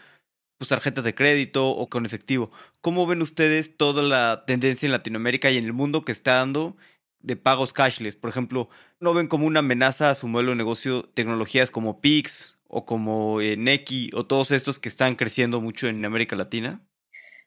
pues, 0.61 0.69
tarjetas 0.69 1.03
de 1.03 1.15
crédito 1.15 1.71
o 1.71 1.89
con 1.89 2.05
efectivo. 2.05 2.51
¿Cómo 2.81 3.07
ven 3.07 3.23
ustedes 3.23 3.75
toda 3.77 4.03
la 4.03 4.43
tendencia 4.45 4.85
en 4.85 4.91
Latinoamérica 4.91 5.49
y 5.49 5.57
en 5.57 5.65
el 5.65 5.73
mundo 5.73 6.05
que 6.05 6.11
está 6.11 6.35
dando 6.35 6.77
de 7.19 7.35
pagos 7.35 7.73
cashless? 7.73 8.15
Por 8.15 8.29
ejemplo, 8.29 8.69
¿no 8.99 9.15
ven 9.15 9.25
como 9.25 9.47
una 9.47 9.61
amenaza 9.61 10.11
a 10.11 10.13
su 10.13 10.27
modelo 10.27 10.51
de 10.51 10.57
negocio 10.57 11.01
tecnologías 11.01 11.71
como 11.71 11.99
Pix 11.99 12.59
o 12.67 12.85
como 12.85 13.41
eh, 13.41 13.57
Neki 13.57 14.11
o 14.13 14.27
todos 14.27 14.51
estos 14.51 14.77
que 14.77 14.87
están 14.87 15.15
creciendo 15.15 15.61
mucho 15.61 15.87
en 15.87 16.05
América 16.05 16.35
Latina? 16.35 16.79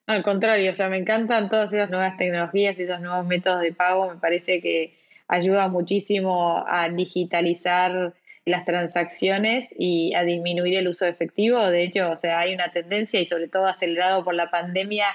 Al 0.08 0.24
contrario, 0.24 0.72
o 0.72 0.74
sea, 0.74 0.88
me 0.88 0.96
encantan 0.96 1.48
todas 1.48 1.72
esas 1.72 1.90
nuevas 1.90 2.16
tecnologías 2.16 2.80
esos 2.80 3.00
nuevos 3.00 3.24
métodos 3.26 3.60
de 3.60 3.72
pago. 3.72 4.10
Me 4.10 4.16
parece 4.16 4.60
que 4.60 4.92
ayuda 5.28 5.68
muchísimo 5.68 6.64
a 6.66 6.88
digitalizar 6.88 8.12
las 8.44 8.64
transacciones 8.64 9.68
y 9.78 10.14
a 10.14 10.22
disminuir 10.22 10.76
el 10.76 10.88
uso 10.88 11.04
de 11.04 11.12
efectivo. 11.12 11.60
De 11.66 11.82
hecho, 11.84 12.10
o 12.10 12.16
sea, 12.16 12.40
hay 12.40 12.54
una 12.54 12.70
tendencia 12.72 13.20
y 13.20 13.26
sobre 13.26 13.48
todo 13.48 13.66
acelerado 13.66 14.24
por 14.24 14.34
la 14.34 14.50
pandemia 14.50 15.06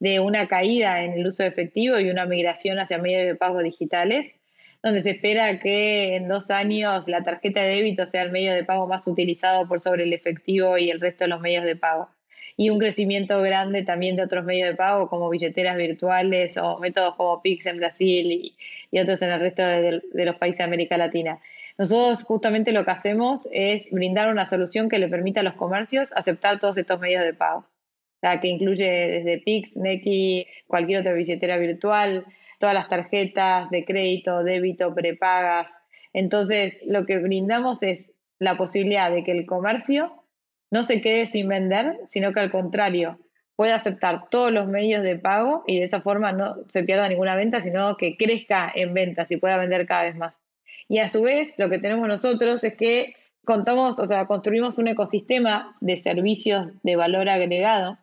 de 0.00 0.20
una 0.20 0.48
caída 0.48 1.02
en 1.04 1.12
el 1.12 1.26
uso 1.26 1.42
de 1.42 1.50
efectivo 1.50 1.98
y 1.98 2.10
una 2.10 2.24
migración 2.26 2.78
hacia 2.78 2.98
medios 2.98 3.26
de 3.26 3.34
pago 3.34 3.62
digitales, 3.62 4.34
donde 4.82 5.00
se 5.00 5.10
espera 5.10 5.58
que 5.58 6.16
en 6.16 6.28
dos 6.28 6.50
años 6.50 7.08
la 7.08 7.24
tarjeta 7.24 7.62
de 7.62 7.68
débito 7.76 8.06
sea 8.06 8.22
el 8.22 8.30
medio 8.30 8.54
de 8.54 8.64
pago 8.64 8.86
más 8.86 9.06
utilizado 9.06 9.66
por 9.66 9.80
sobre 9.80 10.04
el 10.04 10.12
efectivo 10.12 10.78
y 10.78 10.90
el 10.90 11.00
resto 11.00 11.24
de 11.24 11.28
los 11.28 11.40
medios 11.40 11.64
de 11.64 11.76
pago 11.76 12.08
y 12.58 12.70
un 12.70 12.80
crecimiento 12.80 13.40
grande 13.40 13.84
también 13.84 14.16
de 14.16 14.22
otros 14.22 14.44
medios 14.44 14.68
de 14.68 14.74
pago 14.74 15.08
como 15.08 15.30
billeteras 15.30 15.76
virtuales 15.76 16.56
o 16.58 16.78
métodos 16.80 17.14
como 17.14 17.40
Pix 17.40 17.66
en 17.66 17.76
Brasil 17.76 18.32
y, 18.90 18.98
otros 18.98 19.22
en 19.22 19.30
el 19.30 19.38
resto 19.38 19.62
de, 19.62 20.02
los 20.12 20.36
países 20.36 20.58
de 20.58 20.64
América 20.64 20.96
Latina. 20.96 21.38
Nosotros 21.78 22.24
justamente 22.24 22.72
lo 22.72 22.84
que 22.84 22.90
hacemos 22.90 23.48
es 23.52 23.88
brindar 23.92 24.30
una 24.30 24.46
solución 24.46 24.88
que 24.88 24.98
le 24.98 25.08
permita 25.08 25.40
a 25.40 25.44
los 25.44 25.54
comercios 25.54 26.12
aceptar 26.16 26.58
todos 26.58 26.76
estos 26.76 26.98
medios 26.98 27.22
de 27.22 27.34
pago. 27.34 27.60
O 27.60 28.20
sea, 28.20 28.40
que 28.40 28.48
incluye 28.48 28.84
desde 28.84 29.38
Pix, 29.38 29.76
Neki, 29.76 30.44
cualquier 30.66 31.00
otra 31.00 31.12
billetera 31.12 31.56
virtual, 31.56 32.26
todas 32.58 32.74
las 32.74 32.88
tarjetas 32.88 33.70
de 33.70 33.84
crédito, 33.84 34.42
débito, 34.42 34.92
prepagas. 34.92 35.78
Entonces, 36.12 36.74
lo 36.84 37.06
que 37.06 37.18
brindamos 37.18 37.84
es 37.84 38.10
la 38.40 38.56
posibilidad 38.56 39.12
de 39.12 39.22
que 39.22 39.30
el 39.30 39.46
comercio 39.46 40.24
no 40.72 40.82
se 40.82 41.00
quede 41.00 41.26
sin 41.26 41.46
vender, 41.46 41.96
sino 42.08 42.32
que 42.32 42.40
al 42.40 42.50
contrario, 42.50 43.20
pueda 43.54 43.76
aceptar 43.76 44.28
todos 44.30 44.52
los 44.52 44.66
medios 44.66 45.04
de 45.04 45.16
pago 45.16 45.62
y 45.64 45.78
de 45.78 45.84
esa 45.84 46.00
forma 46.00 46.32
no 46.32 46.56
se 46.68 46.82
pierda 46.82 47.08
ninguna 47.08 47.36
venta, 47.36 47.60
sino 47.60 47.96
que 47.96 48.16
crezca 48.16 48.70
en 48.74 48.94
ventas 48.94 49.30
y 49.30 49.36
pueda 49.36 49.56
vender 49.56 49.86
cada 49.86 50.02
vez 50.02 50.16
más. 50.16 50.47
Y 50.88 50.98
a 50.98 51.08
su 51.08 51.22
vez, 51.22 51.54
lo 51.58 51.68
que 51.68 51.78
tenemos 51.78 52.08
nosotros 52.08 52.64
es 52.64 52.76
que 52.76 53.14
contamos, 53.44 53.98
o 53.98 54.06
sea, 54.06 54.26
construimos 54.26 54.78
un 54.78 54.88
ecosistema 54.88 55.76
de 55.80 55.96
servicios 55.96 56.72
de 56.82 56.96
valor 56.96 57.28
agregado. 57.28 57.98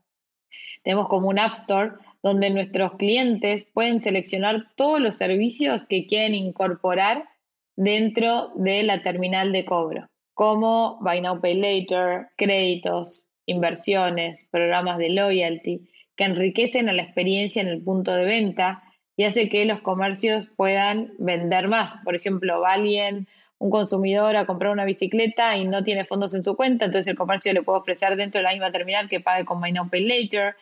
Tenemos 0.83 1.07
como 1.07 1.29
un 1.29 1.39
App 1.39 1.53
Store 1.53 1.93
donde 2.21 2.49
nuestros 2.49 2.93
clientes 2.93 3.65
pueden 3.65 4.01
seleccionar 4.01 4.67
todos 4.75 4.99
los 4.99 5.15
servicios 5.15 5.85
que 5.85 6.07
quieren 6.07 6.35
incorporar 6.35 7.27
dentro 7.75 8.51
de 8.55 8.83
la 8.83 9.01
terminal 9.03 9.51
de 9.51 9.65
cobro 9.65 10.09
como 10.35 10.99
Buy 10.99 11.21
Now 11.21 11.39
Pay 11.39 11.55
Later, 11.55 12.27
créditos, 12.35 13.27
inversiones, 13.47 14.45
programas 14.51 14.97
de 14.99 15.09
loyalty, 15.09 15.89
que 16.17 16.25
enriquecen 16.25 16.89
a 16.89 16.93
la 16.93 17.03
experiencia 17.03 17.61
en 17.61 17.69
el 17.69 17.81
punto 17.81 18.13
de 18.13 18.25
venta 18.25 18.83
y 19.17 19.23
hace 19.23 19.49
que 19.49 19.65
los 19.65 19.81
comercios 19.81 20.47
puedan 20.55 21.13
vender 21.17 21.67
más. 21.67 21.97
Por 22.03 22.15
ejemplo, 22.15 22.61
va 22.61 22.73
alguien, 22.73 23.27
un 23.57 23.69
consumidor, 23.69 24.35
a 24.35 24.45
comprar 24.45 24.71
una 24.71 24.85
bicicleta 24.85 25.55
y 25.57 25.65
no 25.65 25.83
tiene 25.83 26.05
fondos 26.05 26.33
en 26.33 26.43
su 26.43 26.55
cuenta, 26.55 26.85
entonces 26.85 27.07
el 27.11 27.17
comercio 27.17 27.53
le 27.53 27.63
puede 27.63 27.79
ofrecer 27.79 28.15
dentro 28.15 28.39
de 28.39 28.43
la 28.43 28.51
misma 28.51 28.71
terminal 28.71 29.09
que 29.09 29.19
pague 29.19 29.45
con 29.45 29.59
Buy 29.61 29.71
Now 29.71 29.89
Pay 29.89 30.05
Later 30.05 30.55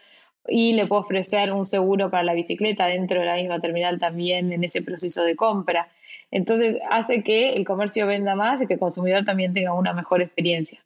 y 0.47 0.74
le 0.74 0.86
puede 0.88 1.01
ofrecer 1.01 1.51
un 1.51 1.66
seguro 1.66 2.12
para 2.12 2.24
la 2.24 2.34
bicicleta 2.34 2.86
dentro 2.88 3.20
de 3.20 3.26
la 3.26 3.36
misma 3.36 3.60
terminal 3.60 3.99
también 3.99 4.51
en 4.51 4.64
ese 4.64 4.82
proceso 4.82 5.24
de 5.24 5.36
compra. 5.36 5.89
Entonces 6.32 6.80
hace 6.89 7.24
que 7.24 7.54
el 7.54 7.66
comercio 7.66 8.08
venda 8.08 8.36
más 8.36 8.62
y 8.62 8.68
que 8.68 8.74
el 8.74 8.80
consumidor 8.80 9.24
también 9.24 9.54
tenga 9.54 9.74
una 9.74 9.93
mejor 9.93 10.22
experiencia. 10.22 10.84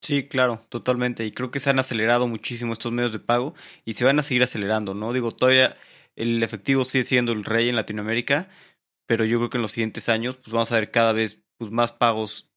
Sí, 0.00 0.26
claro, 0.28 0.60
totalmente. 0.68 1.24
Y 1.24 1.32
creo 1.32 1.50
que 1.50 1.60
se 1.60 1.70
han 1.70 1.78
acelerado 1.78 2.28
muchísimo 2.28 2.72
estos 2.72 2.92
medios 2.92 3.12
de 3.12 3.18
pago 3.18 3.54
y 3.84 3.94
se 3.94 4.04
van 4.04 4.18
a 4.18 4.22
seguir 4.22 4.42
acelerando, 4.42 4.94
¿no? 4.94 5.12
Digo, 5.12 5.32
todavía 5.32 5.76
el 6.18 6.42
efectivo 6.42 6.84
sigue 6.84 7.04
siendo 7.04 7.32
el 7.32 7.44
rey 7.44 7.68
en 7.68 7.76
Latinoamérica, 7.76 8.48
pero 9.06 9.24
yo 9.24 9.38
creo 9.38 9.50
que 9.50 9.58
en 9.58 9.62
los 9.62 9.72
siguientes 9.72 10.08
años 10.08 10.36
pues 10.36 10.52
vamos 10.52 10.72
a 10.72 10.74
ver 10.74 10.90
cada 10.90 11.12
vez 11.12 11.40
pues, 11.58 11.70
más 11.70 11.92
pagos 11.92 12.50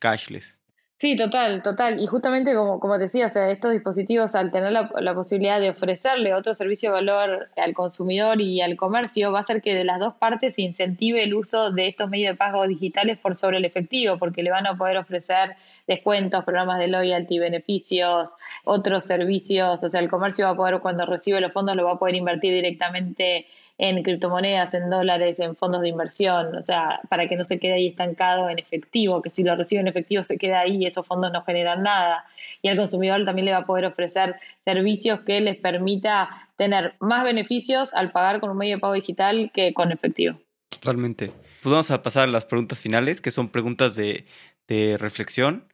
cashless. 0.00 0.59
Sí, 1.00 1.16
total, 1.16 1.62
total. 1.62 1.98
Y 1.98 2.06
justamente 2.06 2.54
como, 2.54 2.78
como 2.78 2.96
te 2.96 3.04
decía, 3.04 3.28
o 3.28 3.30
sea, 3.30 3.50
estos 3.50 3.72
dispositivos 3.72 4.34
al 4.34 4.52
tener 4.52 4.70
la, 4.70 4.90
la, 5.00 5.14
posibilidad 5.14 5.58
de 5.58 5.70
ofrecerle 5.70 6.34
otro 6.34 6.52
servicio 6.52 6.90
de 6.90 6.92
valor 6.92 7.48
al 7.56 7.72
consumidor 7.72 8.38
y 8.42 8.60
al 8.60 8.76
comercio, 8.76 9.32
va 9.32 9.38
a 9.38 9.40
hacer 9.40 9.62
que 9.62 9.74
de 9.74 9.84
las 9.84 9.98
dos 9.98 10.12
partes 10.12 10.56
se 10.56 10.62
incentive 10.62 11.22
el 11.22 11.32
uso 11.32 11.70
de 11.70 11.88
estos 11.88 12.10
medios 12.10 12.34
de 12.34 12.36
pago 12.36 12.68
digitales 12.68 13.16
por 13.16 13.34
sobre 13.34 13.56
el 13.56 13.64
efectivo, 13.64 14.18
porque 14.18 14.42
le 14.42 14.50
van 14.50 14.66
a 14.66 14.76
poder 14.76 14.98
ofrecer 14.98 15.56
descuentos, 15.86 16.44
programas 16.44 16.78
de 16.78 16.88
loyalty, 16.88 17.38
beneficios, 17.38 18.34
otros 18.64 19.02
servicios. 19.04 19.82
O 19.82 19.88
sea, 19.88 20.00
el 20.02 20.10
comercio 20.10 20.44
va 20.44 20.50
a 20.50 20.56
poder, 20.56 20.80
cuando 20.80 21.06
recibe 21.06 21.40
los 21.40 21.52
fondos, 21.52 21.76
lo 21.76 21.86
va 21.86 21.92
a 21.92 21.98
poder 21.98 22.14
invertir 22.14 22.52
directamente 22.52 23.46
en 23.82 24.02
criptomonedas, 24.02 24.74
en 24.74 24.90
dólares, 24.90 25.40
en 25.40 25.56
fondos 25.56 25.80
de 25.80 25.88
inversión, 25.88 26.54
o 26.54 26.60
sea, 26.60 27.00
para 27.08 27.26
que 27.30 27.36
no 27.36 27.44
se 27.44 27.58
quede 27.58 27.72
ahí 27.72 27.86
estancado 27.86 28.50
en 28.50 28.58
efectivo, 28.58 29.22
que 29.22 29.30
si 29.30 29.42
lo 29.42 29.56
recibe 29.56 29.80
en 29.80 29.88
efectivo 29.88 30.22
se 30.22 30.36
queda 30.36 30.60
ahí 30.60 30.76
y 30.76 30.86
esos 30.86 31.06
fondos 31.06 31.32
no 31.32 31.42
generan 31.44 31.82
nada. 31.82 32.26
Y 32.60 32.68
al 32.68 32.76
consumidor 32.76 33.24
también 33.24 33.46
le 33.46 33.52
va 33.52 33.58
a 33.58 33.64
poder 33.64 33.86
ofrecer 33.86 34.36
servicios 34.66 35.20
que 35.20 35.40
les 35.40 35.56
permita 35.56 36.28
tener 36.56 36.92
más 37.00 37.24
beneficios 37.24 37.94
al 37.94 38.12
pagar 38.12 38.40
con 38.40 38.50
un 38.50 38.58
medio 38.58 38.76
de 38.76 38.80
pago 38.82 38.92
digital 38.92 39.50
que 39.54 39.72
con 39.72 39.92
efectivo. 39.92 40.38
Totalmente. 40.68 41.28
Pues 41.62 41.72
vamos 41.72 41.90
a 41.90 42.02
pasar 42.02 42.24
a 42.24 42.30
las 42.30 42.44
preguntas 42.44 42.80
finales, 42.80 43.22
que 43.22 43.30
son 43.30 43.48
preguntas 43.48 43.94
de, 43.94 44.26
de 44.68 44.98
reflexión. 44.98 45.64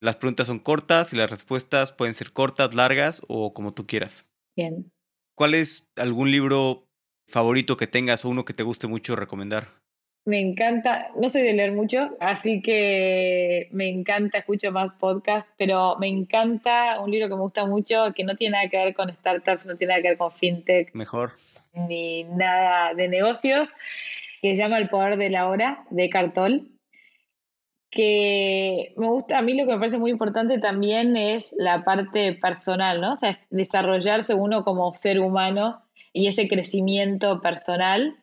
Las 0.00 0.16
preguntas 0.16 0.46
son 0.46 0.58
cortas 0.58 1.12
y 1.12 1.16
las 1.16 1.28
respuestas 1.28 1.92
pueden 1.92 2.14
ser 2.14 2.32
cortas, 2.32 2.72
largas 2.72 3.20
o 3.28 3.52
como 3.52 3.74
tú 3.74 3.86
quieras. 3.86 4.24
Bien. 4.56 4.90
¿Cuál 5.34 5.52
es 5.54 5.86
algún 5.96 6.30
libro 6.30 6.88
favorito 7.32 7.76
que 7.76 7.86
tengas 7.86 8.24
o 8.24 8.28
uno 8.28 8.44
que 8.44 8.54
te 8.54 8.62
guste 8.62 8.86
mucho 8.86 9.16
recomendar? 9.16 9.68
Me 10.24 10.38
encanta, 10.38 11.08
no 11.16 11.28
soy 11.28 11.42
de 11.42 11.54
leer 11.54 11.72
mucho, 11.72 12.10
así 12.20 12.62
que 12.62 13.68
me 13.72 13.88
encanta, 13.88 14.38
escucho 14.38 14.70
más 14.70 14.92
podcasts, 15.00 15.50
pero 15.58 15.96
me 15.98 16.06
encanta 16.06 17.00
un 17.00 17.10
libro 17.10 17.28
que 17.28 17.34
me 17.34 17.40
gusta 17.40 17.66
mucho, 17.66 18.12
que 18.14 18.22
no 18.22 18.36
tiene 18.36 18.52
nada 18.52 18.68
que 18.68 18.76
ver 18.76 18.94
con 18.94 19.12
startups, 19.12 19.66
no 19.66 19.76
tiene 19.76 19.94
nada 19.94 20.02
que 20.02 20.08
ver 20.10 20.18
con 20.18 20.30
fintech. 20.30 20.94
Mejor. 20.94 21.32
Ni 21.72 22.22
nada 22.22 22.94
de 22.94 23.08
negocios, 23.08 23.70
que 24.40 24.54
se 24.54 24.62
llama 24.62 24.78
El 24.78 24.88
Poder 24.90 25.16
de 25.16 25.30
la 25.30 25.48
Hora, 25.48 25.84
de 25.90 26.08
Cartol 26.08 26.68
que 27.92 28.94
me 28.96 29.06
gusta, 29.06 29.38
a 29.38 29.42
mí 29.42 29.52
lo 29.52 29.66
que 29.66 29.72
me 29.74 29.78
parece 29.78 29.98
muy 29.98 30.10
importante 30.10 30.58
también 30.58 31.14
es 31.14 31.54
la 31.58 31.84
parte 31.84 32.32
personal, 32.32 33.02
¿no? 33.02 33.12
O 33.12 33.16
sea, 33.16 33.38
desarrollarse 33.50 34.32
uno 34.32 34.64
como 34.64 34.94
ser 34.94 35.20
humano 35.20 35.82
y 36.12 36.26
ese 36.26 36.48
crecimiento 36.48 37.40
personal, 37.40 38.16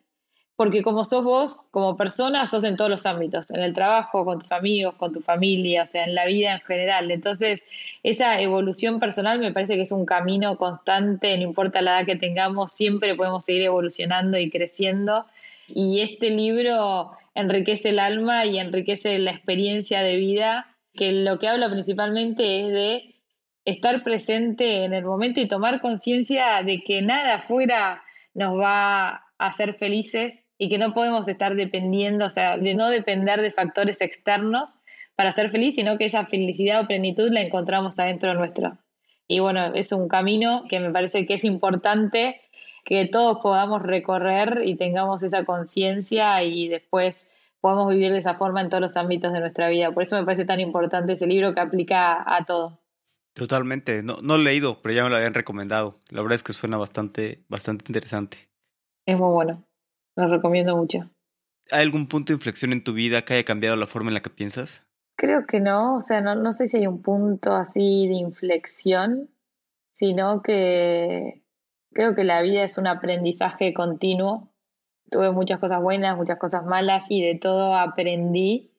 porque 0.56 0.82
como 0.82 1.04
sos 1.04 1.24
vos, 1.24 1.62
como 1.70 1.96
persona, 1.96 2.46
sos 2.46 2.64
en 2.64 2.76
todos 2.76 2.90
los 2.90 3.06
ámbitos, 3.06 3.50
en 3.50 3.60
el 3.60 3.72
trabajo, 3.72 4.24
con 4.26 4.40
tus 4.40 4.52
amigos, 4.52 4.94
con 4.96 5.12
tu 5.12 5.20
familia, 5.20 5.84
o 5.84 5.86
sea, 5.86 6.04
en 6.04 6.14
la 6.14 6.26
vida 6.26 6.52
en 6.52 6.60
general. 6.60 7.10
Entonces, 7.10 7.62
esa 8.02 8.40
evolución 8.40 9.00
personal 9.00 9.38
me 9.38 9.52
parece 9.52 9.76
que 9.76 9.82
es 9.82 9.92
un 9.92 10.04
camino 10.04 10.58
constante, 10.58 11.36
no 11.38 11.44
importa 11.44 11.80
la 11.80 12.00
edad 12.00 12.06
que 12.06 12.16
tengamos, 12.16 12.72
siempre 12.72 13.14
podemos 13.14 13.44
seguir 13.44 13.62
evolucionando 13.62 14.38
y 14.38 14.50
creciendo. 14.50 15.24
Y 15.66 16.02
este 16.02 16.28
libro 16.28 17.12
enriquece 17.34 17.88
el 17.88 17.98
alma 17.98 18.44
y 18.44 18.58
enriquece 18.58 19.18
la 19.18 19.30
experiencia 19.30 20.02
de 20.02 20.16
vida, 20.16 20.76
que 20.92 21.12
lo 21.12 21.38
que 21.38 21.48
habla 21.48 21.70
principalmente 21.70 22.66
es 22.66 22.72
de 22.72 23.09
estar 23.70 24.02
presente 24.02 24.84
en 24.84 24.94
el 24.94 25.04
momento 25.04 25.40
y 25.40 25.48
tomar 25.48 25.80
conciencia 25.80 26.62
de 26.62 26.82
que 26.82 27.02
nada 27.02 27.36
afuera 27.36 28.02
nos 28.34 28.58
va 28.58 29.08
a 29.08 29.26
hacer 29.38 29.74
felices 29.74 30.48
y 30.58 30.68
que 30.68 30.78
no 30.78 30.92
podemos 30.92 31.26
estar 31.28 31.54
dependiendo, 31.54 32.26
o 32.26 32.30
sea, 32.30 32.58
de 32.58 32.74
no 32.74 32.88
depender 32.90 33.40
de 33.40 33.52
factores 33.52 34.00
externos 34.00 34.76
para 35.16 35.32
ser 35.32 35.50
feliz, 35.50 35.74
sino 35.74 35.98
que 35.98 36.06
esa 36.06 36.26
felicidad 36.26 36.82
o 36.82 36.86
plenitud 36.86 37.30
la 37.30 37.40
encontramos 37.40 37.98
adentro 37.98 38.34
nuestro. 38.34 38.78
Y 39.28 39.38
bueno, 39.38 39.74
es 39.74 39.92
un 39.92 40.08
camino 40.08 40.64
que 40.68 40.80
me 40.80 40.90
parece 40.90 41.26
que 41.26 41.34
es 41.34 41.44
importante 41.44 42.40
que 42.84 43.06
todos 43.06 43.38
podamos 43.38 43.82
recorrer 43.82 44.62
y 44.64 44.74
tengamos 44.76 45.22
esa 45.22 45.44
conciencia 45.44 46.42
y 46.42 46.68
después 46.68 47.28
podamos 47.60 47.90
vivir 47.90 48.12
de 48.12 48.18
esa 48.18 48.34
forma 48.34 48.60
en 48.60 48.70
todos 48.70 48.80
los 48.80 48.96
ámbitos 48.96 49.32
de 49.32 49.40
nuestra 49.40 49.68
vida. 49.68 49.92
Por 49.92 50.02
eso 50.02 50.16
me 50.16 50.24
parece 50.24 50.44
tan 50.44 50.60
importante 50.60 51.12
ese 51.12 51.26
libro 51.26 51.54
que 51.54 51.60
aplica 51.60 52.24
a 52.26 52.44
todo. 52.44 52.79
Totalmente, 53.40 54.02
no, 54.02 54.18
no 54.20 54.34
he 54.34 54.38
leído, 54.38 54.82
pero 54.82 54.94
ya 54.94 55.02
me 55.02 55.08
lo 55.08 55.16
habían 55.16 55.32
recomendado. 55.32 55.94
La 56.10 56.20
verdad 56.20 56.36
es 56.36 56.42
que 56.42 56.52
suena 56.52 56.76
bastante, 56.76 57.42
bastante 57.48 57.86
interesante. 57.88 58.36
Es 59.06 59.16
muy 59.16 59.32
bueno, 59.32 59.64
lo 60.14 60.28
recomiendo 60.28 60.76
mucho. 60.76 61.08
¿Hay 61.70 61.80
algún 61.80 62.06
punto 62.06 62.34
de 62.34 62.36
inflexión 62.36 62.74
en 62.74 62.84
tu 62.84 62.92
vida 62.92 63.22
que 63.22 63.32
haya 63.32 63.44
cambiado 63.46 63.76
la 63.76 63.86
forma 63.86 64.10
en 64.10 64.14
la 64.14 64.20
que 64.20 64.28
piensas? 64.28 64.86
Creo 65.16 65.46
que 65.46 65.58
no, 65.58 65.96
o 65.96 66.00
sea, 66.02 66.20
no, 66.20 66.34
no 66.34 66.52
sé 66.52 66.68
si 66.68 66.76
hay 66.76 66.86
un 66.86 67.00
punto 67.00 67.54
así 67.54 68.06
de 68.08 68.12
inflexión, 68.16 69.30
sino 69.94 70.42
que 70.42 71.42
creo 71.94 72.14
que 72.14 72.24
la 72.24 72.42
vida 72.42 72.62
es 72.62 72.76
un 72.76 72.88
aprendizaje 72.88 73.72
continuo. 73.72 74.52
Tuve 75.10 75.32
muchas 75.32 75.60
cosas 75.60 75.80
buenas, 75.80 76.14
muchas 76.14 76.36
cosas 76.36 76.66
malas 76.66 77.10
y 77.10 77.22
de 77.22 77.36
todo 77.36 77.74
aprendí 77.74 78.70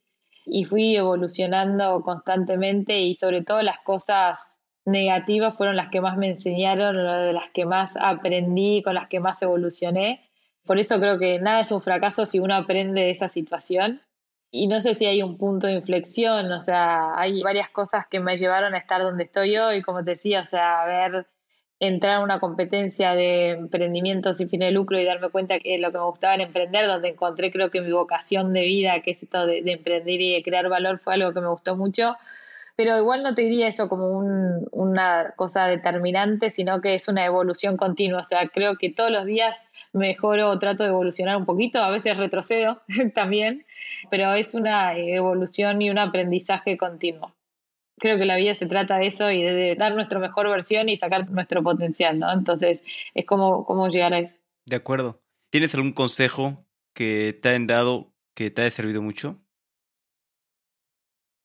y 0.46 0.66
fui 0.66 0.96
evolucionando 0.96 2.02
constantemente 2.02 3.00
y 3.00 3.16
sobre 3.16 3.44
todo 3.44 3.62
las 3.62 3.80
cosas 3.80 4.58
negativas 4.86 5.56
fueron 5.56 5.76
las 5.76 5.90
que 5.90 6.02
más 6.02 6.18
me 6.18 6.30
enseñaron, 6.30 7.34
las 7.34 7.50
que 7.54 7.66
más 7.66 7.96
aprendí, 7.98 8.82
con 8.84 8.96
las 8.96 9.08
que 9.08 9.20
más 9.20 9.42
evolucioné. 9.42 10.30
Por 10.66 10.80
eso 10.80 11.00
creo 11.00 11.20
que 11.20 11.40
nada 11.40 11.62
es 11.62 11.72
un 11.72 11.82
fracaso 11.82 12.26
si 12.26 12.40
uno 12.40 12.56
aprende 12.56 13.02
de 13.02 13.12
esa 13.12 13.30
situación. 13.30 14.02
Y 14.52 14.68
no 14.68 14.82
sé 14.82 14.96
si 14.96 15.06
hay 15.06 15.24
un 15.24 15.38
punto 15.38 15.68
de 15.68 15.74
inflexión, 15.74 16.52
o 16.52 16.60
sea, 16.60 17.18
hay 17.18 17.42
varias 17.42 17.70
cosas 17.70 18.06
que 18.10 18.20
me 18.20 18.38
llevaron 18.38 18.74
a 18.74 18.80
estar 18.80 19.02
donde 19.02 19.24
estoy 19.24 19.56
hoy, 19.58 19.82
como 19.82 20.04
te 20.04 20.12
decía, 20.12 20.42
o 20.42 20.44
sea, 20.44 20.84
ver 20.86 21.26
entrar 21.82 22.18
a 22.18 22.20
una 22.20 22.40
competencia 22.40 23.16
de 23.16 23.50
emprendimiento 23.50 24.36
sin 24.36 24.50
fin 24.50 24.60
de 24.60 24.72
lucro 24.72 25.00
y 25.00 25.04
darme 25.04 25.30
cuenta 25.30 25.60
que 25.60 25.80
lo 25.80 25.92
que 25.92 25.98
me 25.98 26.04
gustaba 26.06 26.36
era 26.36 26.44
emprender, 26.44 26.88
donde 26.88 27.10
encontré 27.10 27.52
creo 27.52 27.72
que 27.72 27.82
mi 27.82 27.92
vocación 27.92 28.54
de 28.54 28.62
vida, 28.62 29.02
que 29.02 29.12
es 29.12 29.24
esto 29.24 29.48
de, 29.48 29.64
emprender 29.66 30.22
y 30.22 30.36
de 30.36 30.44
crear 30.44 30.70
valor, 30.70 31.00
fue 31.00 31.16
algo 31.16 31.34
que 31.34 31.42
me 31.42 31.50
gustó 31.50 31.76
mucho. 31.76 32.16
Pero 32.76 32.98
igual 33.00 33.24
no 33.24 33.34
te 33.34 33.42
diría 33.42 33.68
eso 33.68 33.90
como 33.90 34.08
una 34.72 35.34
cosa 35.36 35.66
determinante, 35.68 36.52
sino 36.52 36.82
que 36.82 36.96
es 36.96 37.08
una 37.08 37.26
evolución 37.26 37.78
continua. 37.78 38.22
O 38.22 38.24
sea, 38.24 38.48
creo 38.48 38.76
que 38.78 38.92
todos 38.92 39.12
los 39.12 39.26
días 39.26 39.68
mejoro 39.92 40.52
o 40.52 40.60
trato 40.60 40.84
de 40.84 40.90
evolucionar 40.90 41.36
un 41.36 41.46
poquito, 41.46 41.80
a 41.84 41.90
veces 41.90 42.16
retrocedo 42.18 42.82
también, 43.16 43.66
pero 44.12 44.34
es 44.36 44.54
una 44.54 44.96
evolución 44.98 45.82
y 45.82 45.90
un 45.90 45.98
aprendizaje 45.98 46.78
continuo 46.78 47.34
creo 48.02 48.18
que 48.18 48.26
la 48.26 48.36
vida 48.36 48.56
se 48.56 48.66
trata 48.66 48.98
de 48.98 49.08
eso 49.08 49.30
y 49.30 49.44
de 49.44 49.76
dar 49.76 49.94
nuestra 49.94 50.20
mejor 50.20 50.50
versión 50.50 50.90
y 50.90 50.98
sacar 50.98 51.30
nuestro 51.30 51.62
potencial, 51.62 52.18
¿no? 52.18 52.34
Entonces, 52.34 52.84
es 53.14 53.26
como, 53.26 53.64
cómo 53.64 53.88
llegar 53.90 54.14
a 54.14 54.20
eso. 54.20 54.36
De 54.66 54.76
acuerdo. 54.76 55.22
¿Tienes 55.52 55.76
algún 55.76 55.94
consejo 55.94 56.66
que 56.94 57.38
te 57.40 57.50
hayan 57.50 57.68
dado 57.68 58.12
que 58.34 58.50
te 58.50 58.64
haya 58.64 58.72
servido 58.72 59.04
mucho? 59.04 59.40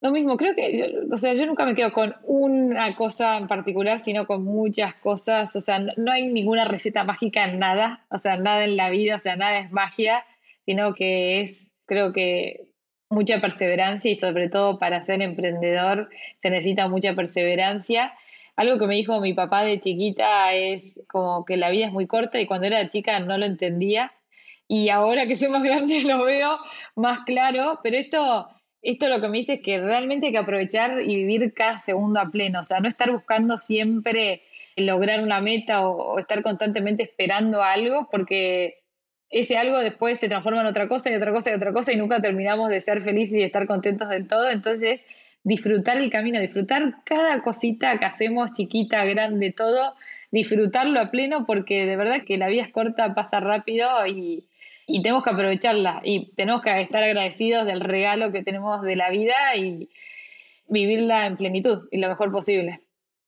Lo 0.00 0.12
mismo, 0.12 0.36
creo 0.36 0.54
que, 0.54 0.94
o 1.10 1.16
sea, 1.16 1.34
yo 1.34 1.46
nunca 1.46 1.66
me 1.66 1.74
quedo 1.74 1.92
con 1.92 2.14
una 2.22 2.94
cosa 2.96 3.36
en 3.36 3.48
particular, 3.48 4.02
sino 4.02 4.26
con 4.26 4.44
muchas 4.44 4.94
cosas, 4.94 5.54
o 5.56 5.60
sea, 5.60 5.78
no 5.78 6.12
hay 6.12 6.32
ninguna 6.32 6.64
receta 6.64 7.04
mágica 7.04 7.44
en 7.44 7.58
nada, 7.58 8.06
o 8.10 8.18
sea, 8.18 8.36
nada 8.36 8.64
en 8.64 8.76
la 8.76 8.88
vida, 8.88 9.16
o 9.16 9.18
sea, 9.18 9.36
nada 9.36 9.58
es 9.58 9.72
magia, 9.72 10.24
sino 10.64 10.94
que 10.94 11.40
es, 11.40 11.72
creo 11.86 12.12
que 12.12 12.68
mucha 13.08 13.40
perseverancia 13.40 14.10
y 14.10 14.16
sobre 14.16 14.48
todo 14.48 14.78
para 14.78 15.02
ser 15.02 15.22
emprendedor 15.22 16.10
se 16.42 16.50
necesita 16.50 16.88
mucha 16.88 17.14
perseverancia. 17.14 18.14
Algo 18.56 18.78
que 18.78 18.86
me 18.86 18.94
dijo 18.94 19.20
mi 19.20 19.34
papá 19.34 19.62
de 19.62 19.80
chiquita 19.80 20.54
es 20.54 21.00
como 21.08 21.44
que 21.44 21.56
la 21.56 21.70
vida 21.70 21.86
es 21.86 21.92
muy 21.92 22.06
corta 22.06 22.40
y 22.40 22.46
cuando 22.46 22.66
era 22.66 22.88
chica 22.88 23.20
no 23.20 23.38
lo 23.38 23.46
entendía 23.46 24.12
y 24.68 24.88
ahora 24.88 25.26
que 25.26 25.36
soy 25.36 25.48
más 25.48 25.62
grande 25.62 26.02
lo 26.04 26.24
veo 26.24 26.58
más 26.94 27.20
claro, 27.20 27.80
pero 27.82 27.96
esto, 27.96 28.48
esto 28.82 29.08
lo 29.08 29.20
que 29.20 29.28
me 29.28 29.38
dice 29.38 29.54
es 29.54 29.62
que 29.62 29.80
realmente 29.80 30.26
hay 30.26 30.32
que 30.32 30.38
aprovechar 30.38 31.02
y 31.02 31.16
vivir 31.16 31.52
cada 31.54 31.78
segundo 31.78 32.20
a 32.20 32.30
pleno, 32.30 32.60
o 32.60 32.64
sea, 32.64 32.80
no 32.80 32.88
estar 32.88 33.10
buscando 33.10 33.58
siempre 33.58 34.42
lograr 34.76 35.22
una 35.22 35.40
meta 35.40 35.86
o, 35.86 36.14
o 36.14 36.18
estar 36.18 36.42
constantemente 36.42 37.02
esperando 37.02 37.62
algo 37.62 38.08
porque 38.10 38.85
ese 39.30 39.56
algo 39.56 39.78
después 39.78 40.20
se 40.20 40.28
transforma 40.28 40.60
en 40.60 40.66
otra 40.66 40.88
cosa 40.88 41.10
y 41.10 41.14
otra 41.14 41.32
cosa 41.32 41.50
y 41.50 41.54
otra 41.54 41.72
cosa 41.72 41.92
y 41.92 41.96
nunca 41.96 42.20
terminamos 42.20 42.70
de 42.70 42.80
ser 42.80 43.02
felices 43.02 43.38
y 43.38 43.42
estar 43.42 43.66
contentos 43.66 44.08
del 44.08 44.28
todo. 44.28 44.48
Entonces, 44.48 45.04
disfrutar 45.42 45.96
el 45.96 46.10
camino, 46.10 46.40
disfrutar 46.40 46.96
cada 47.04 47.42
cosita 47.42 47.98
que 47.98 48.04
hacemos, 48.04 48.52
chiquita, 48.52 49.04
grande, 49.04 49.52
todo, 49.52 49.94
disfrutarlo 50.30 51.00
a 51.00 51.10
pleno 51.10 51.46
porque 51.46 51.86
de 51.86 51.96
verdad 51.96 52.24
que 52.24 52.36
la 52.36 52.48
vida 52.48 52.62
es 52.62 52.70
corta, 52.70 53.14
pasa 53.14 53.40
rápido 53.40 54.06
y, 54.06 54.44
y 54.86 55.02
tenemos 55.02 55.24
que 55.24 55.30
aprovecharla 55.30 56.00
y 56.04 56.32
tenemos 56.34 56.62
que 56.62 56.80
estar 56.80 57.02
agradecidos 57.02 57.66
del 57.66 57.80
regalo 57.80 58.32
que 58.32 58.42
tenemos 58.42 58.82
de 58.82 58.96
la 58.96 59.10
vida 59.10 59.34
y 59.56 59.90
vivirla 60.68 61.26
en 61.26 61.36
plenitud 61.36 61.88
y 61.90 61.98
lo 61.98 62.08
mejor 62.08 62.32
posible. 62.32 62.80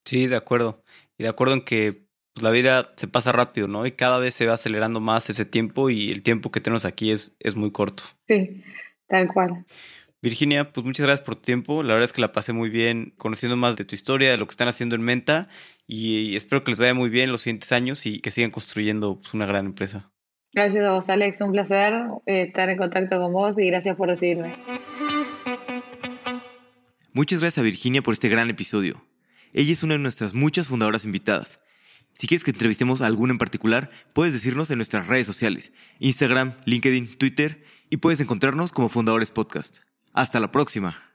Sí, 0.05 0.27
de 0.27 0.35
acuerdo. 0.35 0.83
Y 1.17 1.23
de 1.23 1.29
acuerdo 1.29 1.53
en 1.53 1.65
que 1.65 2.08
pues, 2.39 2.43
la 2.43 2.51
vida 2.51 2.93
se 2.95 3.07
pasa 3.07 3.31
rápido, 3.31 3.67
¿no? 3.67 3.85
Y 3.85 3.91
cada 3.91 4.17
vez 4.17 4.33
se 4.33 4.45
va 4.45 4.53
acelerando 4.53 4.99
más 5.01 5.29
ese 5.29 5.45
tiempo 5.45 5.89
y 5.89 6.11
el 6.11 6.23
tiempo 6.23 6.51
que 6.51 6.61
tenemos 6.61 6.85
aquí 6.85 7.11
es, 7.11 7.35
es 7.39 7.55
muy 7.55 7.71
corto. 7.71 8.03
Sí, 8.27 8.63
tal 9.07 9.27
cual. 9.27 9.65
Virginia, 10.21 10.71
pues 10.71 10.85
muchas 10.85 11.05
gracias 11.05 11.25
por 11.25 11.35
tu 11.35 11.41
tiempo. 11.41 11.83
La 11.83 11.93
verdad 11.93 12.05
es 12.05 12.13
que 12.13 12.21
la 12.21 12.31
pasé 12.31 12.53
muy 12.53 12.69
bien 12.69 13.13
conociendo 13.17 13.57
más 13.57 13.75
de 13.75 13.85
tu 13.85 13.95
historia, 13.95 14.31
de 14.31 14.37
lo 14.37 14.45
que 14.47 14.51
están 14.51 14.67
haciendo 14.67 14.95
en 14.95 15.01
Menta 15.01 15.47
y 15.87 16.35
espero 16.35 16.63
que 16.63 16.71
les 16.71 16.79
vaya 16.79 16.93
muy 16.93 17.09
bien 17.09 17.31
los 17.31 17.41
siguientes 17.41 17.71
años 17.71 18.05
y 18.05 18.19
que 18.19 18.31
sigan 18.31 18.51
construyendo 18.51 19.19
pues, 19.19 19.33
una 19.33 19.45
gran 19.45 19.65
empresa. 19.65 20.11
Gracias 20.53 20.83
a 20.83 20.91
vos, 20.91 21.09
Alex. 21.09 21.41
Un 21.41 21.51
placer 21.51 21.93
eh, 22.25 22.43
estar 22.43 22.69
en 22.69 22.77
contacto 22.77 23.19
con 23.19 23.33
vos 23.33 23.59
y 23.59 23.67
gracias 23.67 23.95
por 23.95 24.07
recibirme. 24.07 24.53
Muchas 27.13 27.39
gracias 27.39 27.59
a 27.59 27.63
Virginia 27.63 28.01
por 28.01 28.13
este 28.13 28.29
gran 28.29 28.49
episodio. 28.49 29.03
Ella 29.51 29.73
es 29.73 29.83
una 29.83 29.95
de 29.95 29.99
nuestras 29.99 30.33
muchas 30.33 30.67
fundadoras 30.67 31.05
invitadas. 31.05 31.59
Si 32.19 32.27
quieres 32.27 32.43
que 32.43 32.51
entrevistemos 32.51 32.99
a 32.99 33.05
alguna 33.05 33.31
en 33.31 33.37
particular, 33.37 33.89
puedes 34.11 34.33
decirnos 34.33 34.69
en 34.71 34.77
nuestras 34.77 35.07
redes 35.07 35.25
sociales, 35.25 35.71
Instagram, 35.99 36.55
LinkedIn, 36.65 37.17
Twitter, 37.17 37.63
y 37.89 37.95
puedes 37.95 38.19
encontrarnos 38.19 38.73
como 38.73 38.89
Fundadores 38.89 39.31
Podcast. 39.31 39.77
Hasta 40.11 40.41
la 40.41 40.51
próxima. 40.51 41.08